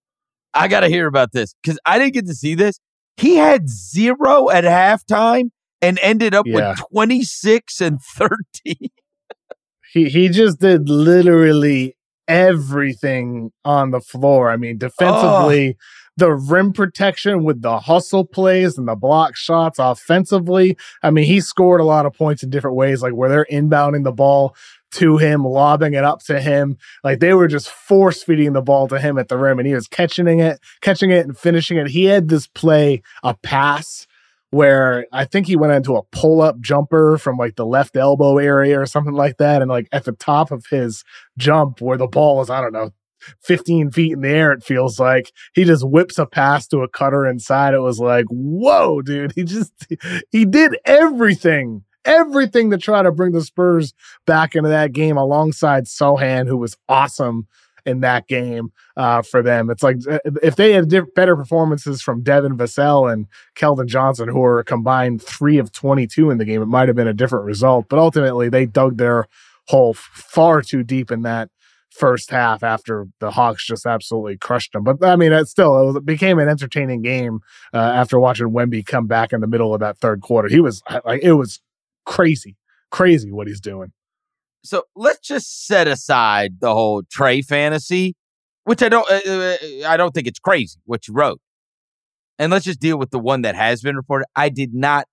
I 0.53 0.67
got 0.67 0.81
to 0.81 0.87
hear 0.87 1.07
about 1.07 1.31
this 1.31 1.55
because 1.61 1.79
I 1.83 1.97
didn't 1.97 2.13
get 2.13 2.27
to 2.27 2.35
see 2.35 2.53
this. 2.53 2.79
He 3.17 3.35
had 3.35 3.67
zero 3.67 4.51
at 4.51 4.63
halftime 4.63 5.49
and 5.81 5.97
ended 6.03 6.35
up 6.35 6.45
yeah. 6.45 6.69
with 6.69 6.81
26 6.91 7.81
and 7.81 7.99
13. 7.99 8.35
he, 9.91 10.09
he 10.09 10.29
just 10.29 10.59
did 10.59 10.87
literally 10.87 11.97
everything 12.27 13.51
on 13.65 13.89
the 13.89 14.01
floor. 14.01 14.51
I 14.51 14.57
mean, 14.57 14.77
defensively, 14.77 15.77
oh 15.79 15.83
the 16.17 16.31
rim 16.33 16.73
protection 16.73 17.43
with 17.43 17.61
the 17.61 17.79
hustle 17.79 18.25
plays 18.25 18.77
and 18.77 18.87
the 18.87 18.95
block 18.95 19.35
shots 19.35 19.79
offensively. 19.79 20.77
I 21.01 21.11
mean, 21.11 21.25
he 21.25 21.41
scored 21.41 21.81
a 21.81 21.85
lot 21.85 22.05
of 22.05 22.13
points 22.13 22.43
in 22.43 22.49
different 22.49 22.77
ways, 22.77 23.01
like 23.01 23.13
where 23.13 23.29
they're 23.29 23.47
inbounding 23.51 24.03
the 24.03 24.11
ball 24.11 24.55
to 24.91 25.17
him, 25.17 25.43
lobbing 25.43 25.95
it 25.95 26.03
up 26.03 26.21
to 26.25 26.39
him. 26.39 26.77
Like 27.03 27.19
they 27.19 27.33
were 27.33 27.47
just 27.47 27.69
force 27.69 28.21
feeding 28.23 28.53
the 28.53 28.61
ball 28.61 28.87
to 28.89 28.99
him 28.99 29.17
at 29.17 29.27
the 29.27 29.37
rim 29.37 29.57
and 29.57 29.67
he 29.67 29.73
was 29.73 29.87
catching 29.87 30.27
it, 30.39 30.59
catching 30.81 31.09
it 31.09 31.25
and 31.25 31.37
finishing 31.37 31.77
it. 31.77 31.87
He 31.87 32.05
had 32.05 32.29
this 32.29 32.47
play, 32.47 33.01
a 33.23 33.33
pass 33.33 34.05
where 34.51 35.07
I 35.11 35.25
think 35.25 35.47
he 35.47 35.55
went 35.55 35.73
into 35.73 35.95
a 35.95 36.03
pull 36.03 36.39
up 36.39 36.59
jumper 36.59 37.17
from 37.17 37.37
like 37.37 37.55
the 37.55 37.65
left 37.65 37.97
elbow 37.97 38.37
area 38.37 38.79
or 38.79 38.85
something 38.85 39.15
like 39.15 39.37
that. 39.37 39.63
And 39.63 39.69
like 39.69 39.87
at 39.91 40.05
the 40.05 40.11
top 40.11 40.51
of 40.51 40.67
his 40.67 41.03
jump 41.39 41.81
where 41.81 41.97
the 41.97 42.05
ball 42.05 42.39
is, 42.41 42.51
I 42.51 42.61
don't 42.61 42.71
know, 42.71 42.91
15 43.41 43.91
feet 43.91 44.13
in 44.13 44.21
the 44.21 44.29
air, 44.29 44.51
it 44.51 44.63
feels 44.63 44.99
like. 44.99 45.31
He 45.53 45.63
just 45.63 45.87
whips 45.87 46.17
a 46.17 46.25
pass 46.25 46.67
to 46.67 46.79
a 46.79 46.89
cutter 46.89 47.25
inside. 47.25 47.73
It 47.73 47.79
was 47.79 47.99
like, 47.99 48.25
whoa, 48.29 49.01
dude. 49.01 49.33
He 49.35 49.43
just, 49.43 49.73
he 50.31 50.45
did 50.45 50.77
everything, 50.85 51.83
everything 52.05 52.71
to 52.71 52.77
try 52.77 53.01
to 53.01 53.11
bring 53.11 53.31
the 53.31 53.41
Spurs 53.41 53.93
back 54.25 54.55
into 54.55 54.69
that 54.69 54.93
game 54.93 55.17
alongside 55.17 55.85
Sochan, 55.85 56.47
who 56.47 56.57
was 56.57 56.77
awesome 56.87 57.47
in 57.85 58.01
that 58.01 58.27
game 58.27 58.71
uh, 58.95 59.21
for 59.21 59.41
them. 59.41 59.69
It's 59.69 59.83
like 59.83 59.97
uh, 60.09 60.19
if 60.41 60.55
they 60.55 60.73
had 60.73 60.87
diff- 60.89 61.13
better 61.15 61.35
performances 61.35 62.01
from 62.01 62.23
Devin 62.23 62.57
Vassell 62.57 63.11
and 63.11 63.27
Keldon 63.55 63.87
Johnson, 63.87 64.29
who 64.29 64.43
are 64.43 64.63
combined 64.63 65.21
three 65.21 65.57
of 65.57 65.71
22 65.71 66.29
in 66.29 66.37
the 66.37 66.45
game, 66.45 66.61
it 66.61 66.67
might 66.67 66.87
have 66.87 66.95
been 66.95 67.07
a 67.07 67.13
different 67.13 67.45
result. 67.45 67.87
But 67.89 67.99
ultimately, 67.99 68.49
they 68.49 68.65
dug 68.65 68.97
their 68.97 69.27
hole 69.67 69.93
far 69.93 70.61
too 70.61 70.83
deep 70.83 71.11
in 71.11 71.21
that 71.23 71.49
first 71.93 72.31
half 72.31 72.63
after 72.63 73.07
the 73.19 73.31
Hawks 73.31 73.65
just 73.65 73.85
absolutely 73.85 74.37
crushed 74.37 74.73
them. 74.73 74.83
But 74.83 75.03
I 75.03 75.15
mean, 75.15 75.31
it 75.31 75.47
still 75.47 75.79
it, 75.79 75.85
was, 75.85 75.95
it 75.97 76.05
became 76.05 76.39
an 76.39 76.49
entertaining 76.49 77.01
game 77.01 77.39
uh, 77.73 77.77
after 77.77 78.19
watching 78.19 78.47
Wemby 78.47 78.85
come 78.85 79.07
back 79.07 79.31
in 79.31 79.41
the 79.41 79.47
middle 79.47 79.73
of 79.73 79.79
that 79.81 79.97
third 79.97 80.21
quarter. 80.21 80.49
He 80.49 80.59
was 80.59 80.81
like, 81.05 81.21
it 81.21 81.33
was 81.33 81.61
crazy, 82.05 82.57
crazy 82.91 83.31
what 83.31 83.47
he's 83.47 83.61
doing. 83.61 83.91
so 84.63 84.83
let's 84.95 85.19
just 85.19 85.67
set 85.67 85.87
aside 85.87 86.59
the 86.61 86.73
whole 86.73 87.03
Trae 87.03 87.45
fantasy, 87.45 88.15
which 88.63 88.81
I 88.81 88.89
don't, 88.89 89.09
uh, 89.09 89.31
uh, 89.31 89.87
I 89.87 89.97
don't 89.97 90.13
think 90.13 90.27
it's 90.27 90.39
crazy 90.39 90.79
what 90.85 91.07
you 91.07 91.13
wrote, 91.13 91.41
and 92.39 92.51
let's 92.51 92.65
just 92.65 92.79
deal 92.79 92.97
with 92.97 93.11
the 93.11 93.19
one 93.19 93.43
that 93.43 93.55
has 93.55 93.81
been 93.81 93.95
reported. 93.95 94.25
I 94.35 94.49
did 94.49 94.73
not 94.73 95.05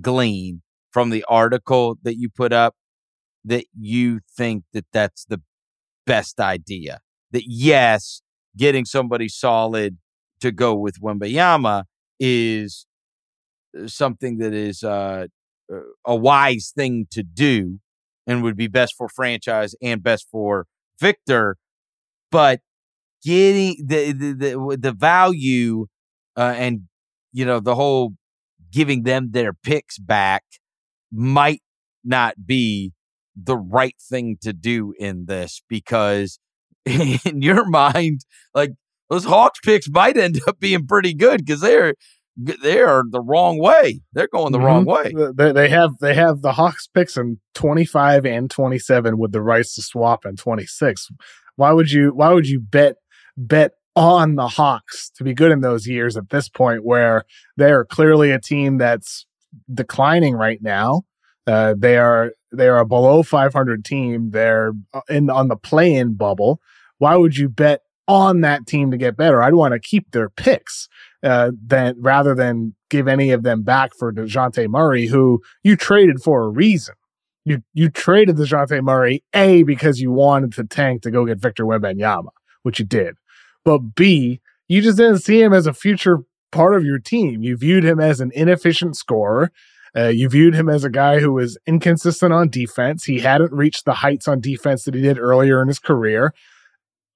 glean 0.00 0.62
from 0.90 1.10
the 1.10 1.24
article 1.28 1.98
that 2.02 2.16
you 2.16 2.28
put 2.28 2.52
up 2.52 2.76
that 3.44 3.64
you 3.78 4.20
think 4.36 4.64
that 4.72 4.86
that's 4.92 5.24
the 5.24 5.40
best 6.06 6.40
idea. 6.40 7.00
That 7.32 7.44
yes, 7.46 8.22
getting 8.56 8.84
somebody 8.84 9.28
solid 9.28 9.98
to 10.40 10.52
go 10.52 10.74
with 10.74 11.00
Wembanyama 11.00 11.84
is 12.20 12.86
uh, 13.78 13.86
something 13.86 14.38
that 14.38 14.52
is 14.52 14.82
uh, 14.82 15.26
uh, 15.72 15.76
a 16.04 16.16
wise 16.16 16.72
thing 16.74 17.06
to 17.10 17.22
do 17.22 17.78
and 18.26 18.42
would 18.42 18.56
be 18.56 18.68
best 18.68 18.94
for 18.96 19.08
franchise 19.08 19.74
and 19.82 20.02
best 20.02 20.28
for 20.30 20.66
Victor. 21.00 21.56
But 22.30 22.60
getting 23.24 23.76
the 23.84 24.12
the 24.12 24.32
the, 24.32 24.78
the 24.80 24.92
value 24.92 25.86
uh, 26.36 26.54
and 26.56 26.82
you 27.32 27.44
know 27.44 27.60
the 27.60 27.74
whole 27.74 28.14
giving 28.70 29.02
them 29.02 29.30
their 29.32 29.52
picks 29.52 29.98
back 29.98 30.44
might 31.12 31.62
not 32.04 32.46
be 32.46 32.92
the 33.36 33.56
right 33.56 33.96
thing 34.00 34.36
to 34.42 34.52
do 34.52 34.94
in 34.98 35.26
this 35.26 35.62
because 35.68 36.38
in 36.84 37.42
your 37.42 37.64
mind 37.64 38.24
like 38.54 38.72
those 39.10 39.24
Hawks 39.24 39.60
picks 39.60 39.88
might 39.90 40.16
end 40.16 40.40
up 40.46 40.58
being 40.58 40.86
pretty 40.86 41.14
good 41.14 41.44
because 41.44 41.60
they're 41.60 41.94
they 42.36 42.80
are 42.80 43.04
the 43.10 43.20
wrong 43.20 43.58
way. 43.58 44.00
They're 44.14 44.28
going 44.32 44.52
the 44.52 44.58
mm-hmm. 44.58 44.66
wrong 44.66 44.84
way. 44.86 45.12
They, 45.36 45.52
they, 45.52 45.68
have 45.68 45.98
they 46.00 46.14
have 46.14 46.40
the 46.40 46.52
Hawks 46.52 46.86
picks 46.86 47.18
in 47.18 47.38
25 47.54 48.24
and 48.24 48.50
27 48.50 49.18
with 49.18 49.32
the 49.32 49.42
rights 49.42 49.74
to 49.74 49.82
swap 49.82 50.24
in 50.24 50.36
26. 50.36 51.08
Why 51.56 51.72
would 51.72 51.92
you 51.92 52.12
why 52.14 52.32
would 52.32 52.48
you 52.48 52.58
bet 52.58 52.96
bet 53.36 53.72
on 53.94 54.36
the 54.36 54.48
Hawks 54.48 55.10
to 55.16 55.24
be 55.24 55.34
good 55.34 55.52
in 55.52 55.60
those 55.60 55.86
years 55.86 56.16
at 56.16 56.30
this 56.30 56.48
point 56.48 56.84
where 56.84 57.24
they 57.56 57.70
are 57.70 57.84
clearly 57.84 58.30
a 58.30 58.40
team 58.40 58.78
that's 58.78 59.26
declining 59.72 60.34
right 60.34 60.62
now. 60.62 61.02
Uh, 61.46 61.74
they 61.76 61.96
are 61.96 62.32
they 62.52 62.68
are 62.68 62.78
a 62.78 62.86
below 62.86 63.22
500 63.22 63.84
team. 63.84 64.30
They're 64.30 64.72
uh, 64.92 65.00
in 65.08 65.30
on 65.30 65.48
the 65.48 65.56
play-in 65.56 66.14
bubble. 66.14 66.60
Why 66.98 67.16
would 67.16 67.36
you 67.36 67.48
bet 67.48 67.80
on 68.06 68.42
that 68.42 68.66
team 68.66 68.90
to 68.90 68.96
get 68.96 69.16
better? 69.16 69.42
I'd 69.42 69.54
want 69.54 69.72
to 69.72 69.80
keep 69.80 70.10
their 70.12 70.28
picks 70.28 70.88
uh, 71.22 71.52
than 71.64 71.96
rather 71.98 72.34
than 72.34 72.74
give 72.90 73.08
any 73.08 73.30
of 73.30 73.42
them 73.42 73.62
back 73.62 73.92
for 73.98 74.12
Dejounte 74.12 74.68
Murray, 74.68 75.06
who 75.06 75.40
you 75.62 75.76
traded 75.76 76.22
for 76.22 76.42
a 76.42 76.48
reason. 76.48 76.94
You 77.44 77.62
you 77.74 77.88
traded 77.90 78.36
Dejounte 78.36 78.82
Murray 78.82 79.24
a 79.34 79.64
because 79.64 80.00
you 80.00 80.12
wanted 80.12 80.52
to 80.52 80.64
tank 80.64 81.02
to 81.02 81.10
go 81.10 81.26
get 81.26 81.40
Victor 81.40 81.64
Wembanyama, 81.64 82.30
which 82.62 82.78
you 82.78 82.84
did, 82.84 83.16
but 83.64 83.96
b 83.96 84.40
you 84.68 84.80
just 84.80 84.96
didn't 84.96 85.18
see 85.18 85.42
him 85.42 85.52
as 85.52 85.66
a 85.66 85.74
future 85.74 86.20
part 86.50 86.74
of 86.74 86.84
your 86.84 86.98
team. 86.98 87.42
You 87.42 87.56
viewed 87.56 87.84
him 87.84 87.98
as 87.98 88.20
an 88.20 88.30
inefficient 88.34 88.96
scorer. 88.96 89.50
Uh, 89.96 90.08
you 90.08 90.28
viewed 90.28 90.54
him 90.54 90.68
as 90.68 90.84
a 90.84 90.90
guy 90.90 91.20
who 91.20 91.32
was 91.32 91.58
inconsistent 91.66 92.32
on 92.32 92.48
defense. 92.48 93.04
He 93.04 93.20
hadn't 93.20 93.52
reached 93.52 93.84
the 93.84 93.94
heights 93.94 94.26
on 94.26 94.40
defense 94.40 94.84
that 94.84 94.94
he 94.94 95.02
did 95.02 95.18
earlier 95.18 95.60
in 95.60 95.68
his 95.68 95.78
career. 95.78 96.32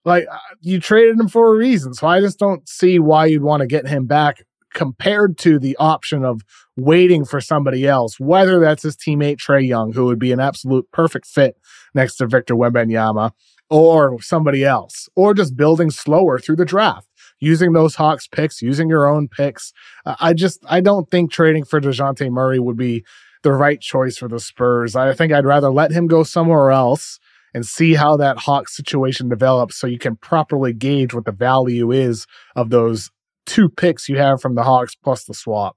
Like 0.04 0.26
uh, 0.30 0.38
you 0.60 0.78
traded 0.78 1.18
him 1.18 1.28
for 1.28 1.52
a 1.52 1.56
reason, 1.56 1.94
so 1.94 2.06
I 2.06 2.20
just 2.20 2.38
don't 2.38 2.68
see 2.68 2.98
why 2.98 3.26
you'd 3.26 3.42
want 3.42 3.62
to 3.62 3.66
get 3.66 3.88
him 3.88 4.06
back 4.06 4.44
compared 4.74 5.38
to 5.38 5.58
the 5.58 5.74
option 5.78 6.22
of 6.22 6.42
waiting 6.76 7.24
for 7.24 7.40
somebody 7.40 7.86
else, 7.86 8.20
whether 8.20 8.60
that's 8.60 8.82
his 8.82 8.94
teammate 8.94 9.38
Trae 9.38 9.66
Young, 9.66 9.92
who 9.92 10.04
would 10.04 10.18
be 10.18 10.32
an 10.32 10.38
absolute 10.38 10.86
perfect 10.92 11.26
fit 11.26 11.56
next 11.94 12.16
to 12.16 12.26
Victor 12.26 12.54
Wembanyama, 12.54 13.30
or 13.70 14.20
somebody 14.20 14.64
else, 14.64 15.08
or 15.16 15.32
just 15.32 15.56
building 15.56 15.90
slower 15.90 16.38
through 16.38 16.56
the 16.56 16.66
draft 16.66 17.05
using 17.40 17.72
those 17.72 17.94
Hawks 17.94 18.26
picks, 18.26 18.62
using 18.62 18.88
your 18.88 19.06
own 19.06 19.28
picks. 19.28 19.72
I 20.04 20.32
just 20.32 20.64
I 20.68 20.80
don't 20.80 21.10
think 21.10 21.30
trading 21.30 21.64
for 21.64 21.80
Dejounte 21.80 22.30
Murray 22.30 22.58
would 22.58 22.76
be 22.76 23.04
the 23.42 23.52
right 23.52 23.80
choice 23.80 24.16
for 24.16 24.28
the 24.28 24.40
Spurs. 24.40 24.96
I 24.96 25.12
think 25.14 25.32
I'd 25.32 25.44
rather 25.46 25.70
let 25.70 25.92
him 25.92 26.06
go 26.06 26.22
somewhere 26.22 26.70
else 26.70 27.18
and 27.54 27.64
see 27.64 27.94
how 27.94 28.16
that 28.16 28.38
Hawks 28.38 28.76
situation 28.76 29.28
develops 29.28 29.76
so 29.76 29.86
you 29.86 29.98
can 29.98 30.16
properly 30.16 30.72
gauge 30.72 31.14
what 31.14 31.24
the 31.24 31.32
value 31.32 31.90
is 31.92 32.26
of 32.54 32.70
those 32.70 33.10
two 33.46 33.68
picks 33.68 34.08
you 34.08 34.18
have 34.18 34.40
from 34.40 34.56
the 34.56 34.64
Hawks 34.64 34.94
plus 34.94 35.24
the 35.24 35.34
swap. 35.34 35.76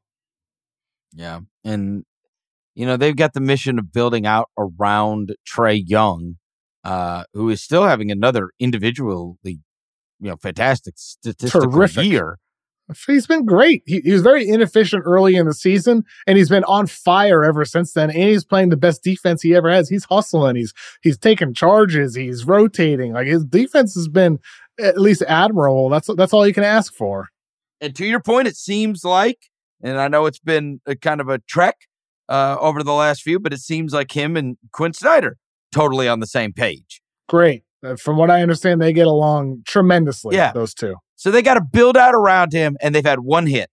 Yeah. 1.14 1.41
And 1.64 2.03
you 2.76 2.86
know, 2.86 2.97
they've 2.97 3.16
got 3.16 3.34
the 3.34 3.41
mission 3.41 3.78
of 3.78 3.91
building 3.91 4.26
out 4.26 4.49
around 4.57 5.36
Trae 5.45 5.82
Young, 5.86 6.36
uh, 6.84 7.26
who 7.34 7.49
is 7.49 7.62
still 7.62 7.84
having 7.84 8.10
another 8.10 8.51
individually 8.60 9.60
you 10.20 10.30
know 10.30 10.38
fantastic 10.38 10.95
statistical 10.97 11.72
Terrific. 11.72 12.05
year. 12.05 12.39
He's 13.05 13.28
been 13.28 13.45
great. 13.45 13.84
He, 13.86 13.99
he, 13.99 14.11
was 14.11 14.24
very 14.24 14.47
inefficient 14.47 15.03
early 15.05 15.36
in 15.36 15.45
the 15.45 15.53
season, 15.53 16.03
and 16.26 16.39
he's 16.39 16.49
been 16.49 16.63
on 16.63 16.88
fire 16.88 17.43
ever 17.43 17.63
since 17.63 17.93
then. 17.93 18.09
And 18.09 18.17
he's 18.17 18.43
playing 18.43 18.70
the 18.70 18.78
best 18.78 19.03
defense 19.03 19.43
he 19.43 19.53
ever 19.53 19.70
has. 19.70 19.89
He's 19.89 20.05
hustling. 20.05 20.55
He's 20.55 20.74
he's 21.01 21.17
taking 21.17 21.53
charges. 21.53 22.15
He's 22.15 22.45
rotating. 22.45 23.13
Like 23.13 23.28
his 23.28 23.45
defense 23.45 23.93
has 23.93 24.07
been 24.07 24.39
at 24.80 24.99
least 24.99 25.22
admirable. 25.28 25.89
That's 25.89 26.09
that's 26.15 26.34
all 26.34 26.47
you 26.47 26.53
can 26.53 26.63
ask 26.63 26.93
for. 26.93 27.28
And 27.80 27.95
to 27.95 28.05
your 28.05 28.20
point, 28.20 28.47
it 28.47 28.57
seems 28.57 29.03
like, 29.03 29.38
and 29.82 29.99
I 29.99 30.07
know 30.07 30.26
it's 30.26 30.39
been 30.39 30.82
a 30.86 30.95
kind 30.95 31.22
of 31.22 31.30
a 31.30 31.39
trek 31.39 31.78
uh, 32.28 32.57
over 32.59 32.84
the 32.84 32.93
last 32.93 33.22
few, 33.22 33.39
but 33.39 33.53
it 33.53 33.59
seems 33.59 33.93
like 33.93 34.15
him 34.15 34.36
and 34.36 34.57
Quin 34.74 34.93
Snyder 34.93 35.38
totally 35.72 36.07
on 36.07 36.20
the 36.20 36.28
same 36.28 36.53
page. 36.53 37.01
Great. 37.28 37.63
Uh, 37.84 37.95
from 37.95 38.17
what 38.17 38.30
I 38.30 38.41
understand, 38.41 38.82
they 38.82 38.93
get 38.93 39.07
along 39.07 39.63
tremendously. 39.65 40.36
Yeah. 40.36 40.51
Those 40.51 40.73
two. 40.73 40.95
So 41.15 41.32
they 41.32 41.41
got 41.41 41.55
to 41.55 41.61
build 41.61 41.97
out 41.97 42.15
around 42.15 42.53
him, 42.53 42.77
and 42.82 42.93
they've 42.93 43.05
had 43.05 43.19
one 43.19 43.47
hit. 43.47 43.69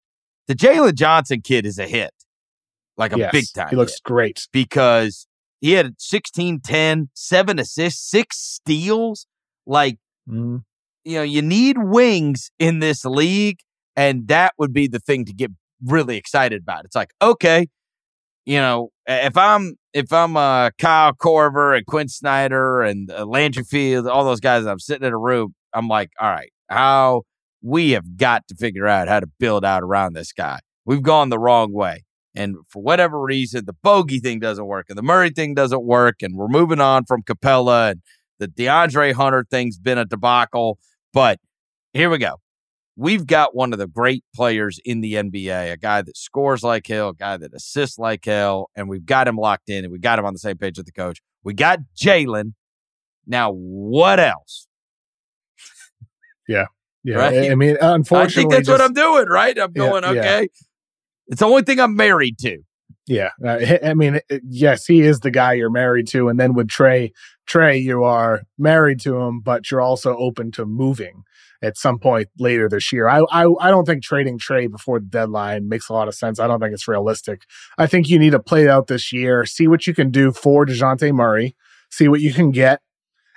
The 0.48 0.54
Jalen 0.54 0.94
Johnson 0.94 1.40
kid 1.40 1.66
is 1.66 1.78
a 1.78 1.86
hit, 1.86 2.12
like 2.96 3.12
a 3.12 3.18
yes, 3.18 3.32
big 3.32 3.44
time. 3.54 3.68
He 3.70 3.76
looks 3.76 3.94
hit. 3.94 4.02
great 4.04 4.48
because 4.52 5.26
he 5.60 5.72
had 5.72 5.94
16, 5.98 6.60
10, 6.60 7.10
seven 7.14 7.58
assists, 7.58 8.08
six 8.08 8.38
steals. 8.38 9.26
Like, 9.66 9.98
mm. 10.28 10.62
you 11.04 11.16
know, 11.16 11.22
you 11.22 11.42
need 11.42 11.78
wings 11.78 12.50
in 12.58 12.78
this 12.78 13.04
league, 13.04 13.58
and 13.96 14.28
that 14.28 14.54
would 14.58 14.72
be 14.72 14.86
the 14.86 15.00
thing 15.00 15.24
to 15.24 15.32
get 15.32 15.50
really 15.84 16.16
excited 16.16 16.62
about. 16.62 16.84
It's 16.84 16.96
like, 16.96 17.10
okay, 17.20 17.68
you 18.46 18.58
know, 18.58 18.90
if 19.06 19.36
I'm 19.36 19.74
if 19.92 20.12
I'm 20.12 20.36
uh, 20.36 20.70
Kyle 20.78 21.12
Korver 21.12 21.76
and 21.76 21.84
Quin 21.84 22.08
Snyder 22.08 22.82
and 22.82 23.10
uh, 23.10 23.26
Landry 23.26 23.64
Fields, 23.64 24.06
all 24.06 24.24
those 24.24 24.40
guys, 24.40 24.64
I'm 24.64 24.78
sitting 24.78 25.06
in 25.06 25.12
a 25.12 25.18
room. 25.18 25.54
I'm 25.74 25.88
like, 25.88 26.10
all 26.20 26.30
right, 26.30 26.50
how 26.70 27.22
we 27.60 27.90
have 27.90 28.16
got 28.16 28.46
to 28.48 28.54
figure 28.54 28.86
out 28.86 29.08
how 29.08 29.20
to 29.20 29.26
build 29.38 29.64
out 29.64 29.82
around 29.82 30.14
this 30.14 30.32
guy. 30.32 30.60
We've 30.84 31.02
gone 31.02 31.28
the 31.28 31.38
wrong 31.38 31.72
way. 31.72 32.04
And 32.34 32.56
for 32.68 32.82
whatever 32.82 33.20
reason, 33.20 33.64
the 33.64 33.74
bogey 33.82 34.20
thing 34.20 34.38
doesn't 34.38 34.66
work 34.66 34.86
and 34.88 34.98
the 34.98 35.02
Murray 35.02 35.30
thing 35.30 35.54
doesn't 35.54 35.84
work. 35.84 36.16
And 36.22 36.36
we're 36.36 36.48
moving 36.48 36.80
on 36.80 37.04
from 37.04 37.22
Capela, 37.22 37.92
and 37.92 38.02
the 38.38 38.46
DeAndre 38.46 39.12
Hunter 39.14 39.44
thing's 39.50 39.78
been 39.78 39.98
a 39.98 40.04
debacle. 40.04 40.78
But 41.12 41.40
here 41.92 42.10
we 42.10 42.18
go 42.18 42.36
we've 42.96 43.26
got 43.26 43.54
one 43.54 43.72
of 43.72 43.78
the 43.78 43.86
great 43.86 44.24
players 44.34 44.80
in 44.84 45.02
the 45.02 45.14
NBA, 45.14 45.72
a 45.72 45.76
guy 45.76 46.02
that 46.02 46.16
scores 46.16 46.62
like 46.62 46.86
hell, 46.86 47.10
a 47.10 47.14
guy 47.14 47.36
that 47.36 47.52
assists 47.54 47.98
like 47.98 48.24
hell, 48.24 48.70
and 48.74 48.88
we've 48.88 49.04
got 49.04 49.28
him 49.28 49.36
locked 49.36 49.68
in 49.68 49.84
and 49.84 49.92
we 49.92 49.98
got 49.98 50.18
him 50.18 50.24
on 50.24 50.32
the 50.32 50.38
same 50.38 50.56
page 50.56 50.78
with 50.78 50.86
the 50.86 50.92
coach. 50.92 51.20
We 51.44 51.54
got 51.54 51.80
Jalen. 51.96 52.54
Now, 53.26 53.52
what 53.52 54.18
else? 54.18 54.66
Yeah. 56.48 56.66
Yeah. 57.04 57.16
Right? 57.16 57.50
I 57.50 57.54
mean, 57.54 57.76
unfortunately, 57.80 58.24
I 58.24 58.42
think 58.42 58.50
that's 58.52 58.66
just, 58.66 58.80
what 58.80 58.80
I'm 58.80 58.94
doing, 58.94 59.28
right? 59.28 59.58
I'm 59.58 59.72
going, 59.72 60.02
yeah, 60.02 60.10
okay. 60.10 60.40
Yeah. 60.40 60.46
It's 61.28 61.40
the 61.40 61.46
only 61.46 61.62
thing 61.62 61.80
I'm 61.80 61.96
married 61.96 62.38
to. 62.40 62.58
Yeah. 63.06 63.30
Uh, 63.44 63.58
I 63.84 63.94
mean, 63.94 64.20
yes, 64.48 64.86
he 64.86 65.02
is 65.02 65.20
the 65.20 65.30
guy 65.30 65.52
you're 65.52 65.70
married 65.70 66.08
to. 66.08 66.28
And 66.28 66.40
then 66.40 66.54
with 66.54 66.68
Trae, 66.68 67.12
Trae, 67.48 67.80
you 67.80 68.04
are 68.04 68.42
married 68.58 69.00
to 69.00 69.16
him, 69.18 69.40
but 69.40 69.70
you're 69.70 69.80
also 69.80 70.16
open 70.16 70.50
to 70.52 70.64
moving 70.64 71.22
at 71.62 71.76
some 71.76 71.98
point 71.98 72.28
later 72.38 72.68
this 72.68 72.92
year. 72.92 73.08
I, 73.08 73.20
I, 73.30 73.46
I 73.60 73.70
don't 73.70 73.84
think 73.84 74.02
trading 74.02 74.38
Trae 74.38 74.70
before 74.70 75.00
the 75.00 75.06
deadline 75.06 75.68
makes 75.68 75.88
a 75.88 75.92
lot 75.92 76.08
of 76.08 76.14
sense. 76.14 76.38
I 76.38 76.46
don't 76.46 76.60
think 76.60 76.74
it's 76.74 76.88
realistic. 76.88 77.42
I 77.78 77.86
think 77.86 78.08
you 78.08 78.18
need 78.18 78.30
to 78.30 78.40
play 78.40 78.68
out 78.68 78.86
this 78.86 79.12
year, 79.12 79.44
see 79.46 79.68
what 79.68 79.86
you 79.86 79.94
can 79.94 80.10
do 80.10 80.32
for 80.32 80.66
Dejounte 80.66 81.12
Murray, 81.12 81.56
see 81.90 82.08
what 82.08 82.20
you 82.20 82.32
can 82.32 82.50
get, 82.50 82.80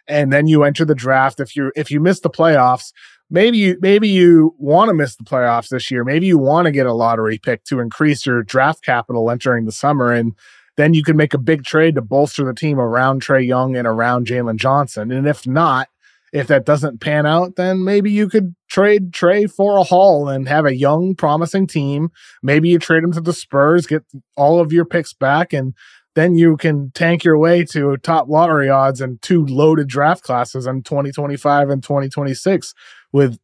and 0.07 0.34
then 0.34 0.47
you 0.47 0.63
enter 0.63 0.86
the 0.86 0.95
draft. 0.95 1.39
If 1.39 1.55
you 1.55 1.72
if 1.76 1.91
you 1.91 1.99
miss 1.99 2.20
the 2.20 2.30
playoffs, 2.30 2.91
maybe 3.30 3.57
you 3.57 3.78
maybe 3.82 4.09
you 4.09 4.55
want 4.57 4.89
to 4.89 4.93
miss 4.93 5.15
the 5.15 5.24
playoffs 5.24 5.70
this 5.70 5.91
year. 5.91 6.03
Maybe 6.03 6.28
you 6.28 6.38
want 6.38 6.65
to 6.65 6.72
get 6.72 6.86
a 6.86 6.93
lottery 6.93 7.38
pick 7.38 7.63
to 7.65 7.80
increase 7.80 8.26
your 8.26 8.43
draft 8.43 8.84
capital 8.84 9.30
entering 9.30 9.65
the 9.65 9.72
summer 9.72 10.11
and 10.11 10.36
then 10.80 10.93
you 10.93 11.03
can 11.03 11.17
make 11.17 11.34
a 11.34 11.38
big 11.38 11.65
trade 11.65 11.95
to 11.95 12.01
bolster 12.01 12.45
the 12.45 12.53
team 12.53 12.80
around 12.80 13.22
Trae 13.22 13.45
Young 13.45 13.76
and 13.76 13.86
around 13.86 14.28
Jalen 14.28 14.55
Johnson. 14.55 15.11
And 15.11 15.28
if 15.28 15.45
not, 15.45 15.89
if 16.32 16.48
that 16.48 16.66
doesn't 16.66 17.02
pan 17.02 17.26
out, 17.26 17.56
then 17.56 17.84
maybe 17.84 18.12
you 18.12 18.30
could 18.30 18.56
trade 18.70 19.12
Trae 19.12 19.52
for 19.52 19.78
a 19.78 19.84
haul 19.84 20.30
and 20.30 20.48
have 20.48 20.66
a 20.66 20.76
young, 20.76 21.16
promising 21.16 21.68
team. 21.68 22.10
Maybe 22.44 22.70
you 22.70 22.80
trade 22.80 23.04
him 23.04 23.14
to 23.14 23.22
the 23.22 23.34
Spurs, 23.34 23.88
get 23.88 24.04
all 24.36 24.60
of 24.60 24.72
your 24.72 24.86
picks 24.86 25.14
back, 25.14 25.54
and 25.54 25.74
then 26.16 26.36
you 26.36 26.58
can 26.58 26.92
tank 26.92 27.24
your 27.24 27.38
way 27.38 27.64
to 27.64 27.98
top 27.98 28.28
lottery 28.28 28.70
odds 28.70 29.02
and 29.02 29.22
two 29.22 29.46
loaded 29.46 29.88
draft 29.88 30.24
classes 30.24 30.68
in 30.68 30.84
2025 30.84 31.70
and 31.70 31.84
2026 31.84 32.74
with 33.12 33.40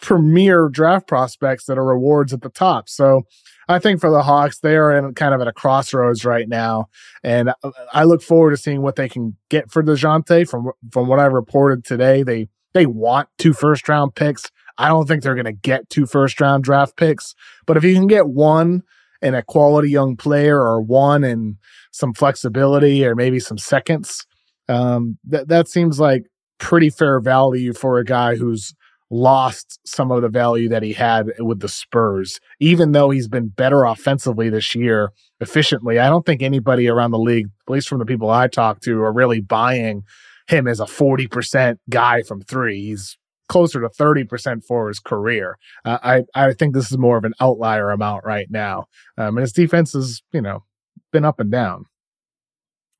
premier 0.00 0.68
draft 0.68 1.06
prospects 1.06 1.66
that 1.66 1.78
are 1.78 1.84
rewards 1.84 2.32
at 2.32 2.42
the 2.42 2.48
top. 2.48 2.88
So 2.88 3.22
I 3.68 3.78
think 3.78 4.00
for 4.00 4.10
the 4.10 4.22
Hawks, 4.22 4.58
they 4.58 4.76
are 4.76 4.96
in 4.96 5.14
kind 5.14 5.34
of 5.34 5.40
at 5.40 5.48
a 5.48 5.52
crossroads 5.52 6.24
right 6.24 6.48
now, 6.48 6.86
and 7.22 7.52
I 7.92 8.04
look 8.04 8.22
forward 8.22 8.50
to 8.50 8.56
seeing 8.56 8.82
what 8.82 8.96
they 8.96 9.08
can 9.08 9.36
get 9.48 9.70
for 9.70 9.82
Dejounte. 9.82 10.48
From 10.48 10.72
from 10.90 11.08
what 11.08 11.18
I 11.18 11.26
reported 11.26 11.84
today, 11.84 12.22
they 12.22 12.48
they 12.74 12.86
want 12.86 13.28
two 13.38 13.52
first 13.52 13.88
round 13.88 14.14
picks. 14.14 14.50
I 14.78 14.88
don't 14.88 15.06
think 15.06 15.22
they're 15.22 15.34
going 15.34 15.44
to 15.44 15.52
get 15.52 15.88
two 15.90 16.06
first 16.06 16.40
round 16.40 16.64
draft 16.64 16.96
picks, 16.96 17.34
but 17.66 17.76
if 17.76 17.84
you 17.84 17.94
can 17.94 18.06
get 18.06 18.28
one 18.28 18.82
in 19.20 19.34
a 19.34 19.42
quality 19.42 19.90
young 19.90 20.16
player 20.16 20.58
or 20.60 20.82
one 20.82 21.22
in 21.22 21.56
some 21.92 22.12
flexibility 22.12 23.04
or 23.04 23.14
maybe 23.14 23.38
some 23.38 23.58
seconds, 23.58 24.26
um, 24.68 25.18
that 25.24 25.48
that 25.48 25.68
seems 25.68 26.00
like 26.00 26.24
pretty 26.58 26.90
fair 26.90 27.20
value 27.20 27.72
for 27.72 27.98
a 27.98 28.04
guy 28.04 28.36
who's 28.36 28.74
lost 29.12 29.78
some 29.84 30.10
of 30.10 30.22
the 30.22 30.28
value 30.28 30.70
that 30.70 30.82
he 30.82 30.94
had 30.94 31.30
with 31.38 31.60
the 31.60 31.68
Spurs, 31.68 32.40
even 32.58 32.92
though 32.92 33.10
he's 33.10 33.28
been 33.28 33.48
better 33.48 33.84
offensively 33.84 34.48
this 34.48 34.74
year, 34.74 35.12
efficiently. 35.38 35.98
I 35.98 36.08
don't 36.08 36.24
think 36.24 36.42
anybody 36.42 36.88
around 36.88 37.10
the 37.10 37.18
league, 37.18 37.48
at 37.68 37.72
least 37.72 37.88
from 37.88 37.98
the 37.98 38.06
people 38.06 38.30
I 38.30 38.48
talk 38.48 38.80
to, 38.80 39.00
are 39.02 39.12
really 39.12 39.40
buying 39.40 40.04
him 40.48 40.66
as 40.66 40.80
a 40.80 40.86
40% 40.86 41.76
guy 41.90 42.22
from 42.22 42.40
three. 42.40 42.86
He's 42.86 43.18
closer 43.48 43.82
to 43.82 43.88
30% 43.88 44.64
for 44.64 44.88
his 44.88 44.98
career. 44.98 45.58
Uh, 45.84 45.98
I, 46.02 46.22
I 46.34 46.54
think 46.54 46.72
this 46.74 46.90
is 46.90 46.96
more 46.96 47.18
of 47.18 47.24
an 47.24 47.34
outlier 47.38 47.90
amount 47.90 48.24
right 48.24 48.46
now. 48.50 48.86
Um, 49.18 49.36
and 49.36 49.40
his 49.40 49.52
defense 49.52 49.92
has, 49.92 50.22
you 50.32 50.40
know, 50.40 50.64
been 51.12 51.26
up 51.26 51.38
and 51.38 51.52
down. 51.52 51.84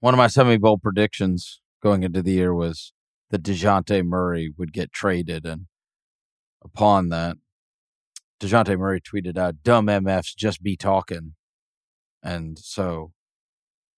One 0.01 0.13
of 0.13 0.19
my 0.19 0.27
semi 0.27 0.59
bowl 0.59 0.77
predictions 0.77 1.61
going 1.83 2.03
into 2.03 2.23
the 2.23 2.33
year 2.33 2.55
was 2.55 2.93
that 3.31 3.43
Dejounte 3.43 4.05
Murray 4.05 4.53
would 4.59 4.75
get 4.75 4.93
traded. 4.93 5.47
And 5.47 5.67
upon 6.65 7.09
that, 7.11 7.37
Dejounte 8.41 8.79
Murray 8.79 9.01
tweeted 9.01 9.37
out, 9.37 9.63
dumb 9.63 9.87
MFs 9.87 10.35
just 10.37 10.63
be 10.63 10.77
talking. 10.77 11.35
And 12.23 12.59
so 12.59 13.13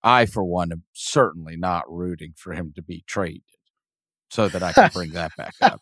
I, 0.02 0.26
for 0.26 0.44
one, 0.44 0.70
am 0.70 0.82
certainly 0.92 1.56
not 1.56 1.84
rooting 1.90 2.34
for 2.36 2.52
him 2.52 2.72
to 2.76 2.82
be 2.82 3.04
traded 3.06 3.42
so 4.30 4.48
that 4.48 4.62
I 4.62 4.72
can 4.72 4.90
bring 4.92 5.10
that 5.12 5.32
back 5.36 5.54
up. 5.62 5.80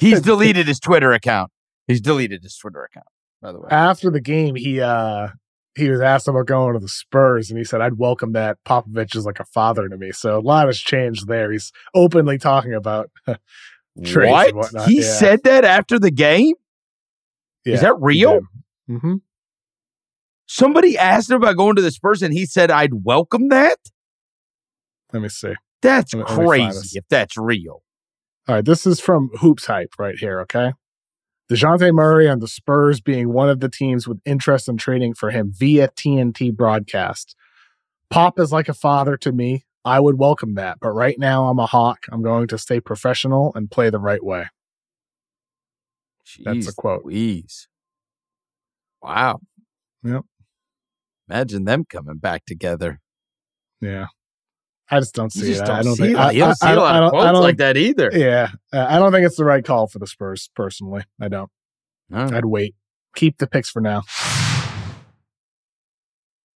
He's 0.00 0.20
deleted 0.22 0.66
his 0.66 0.78
Twitter 0.78 1.12
account. 1.12 1.50
He's 1.86 2.00
deleted 2.00 2.42
his 2.42 2.56
Twitter 2.56 2.84
account, 2.84 3.06
by 3.40 3.52
the 3.52 3.60
way. 3.60 3.68
After 3.70 4.10
the 4.10 4.20
game, 4.20 4.54
he 4.54 4.80
uh 4.80 5.28
he 5.74 5.88
was 5.88 6.02
asked 6.02 6.28
about 6.28 6.46
going 6.46 6.74
to 6.74 6.80
the 6.80 6.88
Spurs, 6.88 7.50
and 7.50 7.58
he 7.58 7.64
said, 7.64 7.80
"I'd 7.80 7.98
welcome 7.98 8.32
that. 8.32 8.58
Popovich 8.66 9.16
is 9.16 9.24
like 9.24 9.40
a 9.40 9.44
father 9.44 9.88
to 9.88 9.96
me." 9.96 10.12
So 10.12 10.38
a 10.38 10.40
lot 10.40 10.66
has 10.66 10.78
changed 10.78 11.26
there. 11.26 11.50
He's 11.50 11.72
openly 11.94 12.38
talking 12.38 12.74
about 12.74 13.10
what 14.54 14.88
he 14.88 14.96
yeah. 14.96 15.02
said 15.02 15.42
that 15.44 15.64
after 15.64 15.98
the 15.98 16.10
game. 16.10 16.54
Yeah, 17.64 17.74
is 17.74 17.80
that 17.82 17.94
real? 18.00 18.40
Mm-hmm. 18.88 19.16
Somebody 20.46 20.98
asked 20.98 21.30
him 21.30 21.36
about 21.36 21.56
going 21.56 21.76
to 21.76 21.82
the 21.82 21.90
Spurs, 21.90 22.22
and 22.22 22.32
he 22.32 22.46
said, 22.46 22.70
"I'd 22.70 23.04
welcome 23.04 23.48
that." 23.48 23.78
Let 25.12 25.22
me 25.22 25.28
see. 25.28 25.54
That's 25.82 26.14
me, 26.14 26.22
crazy 26.26 26.98
if 26.98 27.04
that's 27.08 27.36
real. 27.36 27.82
All 28.48 28.56
right, 28.56 28.64
this 28.64 28.86
is 28.86 29.00
from 29.00 29.30
Hoops 29.40 29.66
Hype 29.66 29.94
right 29.98 30.18
here. 30.18 30.40
Okay. 30.40 30.72
Dejounte 31.50 31.92
Murray 31.92 32.28
and 32.28 32.40
the 32.40 32.48
Spurs 32.48 33.00
being 33.00 33.32
one 33.32 33.50
of 33.50 33.60
the 33.60 33.68
teams 33.68 34.08
with 34.08 34.20
interest 34.24 34.68
in 34.68 34.78
trading 34.78 35.12
for 35.12 35.30
him 35.30 35.52
via 35.54 35.88
TNT 35.88 36.54
broadcast. 36.54 37.36
Pop 38.10 38.38
is 38.38 38.52
like 38.52 38.68
a 38.68 38.74
father 38.74 39.16
to 39.18 39.32
me. 39.32 39.64
I 39.84 40.00
would 40.00 40.18
welcome 40.18 40.54
that. 40.54 40.78
But 40.80 40.90
right 40.90 41.18
now, 41.18 41.48
I'm 41.48 41.58
a 41.58 41.66
hawk. 41.66 42.06
I'm 42.10 42.22
going 42.22 42.48
to 42.48 42.58
stay 42.58 42.80
professional 42.80 43.52
and 43.54 43.70
play 43.70 43.90
the 43.90 43.98
right 43.98 44.22
way. 44.22 44.46
Jeez 46.26 46.44
That's 46.44 46.68
a 46.68 46.74
quote. 46.74 47.02
Please. 47.02 47.68
Wow. 49.02 49.40
Yep. 50.04 50.22
Imagine 51.28 51.64
them 51.64 51.84
coming 51.88 52.18
back 52.18 52.44
together. 52.44 53.00
Yeah. 53.80 54.06
I 54.90 55.00
just 55.00 55.14
don't 55.14 55.32
see 55.32 55.46
you 55.46 55.54
just 55.54 55.62
it. 55.62 55.66
Don't 55.66 55.76
I 55.76 55.82
don't 55.82 55.96
see 55.96 56.02
think 56.02 56.18
I, 56.18 56.28
I, 56.28 56.34
don't 56.34 56.54
see 56.54 56.68
a 56.68 56.74
lot 56.74 56.94
I, 56.94 56.98
of 56.98 57.02
don't, 57.02 57.10
quotes 57.10 57.26
I 57.26 57.32
don't 57.32 57.42
like 57.42 57.56
that 57.56 57.76
either. 57.78 58.10
Yeah, 58.12 58.50
uh, 58.74 58.86
I 58.88 58.98
don't 58.98 59.10
think 59.10 59.24
it's 59.24 59.36
the 59.36 59.44
right 59.44 59.64
call 59.64 59.86
for 59.86 59.98
the 59.98 60.06
Spurs. 60.06 60.50
Personally, 60.54 61.04
I 61.18 61.28
don't. 61.28 61.50
I'd 62.12 62.44
wait. 62.44 62.74
Keep 63.16 63.38
the 63.38 63.46
picks 63.46 63.70
for 63.70 63.80
now. 63.80 64.02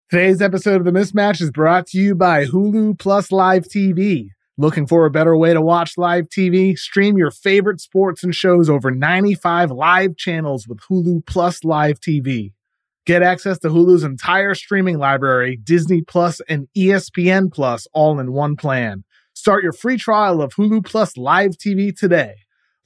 Today's 0.09 0.41
episode 0.41 0.77
of 0.77 0.85
The 0.85 0.97
Mismatch 0.97 1.41
is 1.41 1.51
brought 1.51 1.87
to 1.87 1.97
you 1.97 2.15
by 2.15 2.45
Hulu 2.45 2.97
Plus 2.97 3.29
Live 3.29 3.65
TV. 3.65 4.29
Looking 4.57 4.87
for 4.87 5.05
a 5.05 5.11
better 5.11 5.35
way 5.35 5.53
to 5.53 5.59
watch 5.59 5.97
live 5.97 6.29
TV? 6.29 6.77
Stream 6.77 7.17
your 7.17 7.29
favorite 7.29 7.81
sports 7.81 8.23
and 8.23 8.33
shows 8.33 8.69
over 8.69 8.89
95 8.89 9.69
live 9.69 10.15
channels 10.15 10.65
with 10.65 10.79
Hulu 10.89 11.25
Plus 11.25 11.65
Live 11.65 11.99
TV. 11.99 12.53
Get 13.05 13.21
access 13.21 13.59
to 13.59 13.67
Hulu's 13.67 14.05
entire 14.05 14.55
streaming 14.55 14.97
library, 14.97 15.59
Disney 15.61 16.03
Plus 16.03 16.39
and 16.47 16.69
ESPN 16.73 17.51
Plus 17.51 17.85
all 17.91 18.17
in 18.17 18.31
one 18.31 18.55
plan. 18.55 19.03
Start 19.33 19.61
your 19.61 19.73
free 19.73 19.97
trial 19.97 20.41
of 20.41 20.53
Hulu 20.53 20.85
Plus 20.85 21.17
Live 21.17 21.57
TV 21.57 21.93
today. 21.93 22.35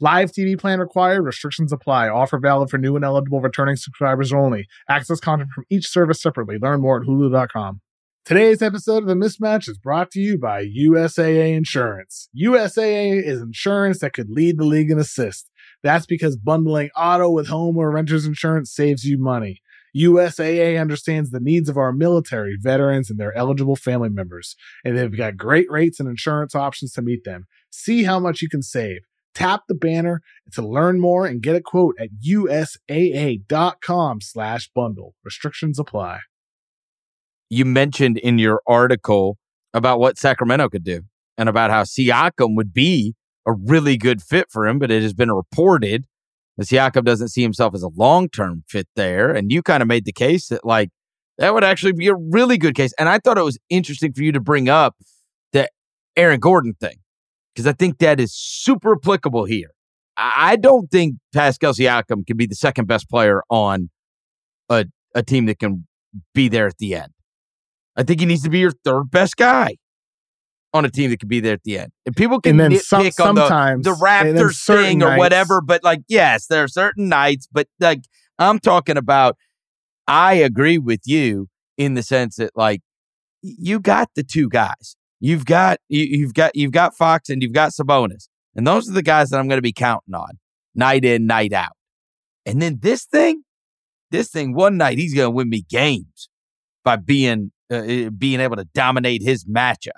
Live 0.03 0.31
TV 0.31 0.59
plan 0.59 0.79
required. 0.79 1.21
Restrictions 1.21 1.71
apply. 1.71 2.09
Offer 2.09 2.39
valid 2.39 2.71
for 2.71 2.79
new 2.79 2.95
and 2.95 3.05
eligible 3.05 3.39
returning 3.39 3.75
subscribers 3.75 4.33
only. 4.33 4.65
Access 4.89 5.19
content 5.19 5.51
from 5.53 5.65
each 5.69 5.87
service 5.87 6.19
separately. 6.19 6.57
Learn 6.59 6.81
more 6.81 6.99
at 6.99 7.07
hulu.com. 7.07 7.81
Today's 8.25 8.63
episode 8.63 9.03
of 9.03 9.07
The 9.07 9.13
Mismatch 9.13 9.69
is 9.69 9.77
brought 9.77 10.09
to 10.11 10.19
you 10.19 10.39
by 10.39 10.65
USAA 10.65 11.55
Insurance. 11.55 12.29
USAA 12.35 13.21
is 13.23 13.41
insurance 13.41 13.99
that 13.99 14.13
could 14.13 14.31
lead 14.31 14.57
the 14.57 14.63
league 14.63 14.89
in 14.89 14.97
assist. 14.97 15.51
That's 15.83 16.07
because 16.07 16.35
bundling 16.35 16.89
auto 16.95 17.29
with 17.29 17.47
home 17.47 17.77
or 17.77 17.91
renter's 17.91 18.25
insurance 18.25 18.73
saves 18.73 19.03
you 19.03 19.19
money. 19.19 19.61
USAA 19.95 20.81
understands 20.81 21.29
the 21.29 21.39
needs 21.39 21.69
of 21.69 21.77
our 21.77 21.93
military, 21.93 22.57
veterans, 22.59 23.11
and 23.11 23.19
their 23.19 23.37
eligible 23.37 23.75
family 23.75 24.09
members, 24.09 24.55
and 24.83 24.97
they've 24.97 25.15
got 25.15 25.37
great 25.37 25.69
rates 25.69 25.99
and 25.99 26.09
insurance 26.09 26.55
options 26.55 26.93
to 26.93 27.03
meet 27.03 27.23
them. 27.23 27.45
See 27.69 28.03
how 28.03 28.19
much 28.19 28.41
you 28.41 28.49
can 28.49 28.63
save. 28.63 29.01
Tap 29.33 29.61
the 29.67 29.75
banner 29.75 30.21
to 30.53 30.61
learn 30.61 30.99
more 30.99 31.25
and 31.25 31.41
get 31.41 31.55
a 31.55 31.61
quote 31.61 31.95
at 31.99 32.09
usaa.com 32.25 34.21
slash 34.21 34.69
bundle. 34.73 35.15
Restrictions 35.23 35.79
apply. 35.79 36.19
You 37.49 37.65
mentioned 37.65 38.17
in 38.17 38.37
your 38.37 38.61
article 38.67 39.37
about 39.73 39.99
what 39.99 40.17
Sacramento 40.17 40.69
could 40.69 40.83
do 40.83 41.03
and 41.37 41.49
about 41.49 41.71
how 41.71 41.83
Siakam 41.83 42.55
would 42.55 42.73
be 42.73 43.15
a 43.45 43.53
really 43.53 43.97
good 43.97 44.21
fit 44.21 44.47
for 44.49 44.67
him, 44.67 44.79
but 44.79 44.91
it 44.91 45.01
has 45.01 45.13
been 45.13 45.31
reported 45.31 46.05
that 46.57 46.67
Siakam 46.67 47.03
doesn't 47.03 47.29
see 47.29 47.41
himself 47.41 47.73
as 47.73 47.83
a 47.83 47.89
long 47.89 48.29
term 48.29 48.63
fit 48.67 48.87
there. 48.95 49.33
And 49.33 49.51
you 49.51 49.61
kind 49.61 49.81
of 49.81 49.87
made 49.87 50.05
the 50.05 50.13
case 50.13 50.47
that, 50.47 50.65
like, 50.65 50.89
that 51.37 51.53
would 51.53 51.63
actually 51.63 51.93
be 51.93 52.07
a 52.07 52.15
really 52.15 52.57
good 52.57 52.75
case. 52.75 52.93
And 52.99 53.09
I 53.09 53.17
thought 53.17 53.37
it 53.37 53.43
was 53.43 53.57
interesting 53.69 54.13
for 54.13 54.23
you 54.23 54.31
to 54.31 54.39
bring 54.39 54.69
up 54.69 54.95
the 55.53 55.69
Aaron 56.15 56.39
Gordon 56.39 56.73
thing 56.79 57.00
because 57.53 57.67
I 57.67 57.73
think 57.73 57.99
that 57.99 58.19
is 58.19 58.33
super 58.33 58.93
applicable 58.93 59.45
here. 59.45 59.71
I 60.17 60.55
don't 60.55 60.91
think 60.91 61.15
Pascal 61.33 61.73
Siakam 61.73 62.27
can 62.27 62.37
be 62.37 62.45
the 62.45 62.55
second 62.55 62.85
best 62.85 63.09
player 63.09 63.41
on 63.49 63.89
a, 64.69 64.85
a 65.15 65.23
team 65.23 65.45
that 65.47 65.59
can 65.59 65.87
be 66.33 66.47
there 66.47 66.67
at 66.67 66.77
the 66.77 66.95
end. 66.95 67.11
I 67.95 68.03
think 68.03 68.19
he 68.19 68.25
needs 68.25 68.43
to 68.43 68.49
be 68.49 68.59
your 68.59 68.71
third 68.83 69.09
best 69.09 69.37
guy 69.37 69.77
on 70.73 70.85
a 70.85 70.89
team 70.89 71.09
that 71.09 71.19
can 71.19 71.29
be 71.29 71.39
there 71.39 71.53
at 71.53 71.63
the 71.63 71.79
end. 71.79 71.91
And 72.05 72.15
people 72.15 72.39
can 72.39 72.59
and 72.59 72.73
nitpick 72.73 73.13
some, 73.13 73.29
on 73.29 73.35
the, 73.35 73.89
the 73.89 73.95
Raptors 73.95 74.65
thing 74.65 75.01
or 75.01 75.09
nights- 75.09 75.19
whatever, 75.19 75.61
but 75.61 75.83
like, 75.83 76.01
yes, 76.07 76.47
there 76.47 76.63
are 76.63 76.67
certain 76.67 77.09
nights, 77.09 77.47
but 77.51 77.67
like, 77.79 78.01
I'm 78.39 78.59
talking 78.59 78.97
about, 78.97 79.37
I 80.07 80.33
agree 80.35 80.77
with 80.77 81.01
you 81.05 81.47
in 81.77 81.95
the 81.95 82.03
sense 82.03 82.35
that 82.35 82.51
like, 82.55 82.81
you 83.41 83.79
got 83.79 84.09
the 84.15 84.23
two 84.23 84.49
guys. 84.49 84.95
You've 85.21 85.45
got 85.45 85.77
you, 85.87 86.03
you've 86.03 86.33
got 86.33 86.55
you've 86.55 86.71
got 86.71 86.97
Fox 86.97 87.29
and 87.29 87.41
you've 87.43 87.53
got 87.53 87.71
Sabonis, 87.71 88.27
and 88.55 88.65
those 88.65 88.89
are 88.89 88.93
the 88.93 89.03
guys 89.03 89.29
that 89.29 89.39
I'm 89.39 89.47
going 89.47 89.59
to 89.59 89.61
be 89.61 89.71
counting 89.71 90.15
on 90.15 90.39
night 90.73 91.05
in, 91.05 91.27
night 91.27 91.53
out. 91.53 91.73
And 92.45 92.59
then 92.59 92.79
this 92.81 93.05
thing, 93.05 93.43
this 94.09 94.29
thing, 94.29 94.55
one 94.55 94.77
night 94.77 94.97
he's 94.97 95.13
going 95.13 95.27
to 95.27 95.31
win 95.31 95.47
me 95.47 95.63
games 95.69 96.27
by 96.83 96.95
being 96.95 97.51
uh, 97.71 97.75
uh, 97.75 98.09
being 98.09 98.39
able 98.39 98.55
to 98.55 98.65
dominate 98.73 99.21
his 99.21 99.45
matchup. 99.45 99.91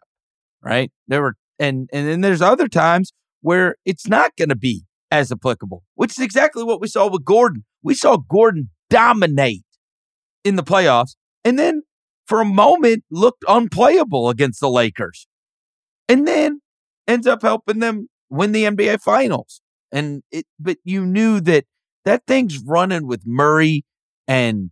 Right? 0.61 0.91
There 1.07 1.21
were 1.21 1.35
and 1.57 1.89
and 1.93 2.07
then 2.07 2.21
there's 2.21 2.41
other 2.41 2.67
times 2.67 3.13
where 3.39 3.75
it's 3.85 4.07
not 4.07 4.35
going 4.35 4.49
to 4.49 4.57
be 4.57 4.83
as 5.09 5.31
applicable, 5.31 5.83
which 5.95 6.11
is 6.11 6.19
exactly 6.19 6.65
what 6.65 6.81
we 6.81 6.87
saw 6.89 7.09
with 7.09 7.23
Gordon. 7.23 7.63
We 7.81 7.93
saw 7.93 8.17
Gordon 8.17 8.71
dominate 8.89 9.63
in 10.43 10.57
the 10.57 10.63
playoffs, 10.63 11.15
and 11.45 11.57
then 11.57 11.83
for 12.25 12.41
a 12.41 12.45
moment 12.45 13.03
looked 13.11 13.43
unplayable 13.47 14.29
against 14.29 14.59
the 14.59 14.69
Lakers, 14.69 15.27
and 16.07 16.27
then 16.27 16.61
ends 17.07 17.27
up 17.27 17.41
helping 17.41 17.79
them 17.79 18.07
win 18.29 18.51
the 18.51 18.65
NBA 18.65 19.01
Finals. 19.01 19.61
And 19.91 20.23
it, 20.31 20.45
but 20.59 20.77
you 20.83 21.05
knew 21.05 21.39
that 21.41 21.65
that 22.05 22.23
thing's 22.27 22.59
running 22.59 23.07
with 23.07 23.21
Murray 23.25 23.85
and 24.27 24.71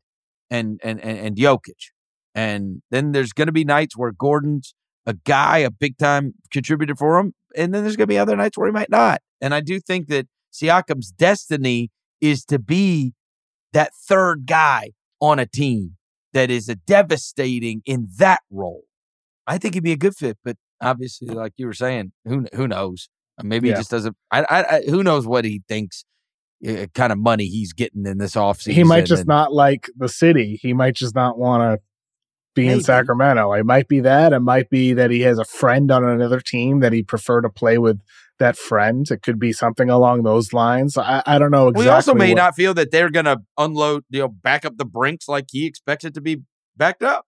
and 0.49 0.79
and 0.83 0.99
and, 1.01 1.17
and 1.19 1.35
Jokic. 1.35 1.91
And 2.33 2.81
then 2.91 3.11
there's 3.11 3.33
going 3.33 3.47
to 3.47 3.51
be 3.51 3.65
nights 3.65 3.97
where 3.97 4.11
Gordon's 4.11 4.73
a 5.05 5.13
guy, 5.13 5.59
a 5.59 5.71
big 5.71 5.97
time 5.97 6.33
contributor 6.51 6.95
for 6.95 7.19
him. 7.19 7.33
And 7.55 7.73
then 7.73 7.83
there's 7.83 7.97
going 7.97 8.07
to 8.07 8.13
be 8.13 8.17
other 8.17 8.35
nights 8.35 8.57
where 8.57 8.67
he 8.67 8.73
might 8.73 8.89
not. 8.89 9.21
And 9.41 9.53
I 9.53 9.59
do 9.59 9.79
think 9.79 10.07
that 10.07 10.27
Siakam's 10.53 11.11
destiny 11.11 11.89
is 12.21 12.45
to 12.45 12.59
be 12.59 13.13
that 13.73 13.91
third 14.07 14.45
guy 14.45 14.91
on 15.19 15.39
a 15.39 15.45
team 15.45 15.97
that 16.33 16.49
is 16.49 16.69
a 16.69 16.75
devastating 16.75 17.81
in 17.85 18.07
that 18.17 18.41
role. 18.49 18.83
I 19.47 19.57
think 19.57 19.73
he'd 19.73 19.83
be 19.83 19.91
a 19.91 19.97
good 19.97 20.15
fit, 20.15 20.37
but 20.43 20.57
obviously, 20.81 21.27
like 21.29 21.53
you 21.57 21.65
were 21.65 21.73
saying, 21.73 22.11
who 22.25 22.45
who 22.53 22.67
knows? 22.67 23.09
Uh, 23.39 23.43
maybe 23.43 23.67
Yeah. 23.67 23.75
he 23.75 23.79
just 23.79 23.91
doesn't. 23.91 24.15
I, 24.31 24.43
I, 24.43 24.75
I 24.77 24.81
who 24.89 25.03
knows 25.03 25.25
what 25.27 25.45
he 25.45 25.61
thinks, 25.67 26.05
uh, 26.67 26.85
kind 26.93 27.11
of 27.11 27.17
money 27.19 27.45
he's 27.47 27.73
getting 27.73 28.05
in 28.05 28.17
this 28.17 28.35
offseason. 28.35 28.73
he 28.73 28.83
might 28.83 29.05
just 29.05 29.21
and- 29.21 29.27
not 29.27 29.53
like 29.53 29.89
the 29.97 30.09
city. 30.09 30.59
He 30.61 30.73
might 30.73 30.95
just 30.95 31.15
not 31.15 31.37
want 31.37 31.61
to 31.79 31.83
be 32.53 32.67
in 32.67 32.81
Sacramento. 32.81 33.53
It 33.53 33.65
might 33.65 33.87
be 33.87 34.01
that. 34.01 34.33
It 34.33 34.39
might 34.41 34.69
be 34.69 34.93
that 34.93 35.09
he 35.09 35.21
has 35.21 35.39
a 35.39 35.45
friend 35.45 35.89
on 35.89 36.03
another 36.03 36.41
team 36.41 36.81
that 36.81 36.91
he 36.91 37.01
prefer 37.01 37.39
to 37.41 37.49
play 37.49 37.77
with 37.77 38.01
that 38.41 38.57
friend. 38.57 39.09
It 39.09 39.21
could 39.23 39.39
be 39.39 39.53
something 39.53 39.89
along 39.89 40.23
those 40.23 40.51
lines. 40.53 40.97
I, 40.97 41.23
I 41.25 41.39
don't 41.39 41.51
know 41.51 41.69
exactly. 41.69 41.85
We 41.85 41.89
also 41.89 42.13
may 42.13 42.29
what- 42.31 42.37
not 42.43 42.55
feel 42.55 42.73
that 42.73 42.91
they're 42.91 43.09
going 43.09 43.25
to 43.25 43.41
unload, 43.57 44.03
you 44.09 44.19
know, 44.19 44.27
back 44.27 44.65
up 44.65 44.77
the 44.77 44.85
brinks 44.85 45.27
like 45.29 45.45
he 45.51 45.65
expects 45.65 46.03
it 46.05 46.13
to 46.15 46.21
be 46.21 46.41
backed 46.75 47.01
up. 47.03 47.25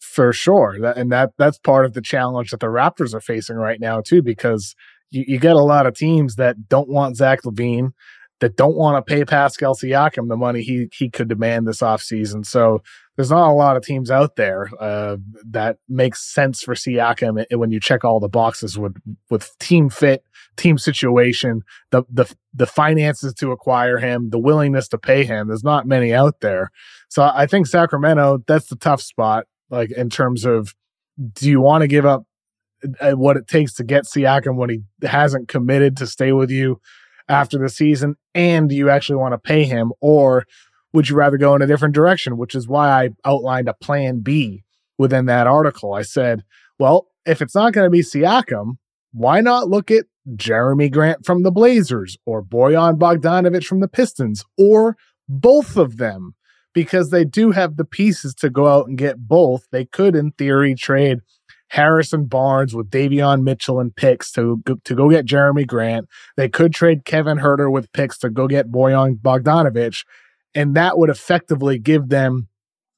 for 0.00 0.32
sure. 0.32 0.78
That, 0.80 0.96
and 0.98 1.10
that 1.12 1.30
that's 1.38 1.58
part 1.58 1.86
of 1.86 1.92
the 1.94 2.02
challenge 2.02 2.50
that 2.50 2.60
the 2.60 2.66
Raptors 2.66 3.14
are 3.14 3.20
facing 3.20 3.56
right 3.56 3.80
now 3.80 4.00
too, 4.00 4.22
because 4.22 4.74
you, 5.10 5.24
you 5.26 5.38
get 5.38 5.56
a 5.56 5.62
lot 5.62 5.86
of 5.86 5.94
teams 5.94 6.34
that 6.36 6.68
don't 6.68 6.88
want 6.88 7.16
Zach 7.16 7.42
LaVine, 7.42 7.92
that 8.40 8.56
don't 8.56 8.76
want 8.76 8.96
to 8.96 9.14
pay 9.14 9.24
Pascal 9.24 9.74
Siakam 9.74 10.28
the 10.28 10.36
money 10.36 10.62
he 10.62 10.88
he 10.92 11.08
could 11.08 11.28
demand 11.28 11.66
this 11.66 11.80
offseason. 11.80 12.44
So 12.44 12.82
there's 13.16 13.30
not 13.30 13.50
a 13.50 13.54
lot 13.54 13.76
of 13.76 13.84
teams 13.84 14.10
out 14.10 14.36
there 14.36 14.68
uh, 14.80 15.16
that 15.46 15.78
makes 15.88 16.20
sense 16.20 16.62
for 16.62 16.74
Siakam 16.74 17.44
when 17.52 17.70
you 17.70 17.80
check 17.80 18.04
all 18.04 18.20
the 18.20 18.28
boxes 18.28 18.78
with 18.78 18.96
with 19.30 19.56
team 19.58 19.88
fit, 19.88 20.24
team 20.56 20.78
situation, 20.78 21.62
the 21.90 22.02
the 22.10 22.32
the 22.52 22.66
finances 22.66 23.32
to 23.34 23.52
acquire 23.52 23.98
him, 23.98 24.30
the 24.30 24.38
willingness 24.38 24.88
to 24.88 24.98
pay 24.98 25.24
him. 25.24 25.48
There's 25.48 25.64
not 25.64 25.86
many 25.86 26.12
out 26.12 26.40
there. 26.40 26.70
So 27.08 27.22
I 27.22 27.46
think 27.46 27.66
Sacramento, 27.66 28.42
that's 28.46 28.66
the 28.66 28.76
tough 28.76 29.00
spot, 29.00 29.46
like 29.70 29.92
in 29.92 30.10
terms 30.10 30.44
of 30.44 30.74
do 31.32 31.48
you 31.48 31.60
want 31.60 31.82
to 31.82 31.88
give 31.88 32.04
up 32.04 32.24
uh, 33.00 33.12
what 33.12 33.36
it 33.36 33.46
takes 33.46 33.74
to 33.74 33.84
get 33.84 34.04
Siakam 34.04 34.56
when 34.56 34.70
he 34.70 34.80
hasn't 35.06 35.48
committed 35.48 35.96
to 35.98 36.06
stay 36.06 36.32
with 36.32 36.50
you 36.50 36.80
after 37.28 37.58
the 37.58 37.68
season? 37.68 38.16
And 38.34 38.68
do 38.68 38.74
you 38.74 38.90
actually 38.90 39.16
want 39.16 39.32
to 39.32 39.38
pay 39.38 39.64
him? 39.64 39.92
Or 40.00 40.44
would 40.94 41.08
you 41.10 41.16
rather 41.16 41.36
go 41.36 41.54
in 41.54 41.60
a 41.60 41.66
different 41.66 41.94
direction? 41.94 42.38
Which 42.38 42.54
is 42.54 42.68
why 42.68 42.88
I 42.88 43.10
outlined 43.24 43.68
a 43.68 43.74
plan 43.74 44.20
B 44.20 44.62
within 44.96 45.26
that 45.26 45.48
article. 45.48 45.92
I 45.92 46.02
said, 46.02 46.44
well, 46.78 47.08
if 47.26 47.42
it's 47.42 47.54
not 47.54 47.72
going 47.72 47.84
to 47.84 47.90
be 47.90 48.00
Siakam, 48.00 48.78
why 49.12 49.40
not 49.40 49.68
look 49.68 49.90
at 49.90 50.06
Jerami 50.36 50.90
Grant 50.90 51.26
from 51.26 51.42
the 51.42 51.50
Blazers 51.50 52.16
or 52.24 52.42
Bojan 52.42 52.96
Bogdanovic 52.96 53.64
from 53.64 53.80
the 53.80 53.88
Pistons 53.88 54.44
or 54.56 54.96
both 55.28 55.76
of 55.76 55.96
them? 55.96 56.36
Because 56.72 57.10
they 57.10 57.24
do 57.24 57.50
have 57.50 57.76
the 57.76 57.84
pieces 57.84 58.34
to 58.36 58.50
go 58.50 58.68
out 58.68 58.88
and 58.88 58.98
get 58.98 59.28
both. 59.28 59.66
They 59.70 59.84
could, 59.84 60.16
in 60.16 60.32
theory, 60.32 60.74
trade 60.74 61.20
Harrison 61.68 62.26
Barnes 62.26 62.74
with 62.74 62.90
Davion 62.90 63.42
Mitchell 63.42 63.80
and 63.80 63.94
picks 63.94 64.30
to 64.32 64.62
to 64.84 64.94
go 64.94 65.08
get 65.08 65.26
Jerami 65.26 65.66
Grant. 65.66 66.08
They 66.36 66.48
could 66.48 66.72
trade 66.74 67.04
Kevin 67.04 67.38
Huerter 67.38 67.70
with 67.70 67.92
picks 67.92 68.18
to 68.18 68.30
go 68.30 68.48
get 68.48 68.70
Bojan 68.70 69.20
Bogdanovic, 69.20 70.04
and 70.54 70.74
that 70.74 70.98
would 70.98 71.10
effectively 71.10 71.78
give 71.78 72.08
them 72.08 72.48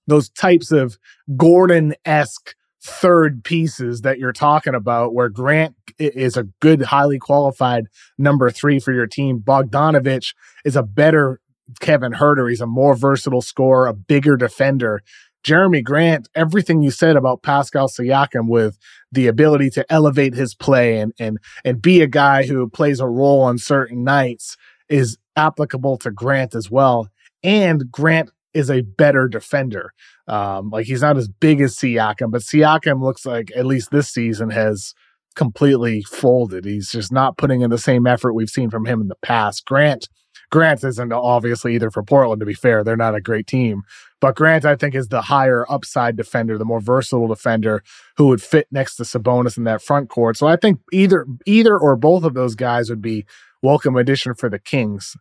those 0.06 0.28
types 0.28 0.70
of 0.70 0.98
Gordon 1.36 1.94
esque 2.04 2.54
third 2.82 3.42
pieces 3.42 4.02
that 4.02 4.18
you're 4.18 4.32
talking 4.32 4.74
about, 4.74 5.14
where 5.14 5.28
Grant 5.28 5.74
is 5.98 6.36
a 6.36 6.44
good, 6.60 6.82
highly 6.82 7.18
qualified 7.18 7.86
number 8.16 8.50
three 8.50 8.78
for 8.78 8.92
your 8.92 9.06
team. 9.06 9.40
Bogdanovic 9.40 10.34
is 10.64 10.76
a 10.76 10.82
better 10.82 11.40
Kevin 11.80 12.12
Huerter. 12.12 12.48
He's 12.48 12.60
a 12.60 12.66
more 12.66 12.94
versatile 12.94 13.42
scorer, 13.42 13.86
a 13.86 13.94
bigger 13.94 14.36
defender. 14.36 15.02
Jerami 15.44 15.82
Grant, 15.82 16.28
everything 16.34 16.82
you 16.82 16.90
said 16.90 17.16
about 17.16 17.42
Pascal 17.42 17.88
Siakam 17.88 18.48
with 18.48 18.78
the 19.12 19.28
ability 19.28 19.70
to 19.70 19.92
elevate 19.92 20.34
his 20.34 20.54
play 20.54 20.98
and 20.98 21.12
and 21.18 21.38
and 21.64 21.80
be 21.80 22.02
a 22.02 22.08
guy 22.08 22.46
who 22.46 22.68
plays 22.68 23.00
a 23.00 23.06
role 23.06 23.42
on 23.42 23.58
certain 23.58 24.02
nights 24.02 24.56
is 24.88 25.18
applicable 25.36 25.98
to 25.98 26.10
Grant 26.10 26.54
as 26.54 26.70
well. 26.70 27.08
And 27.46 27.90
Grant 27.90 28.30
is 28.52 28.70
a 28.70 28.80
better 28.82 29.28
defender. 29.28 29.92
Um, 30.26 30.70
like 30.70 30.86
he's 30.86 31.02
not 31.02 31.16
as 31.16 31.28
big 31.28 31.60
as 31.60 31.76
Siakam, 31.76 32.32
but 32.32 32.42
Siakam 32.42 33.00
looks 33.00 33.24
like 33.24 33.50
at 33.54 33.66
least 33.66 33.90
this 33.90 34.08
season 34.08 34.50
has 34.50 34.94
completely 35.36 36.02
folded. 36.02 36.64
He's 36.64 36.90
just 36.90 37.12
not 37.12 37.38
putting 37.38 37.60
in 37.60 37.70
the 37.70 37.78
same 37.78 38.06
effort 38.06 38.32
we've 38.32 38.50
seen 38.50 38.68
from 38.68 38.86
him 38.86 39.00
in 39.00 39.08
the 39.08 39.16
past. 39.22 39.64
Grant 39.64 40.08
Grant 40.50 40.84
isn't 40.84 41.12
obviously 41.12 41.74
either 41.74 41.90
for 41.90 42.02
Portland, 42.02 42.40
to 42.40 42.46
be 42.46 42.54
fair. 42.54 42.84
They're 42.84 42.96
not 42.96 43.14
a 43.14 43.20
great 43.20 43.46
team. 43.46 43.82
But 44.20 44.36
Grant, 44.36 44.64
I 44.64 44.76
think, 44.76 44.94
is 44.94 45.08
the 45.08 45.22
higher 45.22 45.66
upside 45.68 46.16
defender, 46.16 46.56
the 46.56 46.64
more 46.64 46.80
versatile 46.80 47.28
defender 47.28 47.82
who 48.16 48.28
would 48.28 48.42
fit 48.42 48.66
next 48.70 48.96
to 48.96 49.02
Sabonis 49.02 49.56
in 49.56 49.64
that 49.64 49.82
front 49.82 50.08
court. 50.08 50.36
So 50.36 50.46
I 50.46 50.56
think 50.56 50.80
either 50.92 51.26
either 51.46 51.76
or 51.76 51.96
both 51.96 52.24
of 52.24 52.34
those 52.34 52.54
guys 52.54 52.88
would 52.88 53.02
be 53.02 53.26
welcome 53.62 53.96
addition 53.96 54.34
for 54.34 54.48
the 54.48 54.58
Kings. 54.58 55.16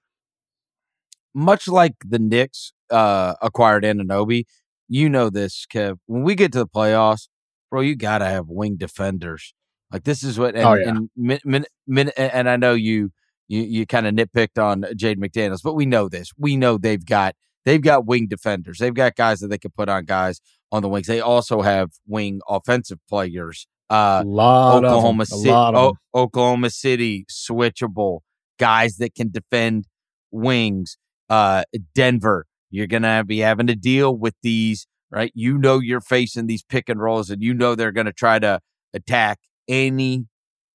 Much 1.35 1.67
like 1.67 1.93
the 2.03 2.17
Knicks 2.17 2.71
uh, 2.89 3.35
acquired 3.41 3.83
Anunoby, 3.83 4.45
you 4.87 5.09
know 5.09 5.29
this, 5.29 5.65
Kev. 5.71 5.97
When 6.05 6.23
we 6.23 6.33
get 6.33 6.51
to 6.53 6.59
the 6.59 6.67
playoffs, 6.67 7.27
bro, 7.69 7.81
you 7.81 7.95
got 7.95 8.19
to 8.19 8.25
have 8.25 8.45
wing 8.47 8.77
defenders. 8.77 9.53
Like 9.91 10.03
this 10.03 10.23
is 10.23 10.39
what, 10.39 10.55
and, 10.55 10.65
Oh, 10.65 10.73
yeah. 10.75 10.89
and, 10.89 11.09
min, 11.15 11.39
min, 11.43 11.65
min, 11.85 12.11
and 12.17 12.49
I 12.49 12.55
know 12.55 12.73
you, 12.73 13.11
you, 13.47 13.61
you 13.61 13.85
kind 13.85 14.07
of 14.07 14.13
nitpicked 14.13 14.61
on 14.61 14.85
Jade 14.95 15.19
McDaniels, 15.19 15.61
but 15.63 15.73
we 15.73 15.85
know 15.85 16.07
this. 16.09 16.31
We 16.37 16.55
know 16.55 16.77
they've 16.77 17.05
got 17.05 17.35
they've 17.65 17.81
got 17.81 18.05
wing 18.05 18.27
defenders. 18.27 18.77
They've 18.79 18.93
got 18.93 19.15
guys 19.15 19.39
that 19.41 19.47
they 19.49 19.57
can 19.57 19.71
put 19.71 19.89
on 19.89 20.05
guys 20.05 20.39
on 20.71 20.81
the 20.81 20.89
wings. 20.89 21.07
They 21.07 21.19
also 21.19 21.61
have 21.61 21.91
wing 22.07 22.39
offensive 22.47 22.99
players. 23.09 23.67
Uh, 23.89 24.23
a 24.23 24.27
lot 24.27 24.83
Oklahoma 24.83 25.25
City, 25.27 25.51
lot 25.51 25.75
of 25.75 25.95
O- 26.13 26.23
Oklahoma 26.23 26.69
City, 26.71 27.25
switchable 27.29 28.19
guys 28.57 28.97
that 28.97 29.13
can 29.13 29.29
defend 29.29 29.85
wings. 30.31 30.97
Uh, 31.29 31.63
Denver, 31.93 32.45
you're 32.69 32.87
gonna 32.87 33.23
be 33.23 33.39
having 33.39 33.67
to 33.67 33.75
deal 33.75 34.15
with 34.15 34.35
these, 34.43 34.87
right? 35.11 35.31
You 35.35 35.57
know 35.57 35.79
you're 35.79 36.01
facing 36.01 36.47
these 36.47 36.63
pick 36.63 36.89
and 36.89 36.99
rolls, 36.99 37.29
and 37.29 37.41
you 37.41 37.53
know 37.53 37.75
they're 37.75 37.91
gonna 37.91 38.13
try 38.13 38.39
to 38.39 38.59
attack 38.93 39.39
any 39.67 40.25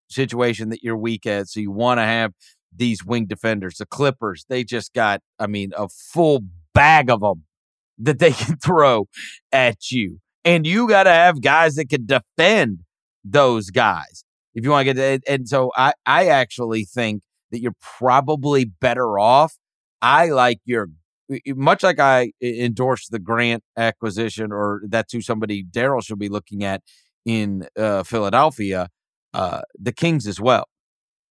situation 0.09 0.69
that 0.71 0.83
you're 0.83 0.97
weak 0.97 1.27
at. 1.27 1.49
So 1.49 1.61
you 1.61 1.71
want 1.71 1.99
to 1.99 2.05
have 2.05 2.33
these 2.75 3.05
wing 3.05 3.27
defenders. 3.27 3.77
The 3.77 3.87
Clippers, 3.87 4.45
they 4.49 4.65
just 4.65 4.93
got, 4.93 5.21
I 5.39 5.47
mean, 5.47 5.71
a 5.77 5.89
full 5.89 6.41
bag 6.75 7.11
of 7.11 7.21
them 7.21 7.45
that 7.99 8.19
they 8.19 8.33
can 8.33 8.57
throw 8.57 9.09
at 9.53 9.91
you. 9.91 10.19
And 10.45 10.67
you 10.67 10.89
got 10.89 11.05
to 11.05 11.11
have 11.11 11.43
guys 11.43 11.75
that 11.77 11.89
can 11.89 12.07
defend 12.07 12.81
those 13.25 13.71
guys 13.71 14.25
if 14.55 14.65
you 14.65 14.71
want 14.71 14.87
to 14.87 14.95
get 14.95 15.23
to, 15.25 15.33
and 15.33 15.49
so 15.49 15.71
I, 15.77 15.93
I 16.07 16.27
actually 16.27 16.85
think 16.85 17.23
that 17.51 17.61
you're 17.61 17.77
probably 17.81 18.65
better 18.65 19.19
off. 19.19 19.57
I 20.03 20.27
like 20.27 20.61
your 20.65 20.89
much 21.49 21.83
like 21.83 22.01
I 22.01 22.33
endorse 22.43 23.09
the 23.09 23.19
Grant 23.19 23.63
acquisition, 23.77 24.53
or 24.53 24.83
that's 24.89 25.13
who 25.13 25.21
somebody 25.21 25.65
Daryl 25.65 26.05
should 26.05 26.19
be 26.19 26.29
looking 26.29 26.65
at 26.65 26.83
in 27.25 27.67
uh, 27.79 28.03
Philadelphia. 28.03 28.89
Uh, 29.33 29.63
the 29.79 29.93
Kings 29.93 30.27
as 30.27 30.41
well. 30.41 30.65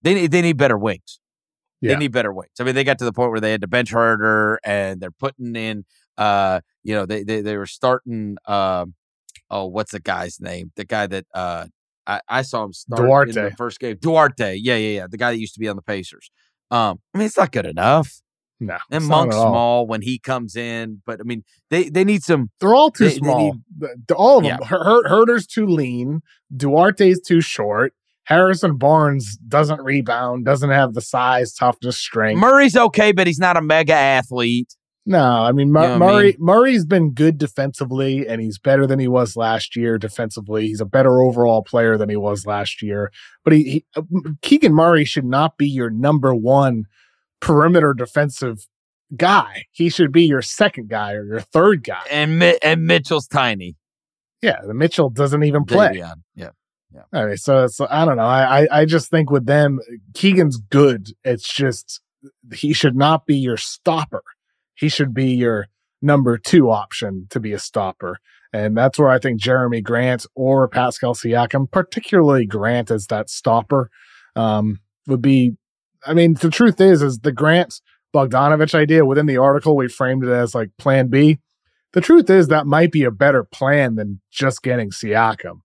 They 0.02 0.14
need 0.14 0.32
they 0.32 0.42
need 0.42 0.58
better 0.58 0.78
wings. 0.78 1.20
Yeah. 1.82 1.94
They 1.94 2.00
need 2.00 2.12
better 2.12 2.34
wings. 2.34 2.54
I 2.60 2.64
mean, 2.64 2.76
they 2.76 2.84
got 2.84 3.00
to 3.00 3.06
the 3.06 3.14
point 3.14 3.32
where 3.32 3.40
they 3.40 3.52
had 3.52 3.62
to 3.62 3.68
bench 3.68 3.92
Huerter, 3.92 4.58
and 4.64 5.02
they're 5.02 5.12
putting 5.12 5.56
in. 5.56 5.86
Uh, 6.18 6.62
you 6.84 6.96
know, 6.96 7.06
they 7.06 7.24
they 7.24 7.42
they 7.42 7.58
were 7.58 7.66
starting. 7.66 8.38
Um, 8.46 8.96
oh, 9.50 9.66
what's 9.66 9.92
the 9.92 10.00
guy's 10.00 10.40
name? 10.40 10.72
The 10.76 10.86
guy 10.86 11.08
that 11.08 11.26
uh, 11.34 11.68
I, 12.08 12.22
I 12.28 12.42
saw 12.44 12.64
him 12.64 12.74
start 12.74 13.30
in 13.30 13.36
the 13.36 13.52
first 13.58 13.80
game. 13.80 13.98
Duarte, 14.00 14.56
yeah, 14.56 14.76
yeah, 14.76 15.00
yeah. 15.02 15.08
The 15.10 15.18
guy 15.18 15.32
that 15.32 15.40
used 15.40 15.54
to 15.56 15.60
be 15.60 15.68
on 15.68 15.76
the 15.76 15.82
Pacers. 15.82 16.32
Um, 16.72 17.00
I 17.14 17.18
mean, 17.18 17.28
it's 17.28 17.38
not 17.38 17.52
good 17.52 17.66
enough. 17.66 18.22
No, 18.62 18.78
And 18.92 19.06
Monk's 19.06 19.36
small 19.36 19.88
when 19.88 20.02
he 20.02 20.20
comes 20.20 20.56
in, 20.58 21.02
but 21.06 21.20
I 21.22 21.24
mean, 21.24 21.44
they 21.70 21.88
they 21.90 22.04
need 22.04 22.24
some. 22.24 22.50
They're 22.60 22.74
all 22.76 22.92
too 22.92 23.06
They- 23.06 23.10
they 23.12 23.18
small. 23.18 23.54
need- 23.54 23.62
The- 23.78 23.96
the- 24.10 24.16
all 24.16 24.40
of 24.40 24.44
them. 24.44 24.58
Yeah. 24.62 24.68
Her- 24.68 24.84
Her- 24.84 25.08
Huerter's 25.08 25.48
too 25.48 25.66
lean. 25.66 26.22
Duarte's 26.56 27.22
too 27.22 27.40
short. 27.42 27.94
Harrison 28.26 28.76
Barnes 28.78 29.38
doesn't 29.48 29.82
rebound, 29.82 30.46
doesn't 30.46 30.70
have 30.70 30.94
the 30.94 31.02
size, 31.02 31.54
toughness, 31.54 31.98
strength. 31.98 32.40
Murray's 32.40 32.76
okay, 32.76 33.12
but 33.12 33.26
he's 33.28 33.40
not 33.40 33.58
a 33.58 33.62
mega 33.62 33.94
athlete. 33.94 34.76
no, 35.06 35.24
I 35.24 35.52
mean 35.54 35.72
Mur- 35.72 35.82
You 35.82 35.88
know 35.88 36.06
what 36.06 36.10
I 36.10 36.14
Murray. 36.14 36.26
mean? 36.26 36.36
Murray's 36.40 36.86
been 36.86 37.12
good 37.14 37.38
defensively, 37.40 38.28
and 38.28 38.40
he's 38.42 38.60
better 38.60 38.86
than 38.86 39.00
he 39.00 39.08
was 39.08 39.36
last 39.36 39.76
year 39.76 39.98
defensively. 39.98 40.68
He's 40.68 40.82
a 40.82 40.86
better 40.86 41.22
overall 41.22 41.64
player 41.64 41.98
than 41.98 42.10
he 42.10 42.18
was 42.18 42.46
last 42.46 42.82
year. 42.84 43.10
But 43.44 43.54
he, 43.54 43.64
he 43.64 43.86
uh, 43.96 44.02
Keegan 44.44 44.74
Murray 44.76 45.06
should 45.06 45.26
not 45.26 45.58
be 45.58 45.68
your 45.68 45.90
number 45.90 46.36
one 46.36 46.84
perimeter 47.40 47.94
defensive 47.94 48.68
guy. 49.16 49.66
He 49.72 49.90
should 49.90 50.12
be 50.12 50.24
your 50.24 50.42
second 50.42 50.90
guy 50.90 51.14
or 51.14 51.26
your 51.26 51.40
third 51.40 51.84
guy. 51.84 52.04
And 52.12 52.42
and 52.44 52.86
Mitchell's 52.86 53.28
tiny. 53.28 53.76
Yeah, 54.42 54.60
the 54.66 54.74
Mitchell 54.74 55.10
doesn't 55.10 55.44
even 55.44 55.66
play. 55.66 55.92
Yeah. 56.94 57.02
I 57.14 57.26
mean, 57.26 57.38
so 57.38 57.66
it's 57.66 57.80
I 57.80 58.06
don't 58.06 58.18
know. 58.18 58.24
I, 58.24 58.62
I 58.62 58.68
I 58.82 58.86
just 58.86 59.10
think 59.10 59.30
with 59.30 59.46
them, 59.46 59.80
Keegan's 60.14 60.58
good. 60.58 61.10
It's 61.24 61.52
just 61.54 62.02
he 62.54 62.74
should 62.74 62.96
not 62.96 63.26
be 63.26 63.36
your 63.36 63.58
stopper. 63.58 64.24
He 64.76 64.90
should 64.90 65.14
be 65.14 65.32
your 65.32 65.68
number 66.02 66.38
two 66.38 66.72
option 66.72 67.28
to 67.30 67.40
be 67.40 67.54
a 67.54 67.60
stopper. 67.60 68.18
And 68.52 68.76
that's 68.76 68.98
where 68.98 69.10
I 69.10 69.20
think 69.20 69.40
Jerami 69.40 69.84
Grant 69.84 70.26
or 70.34 70.68
Pascal 70.68 71.14
Siakam, 71.14 71.70
particularly 71.70 72.48
Grant 72.48 72.90
as 72.90 73.06
that 73.08 73.30
stopper, 73.30 73.90
um, 74.36 74.80
would 75.08 75.22
be. 75.22 75.54
I 76.06 76.14
mean, 76.14 76.36
the 76.36 76.50
truth 76.50 76.80
is, 76.80 77.02
is 77.02 77.20
the 77.20 77.32
Grant 77.32 77.82
Bogdanovic 78.14 78.74
idea 78.74 79.06
within 79.06 79.26
the 79.26 79.38
article, 79.38 79.76
we 79.76 79.88
framed 79.88 80.24
it 80.24 80.32
as 80.32 80.56
like 80.56 80.70
plan 80.78 81.08
B. 81.08 81.40
The 81.94 82.02
truth 82.02 82.30
is 82.30 82.48
that 82.48 82.68
might 82.68 82.92
be 82.92 83.04
a 83.04 83.12
better 83.12 83.44
plan 83.44 83.96
than 83.96 84.22
just 84.32 84.62
getting 84.62 84.92
Siakam. 84.92 85.62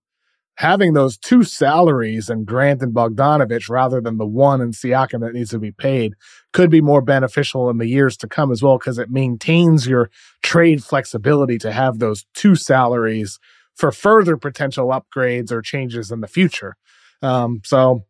Having 0.57 0.93
those 0.93 1.17
two 1.17 1.43
salaries 1.43 2.29
and 2.29 2.45
Grant 2.45 2.81
and 2.81 2.93
Bogdanovic 2.93 3.69
rather 3.69 3.99
than 3.99 4.17
the 4.17 4.25
one 4.25 4.61
and 4.61 4.73
Siakam 4.73 5.19
that 5.19 5.33
needs 5.33 5.49
to 5.49 5.59
be 5.59 5.71
paid 5.71 6.13
could 6.53 6.69
be 6.69 6.81
more 6.81 7.01
beneficial 7.01 7.69
in 7.69 7.77
the 7.77 7.87
years 7.87 8.15
to 8.17 8.27
come 8.27 8.51
as 8.51 8.63
well 8.63 8.77
because 8.77 8.97
it 8.97 9.09
maintains 9.09 9.85
your 9.85 10.09
trade 10.41 10.83
flexibility 10.83 11.57
to 11.57 11.71
have 11.71 11.99
those 11.99 12.25
two 12.33 12.55
salaries 12.55 13.37
for 13.75 13.91
further 13.91 14.37
potential 14.37 14.87
upgrades 14.87 15.51
or 15.51 15.61
changes 15.61 16.09
in 16.09 16.21
the 16.21 16.27
future. 16.27 16.75
Um, 17.21 17.61
so 17.65 18.05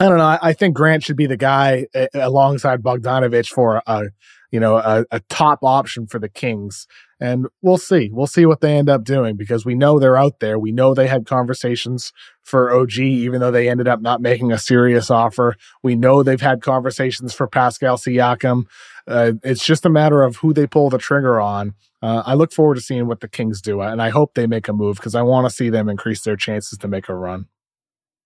I 0.00 0.08
don't 0.08 0.16
know. 0.16 0.24
I, 0.24 0.38
I, 0.40 0.52
think 0.54 0.74
Grant 0.74 1.02
should 1.02 1.18
be 1.18 1.26
the 1.26 1.36
guy 1.36 1.86
uh, 1.94 2.06
alongside 2.14 2.82
Bogdanovic 2.82 3.48
for 3.48 3.82
a, 3.86 4.04
you 4.50 4.58
know, 4.58 4.76
a, 4.76 5.04
a, 5.10 5.20
top 5.28 5.58
option 5.62 6.06
for 6.06 6.18
the 6.18 6.28
Kings. 6.28 6.86
And 7.20 7.48
we'll 7.60 7.76
see. 7.76 8.08
We'll 8.10 8.26
see 8.26 8.46
what 8.46 8.62
they 8.62 8.78
end 8.78 8.88
up 8.88 9.04
doing 9.04 9.36
because 9.36 9.66
we 9.66 9.74
know 9.74 9.98
they're 9.98 10.16
out 10.16 10.40
there. 10.40 10.58
We 10.58 10.72
know 10.72 10.94
they 10.94 11.06
had 11.06 11.26
conversations 11.26 12.14
for 12.42 12.74
OG, 12.74 12.98
even 12.98 13.40
though 13.40 13.50
they 13.50 13.68
ended 13.68 13.88
up 13.88 14.00
not 14.00 14.22
making 14.22 14.52
a 14.52 14.58
serious 14.58 15.10
offer. 15.10 15.54
We 15.82 15.96
know 15.96 16.22
they've 16.22 16.40
had 16.40 16.62
conversations 16.62 17.34
for 17.34 17.46
Pascal 17.46 17.98
Siakam. 17.98 18.64
Uh, 19.06 19.32
it's 19.42 19.66
just 19.66 19.84
a 19.84 19.90
matter 19.90 20.22
of 20.22 20.36
who 20.36 20.54
they 20.54 20.66
pull 20.66 20.88
the 20.88 20.96
trigger 20.96 21.38
on. 21.38 21.74
Uh, 22.00 22.22
I 22.24 22.32
look 22.32 22.54
forward 22.54 22.76
to 22.76 22.80
seeing 22.80 23.06
what 23.06 23.20
the 23.20 23.28
Kings 23.28 23.60
do, 23.60 23.82
and 23.82 24.00
I 24.00 24.08
hope 24.08 24.32
they 24.32 24.46
make 24.46 24.66
a 24.66 24.72
move 24.72 24.96
because 24.96 25.14
I 25.14 25.20
want 25.20 25.46
to 25.46 25.54
see 25.54 25.68
them 25.68 25.90
increase 25.90 26.22
their 26.22 26.36
chances 26.36 26.78
to 26.78 26.88
make 26.88 27.10
a 27.10 27.14
run. 27.14 27.48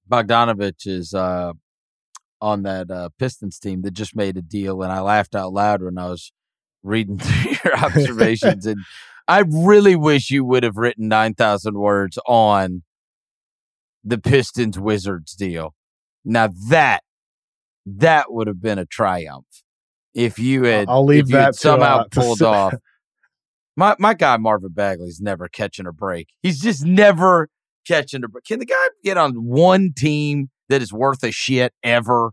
Bogdanovic 0.09 0.87
is 0.87 1.15
uh, 1.15 1.55
on 2.45 2.63
that 2.63 2.91
uh, 2.91 3.09
Pistons 3.19 3.59
team 3.59 3.83
that 3.83 3.93
just 3.93 4.15
made 4.15 4.37
a 4.37 4.43
deal, 4.43 4.83
and 4.83 4.93
I 4.93 5.01
laughed 5.01 5.35
out 5.35 5.53
loud 5.53 5.83
when 5.83 5.97
I 5.99 6.11
was 6.11 6.31
reading 6.83 7.19
through 7.21 7.57
your 7.65 7.77
observations. 7.85 8.67
and 8.67 8.81
I 9.27 9.43
really 9.49 9.97
wish 9.97 10.31
you 10.31 10.45
would 10.45 10.63
have 10.63 10.77
written 10.77 11.09
nine 11.09 11.35
thousand 11.35 11.75
words 11.79 12.19
on 12.27 12.83
the 14.05 14.19
Pistons 14.19 14.79
Wizards 14.79 15.35
deal. 15.35 15.75
Now 16.25 16.51
that 16.69 17.03
that 17.87 18.33
would 18.33 18.47
have 18.47 18.61
been 18.61 18.79
a 18.79 18.87
triumph 18.87 19.63
if 20.15 20.39
you 20.39 20.65
had. 20.65 20.89
I'll 20.89 21.05
leave 21.05 21.29
that 21.29 21.55
somehow 21.55 22.03
to, 22.03 22.05
uh, 22.05 22.23
pulled 22.23 22.43
off. 22.43 22.75
My 23.77 23.97
my 23.99 24.15
guy 24.15 24.37
Marvin 24.37 24.71
Bagley's 24.71 25.21
never 25.21 25.49
catching 25.49 25.85
a 25.85 25.93
break. 25.93 26.29
He's 26.43 26.61
just 26.61 26.85
never 26.85 27.49
catching 27.85 28.23
a 28.23 28.29
break. 28.29 28.45
Can 28.45 28.61
the 28.61 28.67
guy 28.67 28.87
get 29.03 29.17
on 29.17 29.33
one 29.33 29.93
team 29.97 30.51
that 30.69 30.83
is 30.83 30.93
worth 30.93 31.23
a 31.23 31.31
shit 31.31 31.73
ever. 31.83 32.33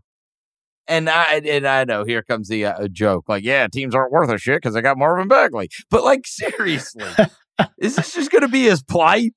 And 0.88 1.08
I 1.08 1.36
and 1.36 1.66
I 1.66 1.84
know 1.84 2.04
here 2.04 2.22
comes 2.22 2.48
the 2.48 2.66
uh, 2.66 2.88
joke, 2.88 3.28
like, 3.28 3.44
yeah, 3.44 3.68
teams 3.68 3.94
aren't 3.94 4.12
worth 4.12 4.30
a 4.30 4.38
shit 4.38 4.56
because 4.56 4.74
I 4.74 4.80
got 4.80 4.98
Marvin 4.98 5.28
Bagley. 5.28 5.68
But 5.90 6.02
like, 6.04 6.26
seriously, 6.26 7.04
is 7.78 7.96
this 7.96 8.14
just 8.14 8.30
going 8.30 8.42
to 8.42 8.48
be 8.48 8.64
his 8.64 8.82
plight? 8.82 9.32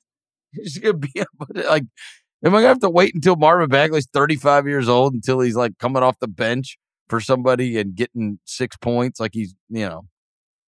Is 0.54 0.78
going 0.78 1.00
to 1.02 1.08
be 1.08 1.24
like, 1.68 1.84
am 2.44 2.50
I 2.56 2.62
going 2.62 2.64
to 2.64 2.68
have 2.70 2.80
to 2.80 2.90
wait 2.90 3.14
until 3.14 3.36
Marvin 3.36 3.70
Bagley's 3.70 4.08
thirty 4.12 4.36
five 4.36 4.68
years 4.68 4.90
old 4.90 5.14
until 5.14 5.40
he's 5.40 5.56
like 5.56 5.78
coming 5.78 6.02
off 6.02 6.18
the 6.20 6.28
bench 6.28 6.78
for 7.10 7.20
somebody 7.20 7.78
and 7.78 7.96
getting 7.96 8.40
six 8.46 8.76
points, 8.78 9.20
like 9.20 9.32
he's 9.34 9.54
you 9.70 9.88
know 9.88 10.08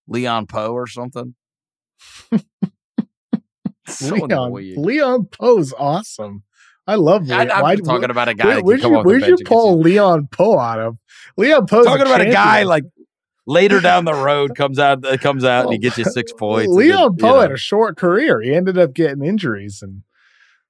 Leon 0.08 0.46
Powe 0.46 0.74
or 0.74 0.86
something? 0.86 1.34
so 3.88 4.16
Leon, 4.16 4.54
Leon 4.78 5.26
Powe's 5.26 5.74
awesome. 5.78 6.44
I 6.88 6.96
love. 6.96 7.28
Leon. 7.28 7.52
I, 7.52 7.74
am 7.74 7.82
talking 7.82 8.10
about 8.10 8.30
a 8.30 8.34
guy. 8.34 8.48
Where, 8.48 8.62
where's 8.64 8.82
your, 8.82 9.04
where's 9.04 9.28
your 9.28 9.38
pull 9.46 9.80
Leon 9.80 10.28
Powe 10.32 10.60
out 10.60 10.80
of? 10.80 10.98
Leon 11.36 11.68
Powe 11.68 11.84
talking 11.84 12.02
a 12.02 12.06
about 12.06 12.18
champion. 12.18 12.32
a 12.32 12.34
guy 12.34 12.64
like 12.64 12.84
later 13.46 13.80
down 13.80 14.06
the 14.06 14.14
road 14.14 14.56
comes 14.56 14.80
out 14.80 15.06
uh, 15.06 15.18
comes 15.18 15.44
out 15.44 15.66
and 15.66 15.74
he 15.74 15.80
gets 15.80 15.98
you 15.98 16.06
six 16.06 16.32
points. 16.38 16.72
Leon 16.72 17.16
then, 17.18 17.30
Powe 17.30 17.42
had 17.42 17.52
a 17.52 17.58
short 17.58 17.98
career. 17.98 18.42
He 18.42 18.54
ended 18.54 18.78
up 18.78 18.94
getting 18.94 19.24
injuries 19.24 19.82
and 19.82 20.04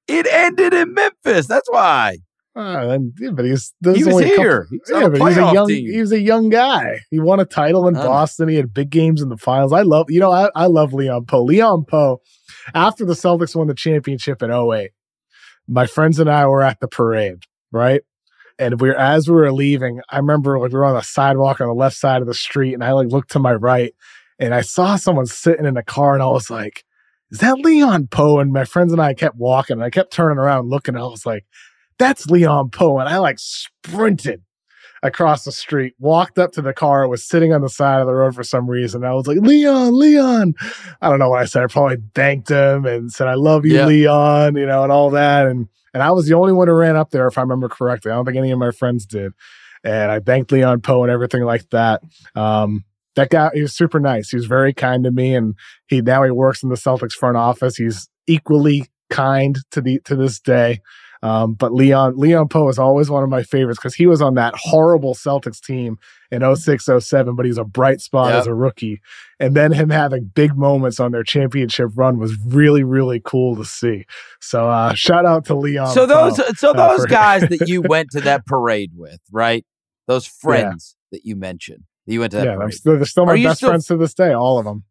it 0.08 0.26
ended 0.28 0.74
in 0.74 0.94
Memphis. 0.94 1.48
That's 1.48 1.70
why. 1.70 2.18
Uh, 2.56 2.90
and, 2.90 3.14
yeah, 3.20 3.30
but 3.30 3.46
he's 3.46 3.72
he 3.84 4.04
was 4.04 4.24
here. 4.24 4.64
Couple, 4.64 4.70
he 4.72 4.78
was 4.80 4.90
yeah, 4.90 5.10
but 5.10 5.28
he's 5.28 5.38
a 5.38 5.54
young 5.54 5.68
team. 5.68 5.92
he 5.92 6.00
was 6.00 6.12
a 6.12 6.20
young 6.20 6.50
guy. 6.50 7.02
He 7.12 7.20
won 7.20 7.40
a 7.40 7.46
title 7.46 7.88
in 7.88 7.94
Boston. 7.94 8.50
He 8.50 8.56
had 8.56 8.74
big 8.74 8.90
games 8.90 9.22
in 9.22 9.30
the 9.30 9.38
finals. 9.38 9.74
I 9.74 9.84
love 9.84 10.10
you 10.10 10.20
know 10.20 10.32
I, 10.32 10.50
I 10.56 10.66
love 10.66 10.92
Leon 10.92 11.26
Powe. 11.26 11.46
Leon 11.46 11.86
Powe 11.86 12.18
after 12.74 13.06
the 13.06 13.14
Celtics 13.14 13.56
won 13.56 13.68
the 13.68 13.76
championship 13.76 14.42
in 14.42 14.52
08, 14.52 14.90
my 15.68 15.86
friends 15.86 16.20
and 16.20 16.30
I 16.30 16.46
were 16.48 16.64
at 16.64 16.80
the 16.80 16.88
parade, 16.88 17.44
right? 17.72 18.02
And 18.60 18.82
we 18.82 18.90
were 18.90 18.98
as 18.98 19.28
we 19.28 19.36
were 19.36 19.52
leaving, 19.52 20.02
I 20.10 20.18
remember 20.18 20.60
like 20.60 20.72
we 20.72 20.80
were 20.80 20.86
on 20.86 20.96
the 20.96 21.02
sidewalk 21.02 21.62
on 21.62 21.68
the 21.68 21.74
left 21.74 21.96
side 21.96 22.22
of 22.22 22.28
the 22.28 22.34
street, 22.34 22.74
and 22.74 22.84
I 22.84 22.92
like 22.94 23.10
looked 23.10 23.32
to 23.32 23.40
my 23.40 23.54
right 23.54 23.94
and 24.40 24.54
I 24.54 24.62
saw 24.62 24.96
someone 24.96 25.26
sitting 25.26 25.66
in 25.66 25.78
a 25.78 25.84
car, 25.84 26.14
and 26.14 26.24
I 26.24 26.28
was 26.28 26.50
like, 26.50 26.84
"Is 27.32 27.40
that 27.40 27.60
Leon 27.60 28.08
Powe?" 28.08 28.40
And 28.42 28.54
my 28.54 28.66
friends 28.66 28.92
and 28.92 29.02
I 29.02 29.14
kept 29.14 29.36
walking, 29.36 29.76
and 29.76 29.84
I 29.84 29.90
kept 29.90 30.14
turning 30.14 30.38
around, 30.38 30.70
looking. 30.70 30.96
And 30.96 31.04
I 31.04 31.08
was 31.08 31.26
like, 31.26 31.46
"That's 31.98 32.28
Leon 32.28 32.70
Powe," 32.70 33.00
And 33.00 33.10
I 33.10 33.18
like 33.18 33.40
sprinted 33.40 34.44
across 35.04 35.44
the 35.44 35.52
street, 35.52 35.94
walked 36.00 36.40
up 36.40 36.52
to 36.54 36.62
the 36.62 36.74
car. 36.74 37.04
It 37.04 37.10
was 37.10 37.26
sitting 37.26 37.54
on 37.54 37.62
the 37.62 37.70
side 37.70 38.02
of 38.02 38.08
the 38.08 38.14
road 38.14 38.36
for 38.36 38.44
some 38.44 38.70
reason. 38.70 39.04
I 39.04 39.14
was 39.14 39.28
like, 39.28 39.38
Leon, 39.38 39.98
Leon. 39.98 40.54
I 41.02 41.10
don't 41.10 41.20
know 41.20 41.30
what 41.30 41.42
I 41.42 41.46
said. 41.46 41.64
I 41.64 41.68
probably 41.68 41.98
thanked 42.16 42.50
him 42.50 42.86
and 42.86 43.12
said, 43.12 43.28
I 43.28 43.36
love 43.36 43.66
you, 43.66 43.76
yeah. 43.76 43.86
Leon, 43.86 44.56
you 44.56 44.66
know, 44.66 44.84
and 44.84 44.92
all 44.92 45.10
that. 45.12 45.48
And 45.48 45.68
and 45.94 46.04
I 46.04 46.12
was 46.12 46.28
the 46.28 46.36
only 46.36 46.54
one 46.54 46.68
who 46.68 46.74
ran 46.76 46.96
up 46.96 47.12
there, 47.12 47.28
if 47.28 47.38
I 47.38 47.42
remember 47.42 47.70
correctly. 47.70 48.12
I 48.12 48.16
don't 48.16 48.26
think 48.26 48.38
any 48.38 48.52
of 48.52 48.60
my 48.60 48.72
friends 48.72 49.06
did. 49.06 49.32
And 49.84 50.12
I 50.12 50.20
thanked 50.20 50.52
Leon 50.52 50.82
Powe 50.82 51.04
and 51.04 51.12
everything 51.12 51.44
like 51.44 51.70
that. 51.70 52.02
Um, 52.36 52.84
that 53.16 53.30
guy, 53.30 53.50
he 53.54 53.62
was 53.62 53.74
super 53.74 54.00
nice. 54.00 54.30
He 54.30 54.36
was 54.36 54.46
very 54.46 54.74
kind 54.74 55.04
to 55.06 55.12
me. 55.12 55.34
And 55.34 55.56
he 55.88 56.02
now 56.02 56.24
he 56.24 56.32
works 56.32 56.62
in 56.62 56.70
the 56.70 56.76
Celtics 56.76 57.14
front 57.14 57.38
office. 57.38 57.78
He's 57.78 58.10
equally 58.28 58.86
kind 59.10 59.58
to 59.72 59.82
the 59.82 60.00
to 60.06 60.16
this 60.16 60.40
day. 60.40 60.82
Um, 61.24 61.54
but 61.54 61.74
Leon 61.74 62.18
Leon 62.18 62.48
Powe 62.50 62.70
is 62.70 62.80
always 62.80 63.10
one 63.10 63.24
of 63.24 63.30
my 63.30 63.44
favorites 63.44 63.80
because 63.80 63.96
he 63.96 64.08
was 64.08 64.22
on 64.22 64.36
that 64.36 64.54
horrible 64.56 65.14
Celtics 65.14 65.62
team 65.62 65.98
in 66.32 66.56
06, 66.56 66.90
07, 67.00 67.36
but 67.36 67.46
he's 67.46 67.58
a 67.58 67.64
bright 67.64 68.02
spot 68.02 68.30
yep. 68.30 68.42
as 68.42 68.48
a 68.48 68.54
rookie. 68.54 69.02
And 69.40 69.56
then 69.56 69.72
him 69.72 69.90
having 69.90 70.26
big 70.26 70.56
moments 70.56 71.00
on 71.00 71.12
their 71.12 71.24
championship 71.24 71.90
run 71.96 72.20
was 72.20 72.38
really, 72.46 72.84
really 72.84 73.22
cool 73.24 73.56
to 73.56 73.66
see. 73.66 74.06
So 74.42 74.70
uh, 74.70 74.94
shout 74.94 75.26
out 75.26 75.46
to 75.46 75.56
Leon. 75.56 75.94
So 75.94 76.06
those 76.06 76.38
so 76.60 76.74
those 76.74 77.02
uh, 77.02 77.06
guys 77.10 77.42
that 77.50 77.68
you 77.68 77.82
went 77.82 78.12
to 78.12 78.22
that 78.22 78.46
parade 78.46 78.92
with, 78.96 79.22
right? 79.32 79.66
Those 80.08 80.26
friends 80.26 80.96
yeah. 81.12 81.18
that 81.18 81.26
you 81.26 81.36
mentioned. 81.36 81.84
You 82.06 82.22
went 82.22 82.32
to 82.32 82.38
that 82.38 82.46
yeah, 82.46 82.56
parade. 82.56 82.74
They're, 82.84 82.96
they're 82.98 83.06
still 83.06 83.26
my 83.26 83.42
best 83.42 83.58
still, 83.58 83.70
friends 83.70 83.88
to 83.88 83.98
this 83.98 84.14
day, 84.14 84.34
all 84.34 84.58
of 84.60 84.66
them. 84.66 84.84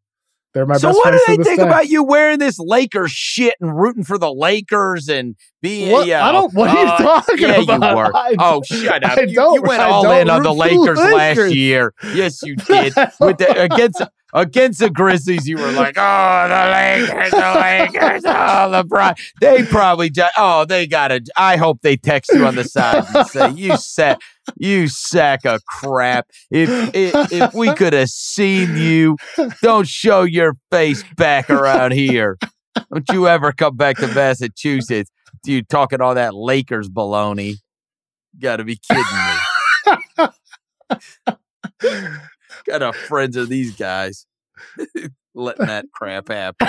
They're 0.56 0.64
my 0.64 0.78
so 0.78 0.88
best 0.88 0.96
what 1.04 1.10
do 1.10 1.20
they 1.26 1.44
think 1.44 1.60
day. 1.60 1.66
about 1.66 1.90
you 1.90 2.02
wearing 2.02 2.38
this 2.38 2.58
Lakers 2.58 3.10
shit 3.10 3.56
and 3.60 3.78
rooting 3.78 4.04
for 4.04 4.16
the 4.16 4.32
Lakers 4.32 5.06
and 5.06 5.36
being? 5.60 5.92
What? 5.92 6.08
Uh, 6.08 6.14
I 6.14 6.32
don't. 6.32 6.54
What 6.54 6.70
are 6.70 6.82
you 6.82 6.88
uh, 6.88 6.96
talking 6.96 7.38
yeah, 7.40 7.60
about? 7.60 7.90
You 7.90 7.96
were. 7.96 8.16
I 8.16 8.34
oh, 8.38 8.62
shut 8.62 9.04
up! 9.04 9.18
I 9.18 9.20
you, 9.24 9.34
don't, 9.34 9.54
you 9.56 9.60
went 9.60 9.82
I 9.82 9.90
all 9.90 10.10
in 10.12 10.30
on 10.30 10.42
the 10.42 10.54
Lakers, 10.54 10.98
Lakers 10.98 11.12
last 11.12 11.54
year. 11.54 11.92
Yes, 12.14 12.40
you 12.42 12.56
did. 12.56 12.94
With 13.20 13.36
the, 13.36 13.64
against 13.70 14.00
against 14.32 14.80
the 14.80 14.88
Grizzlies, 14.88 15.46
you 15.46 15.58
were 15.58 15.72
like, 15.72 15.98
"Oh, 15.98 16.48
the 16.48 16.70
Lakers, 16.72 17.30
the 17.32 17.36
Lakers, 17.36 18.24
oh, 18.24 18.82
LeBron." 18.82 19.18
They 19.42 19.62
probably 19.64 20.08
just, 20.08 20.32
oh, 20.38 20.64
they 20.64 20.86
got 20.86 21.08
to. 21.08 21.20
I 21.36 21.58
hope 21.58 21.82
they 21.82 21.98
text 21.98 22.32
you 22.32 22.46
on 22.46 22.54
the 22.54 22.64
side 22.64 23.04
and 23.14 23.26
say, 23.26 23.50
"You 23.50 23.76
sack, 23.76 24.20
you 24.56 24.88
sack 24.88 25.44
of 25.44 25.64
crap." 25.66 26.26
If 26.50 26.94
if, 26.94 27.32
if 27.32 27.54
we 27.54 27.72
could 27.74 27.92
have 27.92 28.08
seen 28.08 28.76
you, 28.76 29.16
don't 29.62 29.86
show 29.86 30.22
your 30.22 30.54
face 30.70 31.04
back 31.16 31.50
around 31.50 31.92
here. 31.92 32.38
Don't 32.92 33.08
you 33.10 33.28
ever 33.28 33.52
come 33.52 33.76
back 33.76 33.96
to 33.98 34.08
Massachusetts? 34.08 35.10
You 35.44 35.62
talking 35.62 36.00
all 36.00 36.14
that 36.14 36.34
Lakers 36.34 36.88
baloney? 36.88 37.54
Got 38.38 38.56
to 38.56 38.64
be 38.64 38.78
kidding 38.88 39.04
me. 39.04 40.28
got 42.66 42.76
enough 42.82 42.96
friends 42.96 43.36
of 43.36 43.48
these 43.48 43.76
guys 43.76 44.26
letting 45.34 45.66
that 45.66 45.86
crap 45.92 46.28
happen. 46.28 46.68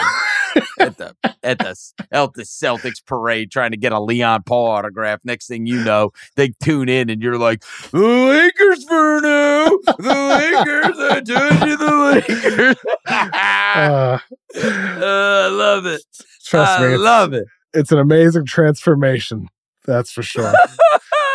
At 0.80 0.98
the 0.98 1.16
at 1.44 1.60
the 1.60 1.76
at 2.12 2.34
the 2.34 2.44
Celtics 2.44 3.04
parade 3.06 3.52
trying 3.52 3.72
to 3.72 3.78
get 3.78 3.92
a 3.92 4.00
Leon 4.00 4.44
Powe 4.44 4.68
autograph. 4.70 5.20
Next 5.24 5.48
thing 5.48 5.66
you 5.66 5.84
know, 5.84 6.12
they 6.36 6.50
tune 6.64 6.90
in 6.90 7.10
and 7.10 7.22
you're 7.22 7.38
like, 7.38 7.64
the 7.92 8.00
Lakers 8.00 8.84
for 8.86 9.22
now. 9.22 9.66
The 9.98 10.16
Lakers. 10.30 10.98
I 11.00 11.22
told 11.22 11.70
you 11.70 11.78
the 11.78 11.96
Lakers. 12.14 12.76
Uh, 13.08 14.20
Uh, 14.56 15.46
I 15.46 15.48
love 15.50 15.86
it. 15.86 16.02
trust 16.46 16.80
me, 16.82 16.88
I 16.88 16.94
it's, 16.94 17.02
love 17.02 17.34
it. 17.34 17.46
it's 17.74 17.92
an 17.92 18.00
amazing 18.00 18.46
transformation. 18.46 19.50
That's 19.86 20.12
for 20.12 20.24
sure. 20.24 20.52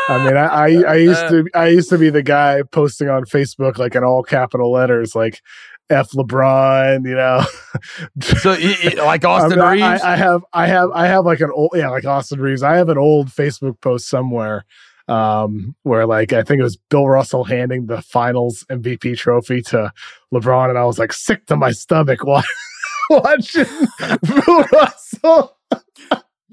I 0.08 0.24
mean, 0.26 0.36
I, 0.36 0.46
I 0.46 0.66
I 0.92 0.94
used 0.96 1.28
to 1.28 1.46
I 1.54 1.68
used 1.68 1.88
to 1.90 1.98
be 1.98 2.10
the 2.10 2.22
guy 2.22 2.62
posting 2.72 3.08
on 3.08 3.24
Facebook 3.24 3.78
like 3.78 3.94
in 3.94 4.02
all 4.02 4.22
capital 4.22 4.72
letters 4.72 5.14
like 5.14 5.40
F 5.90 6.10
LeBron, 6.12 7.06
you 7.06 7.14
know. 7.14 7.44
So, 8.22 8.50
like 9.04 9.24
I, 9.24 9.28
Austin 9.28 9.58
mean, 9.58 9.60
I- 9.60 9.72
Reaves. 9.72 10.02
I, 10.02 10.12
I 10.12 10.16
have 10.16 10.44
I 10.52 10.66
have 10.66 10.90
I 10.92 11.06
have 11.06 11.24
like 11.26 11.40
an 11.40 11.50
old 11.54 11.72
yeah 11.74 11.90
like 11.90 12.04
Austin 12.04 12.40
Reaves. 12.40 12.62
I 12.62 12.76
have 12.76 12.88
an 12.88 12.98
old 12.98 13.28
Facebook 13.28 13.80
post 13.80 14.08
somewhere 14.08 14.64
um 15.08 15.74
where 15.82 16.06
like 16.06 16.32
I 16.32 16.42
think 16.42 16.60
it 16.60 16.62
was 16.62 16.76
Bill 16.76 17.08
Russell 17.08 17.44
handing 17.44 17.86
the 17.86 18.00
Finals 18.02 18.64
MVP 18.70 19.16
trophy 19.18 19.60
to 19.62 19.92
LeBron, 20.32 20.68
and 20.70 20.78
I 20.78 20.84
was 20.84 20.98
like 20.98 21.12
sick 21.12 21.46
to 21.46 21.56
my 21.56 21.72
stomach 21.72 22.24
wa- 22.24 22.42
watching 23.10 23.66
Bill 23.98 24.64
Russell. 24.72 25.58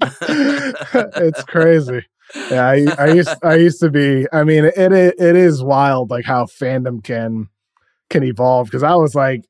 it's 0.02 1.42
crazy. 1.44 2.04
Yeah, 2.50 2.68
I, 2.68 2.86
I 2.98 3.12
used 3.12 3.34
I 3.42 3.54
used 3.56 3.80
to 3.80 3.90
be. 3.90 4.26
I 4.32 4.44
mean, 4.44 4.64
it 4.64 4.74
it, 4.76 5.14
it 5.18 5.36
is 5.36 5.62
wild 5.62 6.10
like 6.10 6.24
how 6.24 6.44
fandom 6.46 7.02
can 7.02 7.48
can 8.10 8.22
evolve 8.22 8.66
because 8.66 8.82
I 8.82 8.94
was 8.94 9.14
like, 9.14 9.44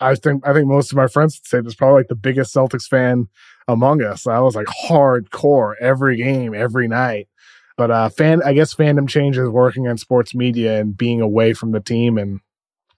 I 0.00 0.14
think 0.14 0.46
I 0.46 0.52
think 0.52 0.66
most 0.66 0.92
of 0.92 0.96
my 0.96 1.06
friends 1.06 1.38
would 1.38 1.46
say 1.46 1.60
this 1.60 1.74
probably 1.74 2.00
like 2.00 2.08
the 2.08 2.14
biggest 2.16 2.54
Celtics 2.54 2.86
fan 2.86 3.28
among 3.68 4.02
us. 4.02 4.26
I 4.26 4.40
was 4.40 4.54
like 4.54 4.66
hardcore 4.66 5.74
every 5.80 6.16
game, 6.16 6.54
every 6.54 6.88
night. 6.88 7.28
But 7.76 7.90
uh 7.90 8.08
fan 8.10 8.42
I 8.44 8.52
guess 8.52 8.74
fandom 8.74 9.08
changes 9.08 9.48
working 9.48 9.88
on 9.88 9.96
sports 9.96 10.34
media 10.34 10.80
and 10.80 10.96
being 10.96 11.20
away 11.20 11.54
from 11.54 11.72
the 11.72 11.80
team 11.80 12.18
and 12.18 12.40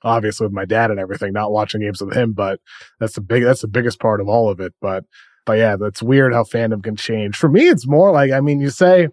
obviously 0.02 0.46
with 0.46 0.52
my 0.52 0.64
dad 0.64 0.90
and 0.90 1.00
everything, 1.00 1.32
not 1.32 1.52
watching 1.52 1.80
games 1.80 2.00
with 2.00 2.14
him, 2.14 2.32
but 2.32 2.60
that's 3.00 3.14
the 3.14 3.20
big 3.20 3.44
that's 3.44 3.62
the 3.62 3.68
biggest 3.68 4.00
part 4.00 4.20
of 4.20 4.28
all 4.28 4.50
of 4.50 4.60
it. 4.60 4.74
But 4.80 5.04
but 5.46 5.58
yeah, 5.58 5.76
that's 5.76 6.02
weird 6.02 6.32
how 6.32 6.44
fandom 6.44 6.82
can 6.82 6.96
change. 6.96 7.36
For 7.36 7.48
me, 7.48 7.68
it's 7.68 7.86
more 7.86 8.10
like 8.12 8.32
I 8.32 8.40
mean, 8.40 8.60
you 8.60 8.70
say 8.70 9.08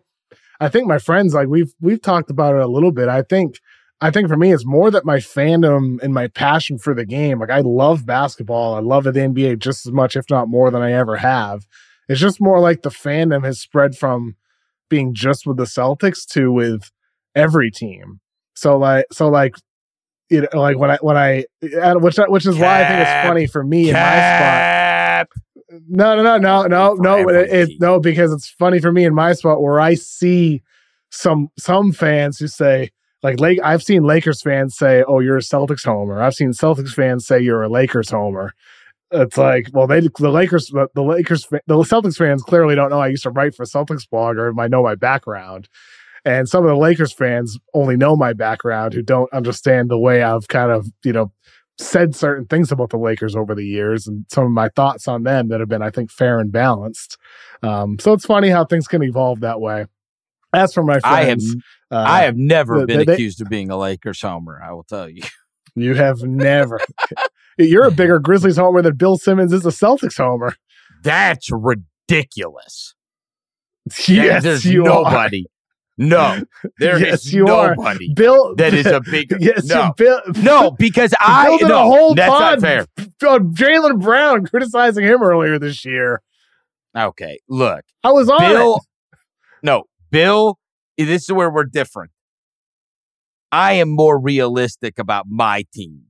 I 0.59 0.69
think 0.69 0.87
my 0.87 0.99
friends 0.99 1.33
like 1.33 1.47
we've 1.47 1.73
we've 1.81 2.01
talked 2.01 2.29
about 2.29 2.55
it 2.55 2.61
a 2.61 2.67
little 2.67 2.91
bit. 2.91 3.09
I 3.09 3.21
think 3.23 3.55
I 4.01 4.09
think 4.09 4.27
for 4.27 4.35
me, 4.35 4.51
it's 4.51 4.65
more 4.65 4.89
that 4.89 5.05
my 5.05 5.17
fandom 5.17 6.01
and 6.01 6.13
my 6.13 6.27
passion 6.27 6.79
for 6.79 6.95
the 6.95 7.05
game. 7.05 7.39
Like 7.39 7.51
I 7.51 7.59
love 7.59 8.05
basketball. 8.05 8.73
I 8.73 8.79
love 8.79 9.03
the 9.03 9.11
NBA 9.11 9.59
just 9.59 9.85
as 9.85 9.91
much, 9.91 10.15
if 10.15 10.25
not 10.29 10.49
more, 10.49 10.71
than 10.71 10.81
I 10.81 10.91
ever 10.93 11.17
have. 11.17 11.67
It's 12.09 12.19
just 12.19 12.41
more 12.41 12.59
like 12.59 12.81
the 12.81 12.89
fandom 12.89 13.45
has 13.45 13.59
spread 13.61 13.95
from 13.95 14.35
being 14.89 15.13
just 15.13 15.45
with 15.45 15.57
the 15.57 15.65
Celtics 15.65 16.25
to 16.31 16.51
with 16.51 16.91
every 17.35 17.69
team. 17.69 18.19
So 18.55 18.77
like 18.77 19.05
so 19.11 19.29
like 19.29 19.55
you 20.29 20.41
know 20.41 20.61
like 20.61 20.77
when 20.79 20.89
I 20.89 20.97
when 21.01 21.15
I 21.15 21.45
which 21.61 22.17
which 22.27 22.47
is 22.47 22.57
why 22.57 22.83
I 22.83 22.87
think 22.87 23.01
it's 23.01 23.27
funny 23.27 23.47
for 23.47 23.63
me 23.63 23.89
in 23.89 23.93
my 23.93 23.99
spot. 23.99 24.71
Cap. 25.21 25.29
No, 25.87 26.15
no, 26.15 26.23
no, 26.23 26.37
no, 26.37 26.67
no, 26.67 26.93
no. 26.95 27.29
It, 27.29 27.49
it, 27.49 27.69
no, 27.79 27.99
because 27.99 28.33
it's 28.33 28.49
funny 28.49 28.79
for 28.79 28.91
me 28.91 29.05
in 29.05 29.15
my 29.15 29.31
spot 29.33 29.61
where 29.61 29.79
I 29.79 29.93
see 29.93 30.63
some 31.11 31.49
some 31.57 31.93
fans 31.93 32.39
who 32.39 32.47
say 32.47 32.91
like 33.23 33.39
Lake. 33.39 33.59
I've 33.63 33.83
seen 33.83 34.03
Lakers 34.03 34.41
fans 34.41 34.75
say, 34.75 35.03
"Oh, 35.07 35.19
you're 35.19 35.37
a 35.37 35.41
Celtics 35.41 35.85
homer." 35.85 36.21
I've 36.21 36.35
seen 36.35 36.51
Celtics 36.51 36.93
fans 36.93 37.25
say, 37.25 37.39
"You're 37.39 37.63
a 37.63 37.69
Lakers 37.69 38.09
homer." 38.09 38.53
It's 39.11 39.37
like, 39.37 39.67
well, 39.73 39.87
they 39.87 39.99
the 39.99 40.29
Lakers, 40.29 40.67
the, 40.67 40.87
the 40.95 41.03
Lakers, 41.03 41.45
the 41.47 41.61
Celtics 41.67 42.17
fans 42.17 42.43
clearly 42.43 42.75
don't 42.75 42.89
know 42.89 42.99
I 43.01 43.07
used 43.07 43.23
to 43.23 43.29
write 43.29 43.55
for 43.55 43.65
Celtics 43.65 44.09
blog 44.09 44.37
or 44.37 44.53
might 44.53 44.71
know 44.71 44.83
my 44.83 44.95
background. 44.95 45.67
And 46.23 46.47
some 46.47 46.63
of 46.63 46.69
the 46.69 46.77
Lakers 46.77 47.11
fans 47.11 47.57
only 47.73 47.97
know 47.97 48.15
my 48.15 48.31
background 48.31 48.93
who 48.93 49.01
don't 49.01 49.31
understand 49.33 49.89
the 49.89 49.97
way 49.97 50.21
I've 50.21 50.47
kind 50.47 50.71
of, 50.71 50.87
you 51.03 51.11
know, 51.11 51.31
said 51.77 52.15
certain 52.15 52.45
things 52.45 52.71
about 52.71 52.91
the 52.91 52.97
Lakers 52.97 53.35
over 53.35 53.55
the 53.55 53.65
years 53.65 54.07
and 54.07 54.25
some 54.29 54.45
of 54.45 54.51
my 54.51 54.69
thoughts 54.69 55.07
on 55.07 55.23
them 55.23 55.49
that 55.49 55.59
have 55.59 55.69
been, 55.69 55.81
I 55.81 55.89
think, 55.89 56.11
fair 56.11 56.39
and 56.39 56.51
balanced. 56.51 57.17
Um, 57.63 57.97
so 57.99 58.13
it's 58.13 58.25
funny 58.25 58.49
how 58.49 58.65
things 58.65 58.87
can 58.87 59.03
evolve 59.03 59.41
that 59.41 59.59
way. 59.59 59.87
As 60.53 60.73
for 60.73 60.83
my 60.83 60.99
I 61.03 61.23
have 61.23 61.39
friends, 61.39 61.55
uh, 61.91 62.03
I 62.07 62.21
have 62.23 62.37
never 62.37 62.85
been 62.85 63.05
they- 63.05 63.13
accused 63.13 63.41
of 63.41 63.49
being 63.49 63.69
a 63.69 63.77
Lakers 63.77 64.21
homer. 64.21 64.61
I 64.63 64.71
will 64.71 64.83
tell 64.83 65.09
you. 65.09 65.23
you 65.75 65.93
have 65.95 66.23
never. 66.23 66.79
You're 67.57 67.87
a 67.87 67.91
bigger 67.91 68.17
Grizzlies 68.19 68.57
homer 68.57 68.81
than 68.81 68.95
Bill 68.95 69.17
Simmons 69.17 69.53
is 69.53 69.65
a 69.65 69.69
Celtics 69.69 70.17
homer. 70.17 70.55
That's 71.03 71.49
ridiculous. 71.51 72.95
Yes, 74.07 74.43
There's 74.43 74.63
you 74.63 74.83
are. 74.83 75.03
nobody. 75.03 75.45
No, 75.97 76.43
there 76.79 76.95
is 77.03 77.33
Yes, 77.33 77.49
are. 77.49 77.75
nobody 77.75 78.13
Bill, 78.13 78.55
that 78.55 78.73
is 78.75 78.85
a 78.85 79.01
big. 79.01 79.33
yes, 79.39 79.65
no, 79.65 79.91
Bill, 79.97 80.21
no, 80.37 80.71
because 80.71 81.13
I 81.19 81.57
no, 81.61 81.67
a 81.67 81.83
whole 81.83 82.15
that's 82.15 82.29
not 82.29 82.61
fair. 82.61 82.85
on 83.27 83.53
Jaylen 83.53 83.99
Brown 84.01 84.45
criticizing 84.45 85.03
him 85.03 85.21
earlier 85.23 85.57
this 85.59 85.83
year. 85.83 86.21
Okay, 86.95 87.39
look, 87.49 87.83
I 88.03 88.11
was 88.11 88.29
on 88.29 88.39
Bill. 88.39 88.75
it. 88.77 89.17
No, 89.63 89.83
Bill. 90.11 90.57
This 91.03 91.23
is 91.23 91.31
where 91.31 91.49
we're 91.49 91.65
different. 91.65 92.11
I 93.51 93.73
am 93.73 93.89
more 93.89 94.19
realistic 94.19 94.97
about 94.97 95.25
my 95.27 95.65
team 95.73 96.03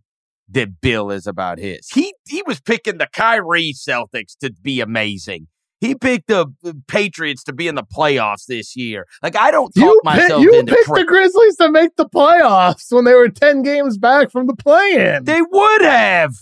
than 0.47 0.77
Bill 0.81 1.11
is 1.11 1.25
about 1.27 1.57
his. 1.59 1.89
He 1.89 2.13
he 2.27 2.43
was 2.45 2.59
picking 2.59 2.97
the 2.97 3.07
Kyrie 3.11 3.73
Celtics 3.73 4.37
to 4.41 4.51
be 4.51 4.81
amazing. 4.81 5.47
He 5.79 5.95
picked 5.95 6.27
the 6.27 6.45
Patriots 6.87 7.43
to 7.45 7.53
be 7.53 7.67
in 7.67 7.73
the 7.73 7.83
playoffs 7.83 8.45
this 8.45 8.75
year. 8.75 9.07
Like 9.23 9.35
I 9.35 9.49
don't 9.49 9.71
talk 9.73 9.83
You, 9.83 10.01
pick, 10.03 10.19
myself 10.19 10.43
you 10.43 10.53
into 10.59 10.75
picked 10.75 10.85
cra- 10.87 10.99
the 10.99 11.05
Grizzlies 11.05 11.55
to 11.57 11.71
make 11.71 11.95
the 11.95 12.07
playoffs 12.07 12.91
when 12.91 13.05
they 13.05 13.15
were 13.15 13.29
10 13.29 13.63
games 13.63 13.97
back 13.97 14.29
from 14.29 14.45
the 14.45 14.55
play-in. 14.55 15.23
They 15.23 15.41
would 15.41 15.81
have. 15.81 16.35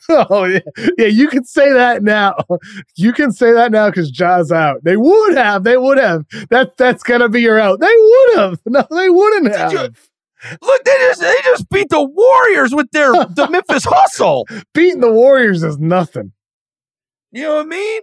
Oh 0.08 0.44
yeah, 0.44 0.60
yeah. 0.98 1.06
You 1.06 1.28
can 1.28 1.44
say 1.44 1.72
that 1.72 2.02
now. 2.02 2.34
You 2.96 3.12
can 3.12 3.30
say 3.32 3.52
that 3.52 3.70
now 3.72 3.88
because 3.90 4.10
Ja's 4.10 4.50
out. 4.52 4.82
They 4.84 4.96
would 4.96 5.36
have. 5.36 5.64
They 5.64 5.76
would 5.76 5.98
have. 5.98 6.24
That 6.50 6.76
that's 6.76 7.02
gonna 7.02 7.28
be 7.28 7.42
your 7.42 7.58
out. 7.58 7.80
They 7.80 7.92
would 7.96 8.36
have. 8.38 8.60
No, 8.66 8.84
they 8.90 9.08
wouldn't 9.10 9.52
Did 9.52 9.72
you- 9.72 9.78
have. 9.78 10.08
Look, 10.62 10.84
they 10.84 10.92
just 10.98 11.20
they 11.20 11.34
just 11.44 11.68
beat 11.70 11.88
the 11.88 12.02
Warriors 12.02 12.74
with 12.74 12.90
their 12.92 13.12
the 13.12 13.48
Memphis 13.50 13.84
Hustle. 13.84 14.46
Beating 14.74 15.00
the 15.00 15.10
Warriors 15.12 15.62
is 15.62 15.78
nothing. 15.78 16.32
You 17.32 17.42
know 17.42 17.56
what 17.56 17.66
I 17.66 17.68
mean? 17.68 18.00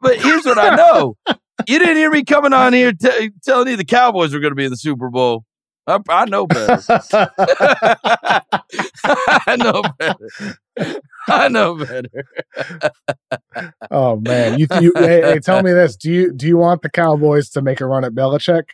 But 0.00 0.20
here's 0.20 0.44
what 0.44 0.58
I 0.58 0.74
know: 0.76 1.16
you 1.68 1.78
didn't 1.78 1.96
hear 1.96 2.10
me 2.10 2.24
coming 2.24 2.52
on 2.52 2.72
here 2.72 2.92
t- 2.92 3.30
telling 3.44 3.68
you 3.68 3.76
the 3.76 3.84
Cowboys 3.84 4.34
were 4.34 4.40
going 4.40 4.50
to 4.50 4.56
be 4.56 4.64
in 4.64 4.70
the 4.70 4.76
Super 4.76 5.08
Bowl. 5.08 5.44
I, 5.86 5.98
I 6.08 6.24
know 6.26 6.46
better. 6.46 6.82
I 9.46 9.56
know 9.56 9.82
better. 9.98 10.58
I 11.28 11.48
know 11.48 11.76
better. 11.76 12.24
oh 13.90 14.16
man, 14.16 14.58
you, 14.58 14.66
you 14.80 14.92
hey, 14.96 15.22
hey, 15.22 15.38
tell 15.40 15.62
me 15.62 15.72
this: 15.72 15.96
do 15.96 16.12
you 16.12 16.32
do 16.32 16.46
you 16.46 16.56
want 16.56 16.82
the 16.82 16.90
Cowboys 16.90 17.50
to 17.50 17.62
make 17.62 17.80
a 17.80 17.86
run 17.86 18.04
at 18.04 18.12
Belichick? 18.12 18.64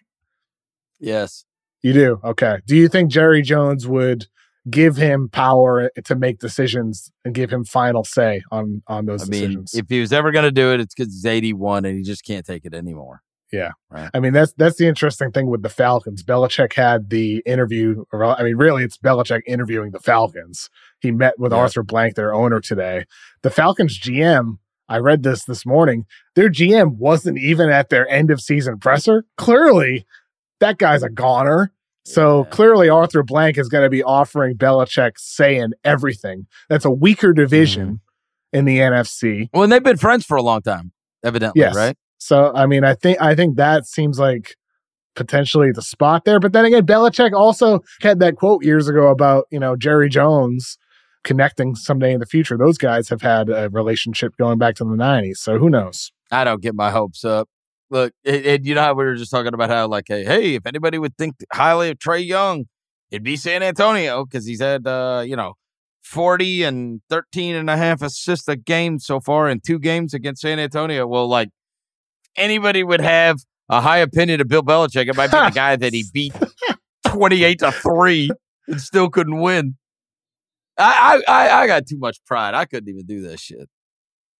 Yes. 0.98 1.44
You 1.82 1.92
do. 1.92 2.20
Okay. 2.22 2.58
Do 2.66 2.76
you 2.76 2.88
think 2.88 3.10
Jerry 3.10 3.42
Jones 3.42 3.86
would 3.88 4.26
give 4.68 4.96
him 4.96 5.30
power 5.30 5.90
to 6.04 6.14
make 6.14 6.38
decisions 6.38 7.10
and 7.24 7.34
give 7.34 7.50
him 7.50 7.64
final 7.64 8.04
say 8.04 8.42
on 8.50 8.82
on 8.86 9.06
those 9.06 9.22
I 9.22 9.26
mean, 9.26 9.40
decisions? 9.40 9.74
if 9.74 9.88
he 9.88 10.00
was 10.00 10.12
ever 10.12 10.30
going 10.30 10.44
to 10.44 10.50
do 10.50 10.72
it, 10.72 10.80
it's 10.80 10.94
because 10.94 11.12
he's 11.12 11.24
81 11.26 11.84
and 11.84 11.96
he 11.96 12.02
just 12.02 12.24
can't 12.24 12.44
take 12.44 12.64
it 12.64 12.74
anymore. 12.74 13.22
Yeah. 13.52 13.72
Right. 13.90 14.10
I 14.14 14.20
mean, 14.20 14.32
that's 14.32 14.52
that's 14.52 14.76
the 14.76 14.86
interesting 14.86 15.32
thing 15.32 15.48
with 15.48 15.62
the 15.62 15.68
Falcons. 15.68 16.22
Belichick 16.22 16.74
had 16.74 17.10
the 17.10 17.42
interview. 17.44 18.04
Or, 18.12 18.24
I 18.24 18.44
mean, 18.44 18.56
really, 18.56 18.84
it's 18.84 18.96
Belichick 18.96 19.42
interviewing 19.46 19.90
the 19.90 19.98
Falcons. 19.98 20.68
He 21.00 21.10
met 21.10 21.38
with 21.38 21.52
Yeah. 21.52 21.58
Arthur 21.58 21.82
Blank, 21.82 22.14
their 22.14 22.32
owner, 22.34 22.60
today. 22.60 23.04
The 23.42 23.50
Falcons 23.50 23.98
GM. 23.98 24.58
I 24.88 24.98
read 24.98 25.22
this 25.22 25.44
this 25.44 25.64
morning. 25.64 26.04
Their 26.34 26.50
GM 26.50 26.96
wasn't 26.96 27.38
even 27.38 27.70
at 27.70 27.90
their 27.90 28.08
end 28.08 28.30
of 28.30 28.40
season 28.40 28.78
presser. 28.78 29.24
Clearly, 29.36 30.04
that 30.58 30.78
guy's 30.78 31.02
a 31.04 31.08
goner. 31.08 31.72
So 32.04 32.42
Yeah. 32.44 32.50
clearly, 32.50 32.88
Arthur 32.88 33.22
Blank 33.22 33.56
is 33.56 33.68
going 33.68 33.84
to 33.84 33.90
be 33.90 34.02
offering 34.02 34.56
Belichick 34.56 35.12
say 35.16 35.56
in 35.56 35.74
everything. 35.84 36.46
That's 36.68 36.84
a 36.84 36.90
weaker 36.90 37.32
division 37.32 37.86
Mm-hmm. 38.52 38.58
in 38.58 38.64
the 38.64 38.78
NFC. 38.80 39.48
Well, 39.54 39.62
and 39.62 39.70
they've 39.72 39.82
been 39.82 39.96
friends 39.96 40.26
for 40.26 40.36
a 40.36 40.42
long 40.42 40.62
time, 40.62 40.90
evidently, 41.22 41.60
Yes. 41.60 41.76
right? 41.76 41.96
So 42.18 42.52
I 42.54 42.66
mean, 42.66 42.82
I 42.84 42.94
think 42.94 43.20
I 43.20 43.34
think 43.36 43.56
that 43.56 43.86
seems 43.86 44.18
like 44.18 44.56
potentially 45.14 45.70
the 45.72 45.82
spot 45.82 46.24
there. 46.24 46.40
But 46.40 46.52
then 46.52 46.64
again, 46.64 46.84
Belichick 46.84 47.32
also 47.32 47.80
had 48.02 48.18
that 48.20 48.36
quote 48.36 48.64
years 48.64 48.88
ago 48.88 49.08
about 49.08 49.46
you 49.50 49.58
know 49.60 49.76
Jerry 49.76 50.08
Jones 50.08 50.78
connecting 51.24 51.74
someday 51.74 52.12
in 52.12 52.20
the 52.20 52.26
future. 52.26 52.56
Those 52.56 52.78
guys 52.78 53.08
have 53.08 53.22
had 53.22 53.48
a 53.48 53.68
relationship 53.70 54.36
going 54.36 54.58
back 54.58 54.74
to 54.76 54.84
the 54.84 54.90
'90s. 54.90 55.38
So 55.38 55.58
who 55.58 55.70
knows? 55.70 56.12
I 56.30 56.44
don't 56.44 56.62
get 56.62 56.74
my 56.74 56.90
hopes 56.90 57.24
up. 57.24 57.48
Look, 57.90 58.12
and, 58.24 58.64
you 58.64 58.74
know 58.74 58.82
how 58.82 58.94
we 58.94 59.04
were 59.04 59.16
just 59.16 59.32
talking 59.32 59.52
about 59.52 59.68
how, 59.68 59.88
like, 59.88 60.04
hey, 60.06 60.24
hey, 60.24 60.54
if 60.54 60.64
anybody 60.64 60.96
would 60.98 61.16
think 61.16 61.34
highly 61.52 61.90
of 61.90 61.98
Trae 61.98 62.24
Young, 62.24 62.66
it'd 63.10 63.24
be 63.24 63.36
San 63.36 63.64
Antonio 63.64 64.24
because 64.24 64.46
he's 64.46 64.60
had, 64.60 64.86
uh, 64.86 65.24
you 65.26 65.34
know, 65.34 65.54
40 66.02 66.62
and 66.62 67.00
13 67.10 67.56
and 67.56 67.68
a 67.68 67.76
half 67.76 68.00
assists 68.00 68.46
a 68.48 68.56
game 68.56 69.00
so 69.00 69.18
far 69.20 69.48
in 69.48 69.60
two 69.60 69.78
games 69.78 70.14
against 70.14 70.42
San 70.42 70.58
Antonio. 70.58 71.06
Well, 71.06 71.28
like 71.28 71.50
anybody 72.36 72.84
would 72.84 73.00
have 73.00 73.38
a 73.68 73.80
high 73.80 73.98
opinion 73.98 74.40
of 74.40 74.48
Bill 74.48 74.62
Belichick. 74.62 75.08
It 75.08 75.16
might 75.16 75.30
be 75.30 75.38
the 75.38 75.50
guy 75.54 75.76
that 75.76 75.92
he 75.92 76.04
beat 76.12 76.34
28 77.06 77.58
to 77.60 77.72
3 77.72 78.30
and 78.68 78.80
still 78.80 79.10
couldn't 79.10 79.40
win. 79.40 79.76
I, 80.80 81.22
I, 81.28 81.50
I 81.62 81.66
got 81.66 81.86
too 81.86 81.98
much 81.98 82.18
pride. 82.26 82.54
I 82.54 82.64
couldn't 82.64 82.88
even 82.88 83.06
do 83.06 83.28
that 83.28 83.38
shit. 83.38 83.68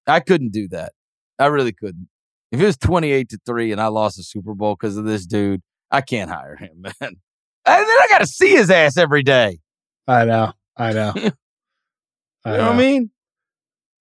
I 0.07 0.21
couldn't 0.21 0.53
do 0.53 0.69
that. 0.69 0.93
I 1.39 1.47
really 1.47 1.73
couldn't. 1.73 2.09
If 2.53 2.61
it 2.61 2.65
was 2.67 2.77
28 2.77 3.29
to 3.29 3.39
3 3.47 3.73
and 3.73 3.81
I 3.81 3.87
lost 3.87 4.17
the 4.17 4.23
Super 4.23 4.55
Bowl 4.55 4.75
because 4.75 4.97
of 4.97 5.05
this 5.05 5.27
dude, 5.27 5.61
I 5.91 6.01
can't 6.01 6.31
hire 6.31 6.57
him, 6.57 6.71
man. 6.83 6.93
And 7.01 7.17
then 7.65 7.87
I 7.89 8.07
got 8.09 8.19
to 8.19 8.27
see 8.27 8.51
his 8.51 8.71
ass 8.71 8.97
every 8.97 9.23
day. 9.23 9.61
I 10.07 10.25
know. 10.25 10.53
I 10.77 10.93
know. 10.93 11.15
You 12.47 12.53
know 12.53 12.69
what 12.69 12.73
I 12.73 12.79
mean? 12.79 13.11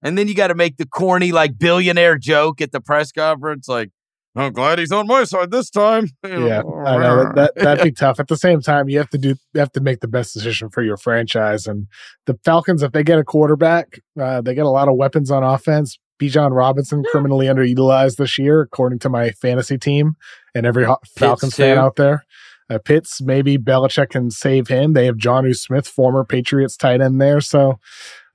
And 0.02 0.18
then 0.18 0.30
you 0.30 0.34
got 0.34 0.48
to 0.48 0.56
make 0.56 0.78
the 0.78 0.86
corny, 0.86 1.34
like 1.34 1.60
billionaire 1.60 2.18
joke 2.18 2.62
at 2.62 2.72
the 2.72 2.80
press 2.80 3.12
conference, 3.12 3.68
like, 3.68 3.90
I'm 4.36 4.54
glad 4.54 4.80
he's 4.80 4.92
on 4.92 5.08
my 5.08 5.24
side 5.24 5.52
this 5.52 5.70
time. 5.70 6.08
Yeah, 6.24 6.62
I 6.86 6.98
know 6.98 7.24
that, 7.24 7.36
that 7.36 7.56
that'd 7.56 7.84
be 7.84 7.92
tough. 7.92 8.20
At 8.20 8.28
the 8.28 8.38
same 8.38 8.62
time, 8.62 8.88
you 8.88 8.98
have 9.00 9.10
to 9.10 9.18
do 9.18 9.36
you 9.54 9.60
have 9.60 9.72
to 9.74 9.82
make 9.82 10.00
the 10.00 10.08
best 10.08 10.34
decision 10.34 10.70
for 10.70 10.84
your 10.84 10.98
franchise. 10.98 11.66
And 11.66 11.88
the 12.26 12.38
Falcons, 12.46 12.84
if 12.84 12.92
they 12.92 13.04
get 13.04 13.20
a 13.20 13.24
quarterback, 13.24 14.00
uh, 14.20 14.42
they 14.42 14.54
get 14.54 14.66
a 14.66 14.70
lot 14.70 14.88
of 14.88 14.96
weapons 14.96 15.32
on 15.32 15.44
offense. 15.44 15.98
Bijan 16.22 16.52
Robinson 16.52 17.04
criminally 17.12 17.48
underutilized 17.48 18.18
this 18.18 18.38
year, 18.38 18.62
according 18.62 19.00
to 19.00 19.10
my 19.10 19.32
fantasy 19.32 19.78
team 19.78 20.16
and 20.54 20.66
every 20.66 20.86
Falcons 21.18 21.56
fan 21.56 21.78
out 21.78 21.96
there. 21.96 22.26
Uh, 22.70 22.78
Pitts, 22.78 23.22
maybe 23.22 23.58
Belichick 23.58 24.12
can 24.12 24.30
save 24.30 24.68
him. 24.68 24.94
They 24.94 25.06
have 25.06 25.16
Jonnu 25.16 25.56
Smith, 25.56 25.88
former 25.88 26.24
Patriots 26.24 26.78
tight 26.78 27.02
end 27.02 27.20
there. 27.20 27.42
So 27.42 27.80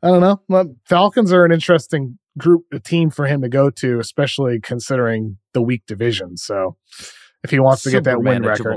I 0.02 0.08
don't 0.08 0.20
know. 0.20 0.42
Well, 0.48 0.74
Falcons 0.86 1.32
are 1.32 1.44
an 1.44 1.52
interesting 1.52 2.18
group, 2.38 2.64
a 2.72 2.80
team 2.80 3.10
for 3.10 3.26
him 3.26 3.42
to 3.42 3.48
go 3.48 3.70
to, 3.70 3.98
especially 4.00 4.60
considering 4.60 5.38
the 5.52 5.62
weak 5.62 5.82
division. 5.86 6.36
So 6.36 6.76
if 7.42 7.50
he 7.50 7.58
wants 7.60 7.82
to 7.82 7.90
get 7.90 8.04
that 8.04 8.12
Super 8.16 8.22
win 8.22 8.42
record, 8.42 8.76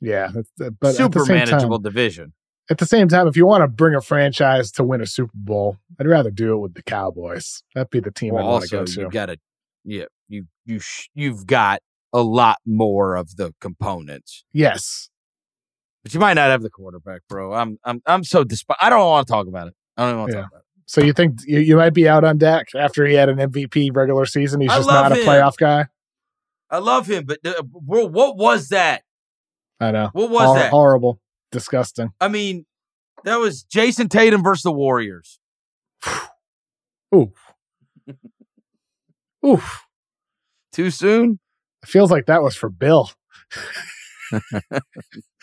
yeah. 0.00 0.30
But 0.58 0.88
at 0.90 0.94
super 0.96 1.20
the 1.20 1.24
same 1.26 1.36
manageable 1.36 1.78
time, 1.78 1.82
division. 1.84 2.32
at 2.70 2.78
the 2.78 2.86
same 2.86 3.08
time, 3.08 3.26
if 3.28 3.36
you 3.36 3.46
want 3.46 3.62
to 3.62 3.68
bring 3.68 3.94
a 3.94 4.00
franchise 4.00 4.70
to 4.72 4.84
win 4.84 5.00
a 5.00 5.06
Super 5.06 5.32
Bowl, 5.34 5.78
I'd 5.98 6.06
rather 6.06 6.30
do 6.30 6.54
it 6.54 6.58
with 6.58 6.74
the 6.74 6.82
Cowboys. 6.82 7.62
That'd 7.74 7.90
be 7.90 8.00
the 8.00 8.10
team 8.10 8.34
Well, 8.34 8.44
I'd 8.44 8.50
want 8.50 8.68
to 8.68 8.78
also 8.80 8.94
go 8.96 9.02
You've 9.02 9.12
got 9.12 9.26
to, 9.26 9.38
yeah, 9.84 10.04
you 10.28 10.46
you 10.64 10.78
sh- 10.80 11.08
you've 11.14 11.46
got 11.46 11.80
a 12.12 12.20
lot 12.22 12.58
more 12.66 13.16
of 13.16 13.36
the 13.36 13.52
components, 13.60 14.44
yes. 14.52 15.10
but 16.02 16.14
you 16.14 16.20
might 16.20 16.34
not 16.34 16.50
have 16.50 16.62
the 16.62 16.70
quarterback, 16.70 17.22
bro. 17.28 17.52
I'm 17.52 17.78
I'm 17.84 18.00
I'm 18.06 18.24
so 18.24 18.44
desp- 18.44 18.74
I 18.80 18.88
don't 18.90 19.00
want 19.06 19.26
to 19.26 19.32
talk 19.32 19.46
about 19.48 19.68
it. 19.68 19.74
I 19.96 20.10
don't 20.10 20.18
want 20.20 20.30
to 20.30 20.36
Yeah. 20.36 20.42
talk 20.42 20.50
about 20.52 20.60
it. 20.60 20.65
So 20.86 21.02
you 21.02 21.12
think 21.12 21.40
you, 21.44 21.58
you 21.58 21.76
might 21.76 21.94
be 21.94 22.08
out 22.08 22.24
on 22.24 22.38
Dak 22.38 22.68
after 22.74 23.04
he 23.06 23.14
had 23.14 23.28
an 23.28 23.38
MVP 23.38 23.94
regular 23.94 24.24
season? 24.24 24.60
He's 24.60 24.70
just 24.70 24.88
not 24.88 25.12
a 25.12 25.16
him. 25.16 25.26
playoff 25.26 25.56
guy. 25.56 25.86
I 26.70 26.78
love 26.78 27.08
him, 27.08 27.24
but 27.24 27.38
bro, 27.42 28.06
what 28.06 28.36
was 28.36 28.68
that? 28.68 29.02
I 29.80 29.90
know. 29.90 30.10
What 30.12 30.30
was 30.30 30.46
Hor- 30.46 30.56
that? 30.56 30.70
Horrible. 30.70 31.20
Disgusting. 31.52 32.10
I 32.20 32.28
mean, 32.28 32.66
that 33.24 33.36
was 33.36 33.62
Jayson 33.64 34.08
Tatum 34.08 34.42
versus 34.42 34.62
the 34.62 34.72
Warriors. 34.72 35.38
Oof. 37.14 37.30
Oof. 39.46 39.86
Too 40.72 40.90
soon? 40.90 41.38
It 41.82 41.88
feels 41.88 42.10
like 42.10 42.26
that 42.26 42.42
was 42.42 42.56
for 42.56 42.68
Bill. 42.68 43.10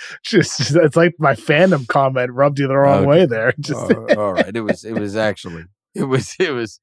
just 0.23 0.75
it's 0.75 0.95
like 0.95 1.13
my 1.19 1.33
fandom 1.33 1.87
comment 1.87 2.31
rubbed 2.31 2.59
you 2.59 2.67
the 2.67 2.75
wrong 2.75 2.99
Okay. 2.99 3.07
way 3.07 3.25
there. 3.25 3.53
Just 3.59 3.79
Uh, 3.81 4.15
all 4.17 4.33
right. 4.33 4.55
It 4.55 4.61
was. 4.61 4.83
It 4.83 4.93
was 4.93 5.15
actually. 5.15 5.65
It 5.95 6.03
was. 6.03 6.35
It 6.39 6.51
was. 6.51 6.79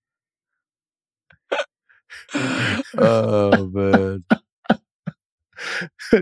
oh 2.98 3.68
man. 3.72 4.24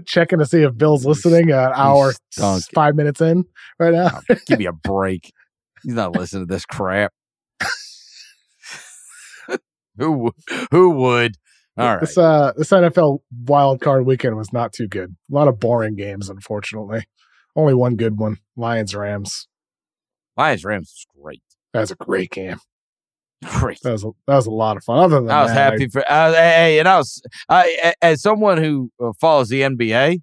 checking 0.06 0.38
to 0.38 0.46
see 0.46 0.62
if 0.62 0.76
Bill's 0.76 1.04
listening. 1.06 1.50
An 1.50 1.72
hour, 1.74 2.12
stunk. 2.30 2.64
five 2.74 2.94
minutes 2.96 3.20
in 3.20 3.44
right 3.78 3.92
now. 3.92 4.20
Oh, 4.30 4.36
give 4.46 4.58
me 4.58 4.66
a 4.66 4.72
break. 4.72 5.32
He's 5.82 5.94
not 5.94 6.12
listening 6.12 6.46
to 6.46 6.52
this 6.52 6.64
crap. 6.66 7.12
who 9.96 10.32
who 10.70 10.90
would? 10.90 11.36
All 11.78 11.86
right. 11.86 12.00
This 12.00 12.18
uh 12.18 12.52
this 12.56 12.70
NFL 12.70 13.20
wild 13.44 13.80
card 13.80 14.04
weekend 14.04 14.36
was 14.36 14.52
not 14.52 14.72
too 14.72 14.88
good. 14.88 15.14
A 15.30 15.34
lot 15.34 15.48
of 15.48 15.60
boring 15.60 15.94
games, 15.94 16.28
unfortunately. 16.28 17.04
Only 17.54 17.74
one 17.74 17.96
good 17.96 18.18
one. 18.18 18.38
Lions 18.56 18.94
Rams. 18.94 19.48
Lions 20.36 20.64
Rams 20.64 20.92
was 20.92 21.22
great. 21.22 21.42
That 21.72 21.80
was 21.80 21.90
a 21.90 21.96
great 21.96 22.30
game. 22.30 22.58
Great. 23.44 23.78
That 23.82 23.92
was 23.92 24.04
a, 24.04 24.10
that 24.26 24.34
was 24.34 24.46
a 24.46 24.50
lot 24.50 24.76
of 24.76 24.82
fun. 24.82 24.98
Other 24.98 25.20
than 25.20 25.30
I 25.30 25.42
was 25.42 25.52
that, 25.52 25.72
happy 25.72 25.86
for. 25.88 26.02
I, 26.10 26.32
hey, 26.32 26.78
and 26.80 26.88
I 26.88 26.96
was 26.96 27.22
I, 27.48 27.94
as 28.02 28.20
someone 28.20 28.58
who 28.58 28.90
uh, 29.00 29.12
follows 29.20 29.48
the 29.48 29.60
NBA, 29.60 30.20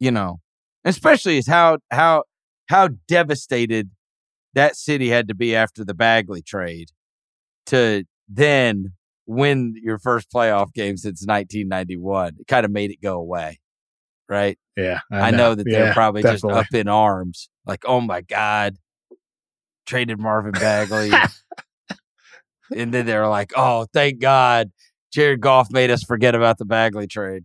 you 0.00 0.10
know, 0.10 0.40
especially 0.86 1.36
is 1.36 1.46
how 1.46 1.78
how 1.90 2.24
how 2.70 2.88
devastated 3.06 3.90
that 4.54 4.76
city 4.76 5.10
had 5.10 5.28
to 5.28 5.34
be 5.34 5.54
after 5.54 5.84
the 5.84 5.94
Bagley 5.94 6.40
trade 6.40 6.90
to 7.66 8.04
then 8.26 8.94
win 9.28 9.74
your 9.80 9.98
first 9.98 10.32
playoff 10.32 10.72
game 10.72 10.96
since 10.96 11.24
1991. 11.24 12.36
It 12.40 12.48
kind 12.48 12.64
of 12.64 12.72
made 12.72 12.90
it 12.90 13.00
go 13.00 13.20
away, 13.20 13.60
right? 14.28 14.58
yeah, 14.76 15.00
I, 15.12 15.30
know. 15.30 15.54
that 15.54 15.64
they're 15.64 15.92
probably 15.92 16.22
definitely. 16.22 16.50
just 16.50 16.68
up 16.68 16.74
in 16.74 16.88
arms, 16.88 17.50
like, 17.66 17.84
oh 17.86 18.00
my 18.00 18.22
god, 18.22 18.76
traded 19.86 20.18
Marvin 20.18 20.52
Bagley. 20.52 21.10
and 22.76 22.92
then 22.92 23.06
they're 23.06 23.28
like, 23.28 23.52
"Oh, 23.56 23.86
thank 23.92 24.20
God, 24.20 24.70
Jared 25.12 25.40
Goff 25.40 25.70
made 25.70 25.90
us 25.90 26.02
forget 26.02 26.34
about 26.34 26.58
the 26.58 26.64
Bagley 26.64 27.06
trade." 27.06 27.44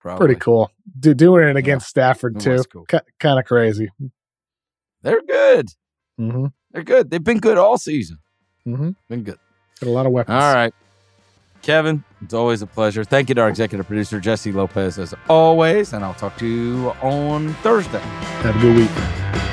Probably. 0.00 0.26
Pretty 0.26 0.40
cool. 0.40 0.70
Do, 1.00 1.14
doing 1.14 1.48
it 1.48 1.56
against 1.56 1.88
Stafford 1.88 2.38
too. 2.38 2.62
cool. 2.70 2.84
kind 3.18 3.38
of 3.38 3.46
crazy. 3.46 3.88
They're 5.00 5.22
good. 5.22 5.68
Mm-hmm. 6.20 6.46
They're 6.72 6.82
good. 6.82 7.08
They've 7.08 7.24
been 7.24 7.40
good 7.40 7.56
all 7.56 7.78
season. 7.78 8.18
Mm-hmm. 8.66 8.90
Been 9.08 9.22
good. 9.22 9.38
Got 9.80 9.88
a 9.88 9.90
lot 9.90 10.04
of 10.04 10.12
weapons. 10.12 10.34
All 10.34 10.54
right, 10.54 10.74
Kevin. 11.64 12.04
It's 12.22 12.34
always 12.34 12.62
a 12.62 12.66
pleasure. 12.66 13.04
Thank 13.04 13.28
you 13.28 13.34
to 13.34 13.40
our 13.40 13.48
executive 13.48 13.86
producer 13.86 14.20
Jessie 14.20 14.52
Lopez, 14.52 14.98
as 14.98 15.14
always, 15.28 15.92
and 15.92 16.04
I'll 16.04 16.14
talk 16.14 16.36
to 16.38 16.46
you 16.46 16.90
on 17.02 17.54
Thursday. 17.54 17.98
Have 17.98 18.56
a 18.56 18.60
good 18.60 18.76
week. 18.76 19.43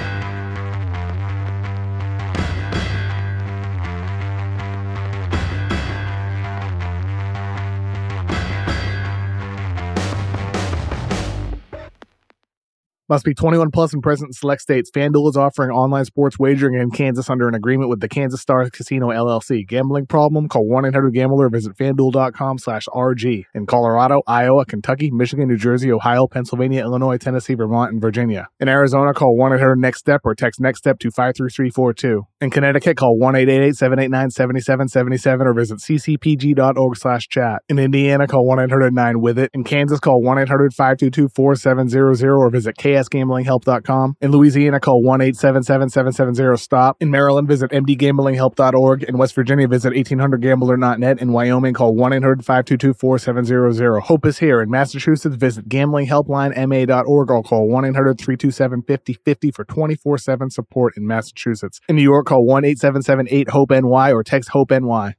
Must 13.12 13.26
be 13.26 13.34
21 13.34 13.72
plus 13.72 13.92
and 13.92 14.02
present 14.02 14.30
in 14.30 14.32
select 14.32 14.62
states. 14.62 14.90
FanDuel 14.90 15.30
is 15.30 15.36
offering 15.36 15.70
online 15.70 16.06
sports 16.06 16.40
wagering 16.40 16.76
in 16.76 16.92
Kansas 16.92 17.30
under 17.30 17.50
an 17.50 17.54
agreement 17.54 17.90
with 17.90 18.00
the 18.00 18.08
Kansas 18.08 18.40
Star 18.40 18.70
Casino 18.70 19.10
LLC. 19.10 19.68
Gambling 19.68 20.06
problem? 20.06 20.48
Call 20.48 20.66
1-800-GAMBLER 20.66 21.48
or 21.48 21.50
visit 21.50 21.76
FanDuel.com 21.76 22.58
slash 22.58 22.88
RG. 22.88 23.44
In 23.54 23.66
Colorado, 23.66 24.22
Iowa, 24.28 24.64
Kentucky, 24.64 25.12
Michigan, 25.12 25.50
New 25.50 25.58
Jersey, 25.58 25.92
Ohio, 25.92 26.26
Pennsylvania, 26.26 26.84
Illinois, 26.84 27.18
Tennessee, 27.18 27.54
Vermont, 27.54 27.92
and 27.92 28.00
Virginia. 28.00 28.48
In 28.62 28.70
Arizona, 28.70 29.14
call 29.14 29.38
1-800-NEXT-STEP 29.38 30.22
or 30.24 30.34
text 30.34 30.62
NEXT 30.62 30.80
STEP 30.80 31.00
to 31.00 31.12
53342. 31.12 32.26
In 32.40 32.50
Connecticut, 32.50 32.96
call 32.96 33.20
1-888-789-7777 33.20 35.42
or 35.42 35.54
visit 35.54 35.80
ccpg.org 35.80 36.96
slash 36.96 37.28
chat. 37.28 37.62
In 37.68 37.78
Indiana, 37.78 38.26
call 38.26 38.48
1-800-9-WITH-IT. 38.48 39.50
In 39.54 39.66
Kansas, 39.66 40.00
call 40.00 40.24
1-800-522-4700 40.24 42.40
or 42.40 42.50
visit 42.50 42.78
ksgamblinghelp.com. 43.10 44.16
In 44.22 44.32
Louisiana, 44.32 44.80
call 44.80 45.04
1-877-770-STOP. 45.04 46.98
In 47.00 47.12
Maryland, 47.12 47.48
visit 47.48 47.70
mdgamblinghelp.org. 47.72 49.04
In 49.04 49.18
West 49.18 49.36
Virginia, 49.36 49.68
visit 49.68 49.94
1800gambler.net. 49.94 51.22
In 51.22 51.32
Wyoming, 51.32 51.74
call 51.74 51.96
1-800-522-4700. 51.96 54.02
Hope 54.04 54.26
is 54.26 54.40
here. 54.40 54.62
In 54.62 54.70
Massachusetts, 54.70 55.36
visit 55.36 55.70
gamblinghelplinema.org 55.70 57.32
or 57.32 57.44
call 57.44 57.70
1-800-327-5050 57.70 59.54
for 59.54 59.66
24-7 59.66 60.52
support 60.52 60.98
in 60.98 61.08
Massachusetts. 61.08 61.80
In 61.88 61.96
New 61.96 62.04
York, 62.04 62.28
call 62.28 62.46
1-877-8-HOPE-NY 62.46 64.12
or 64.12 64.24
text 64.24 64.50
HOPE-NY. 64.50 65.16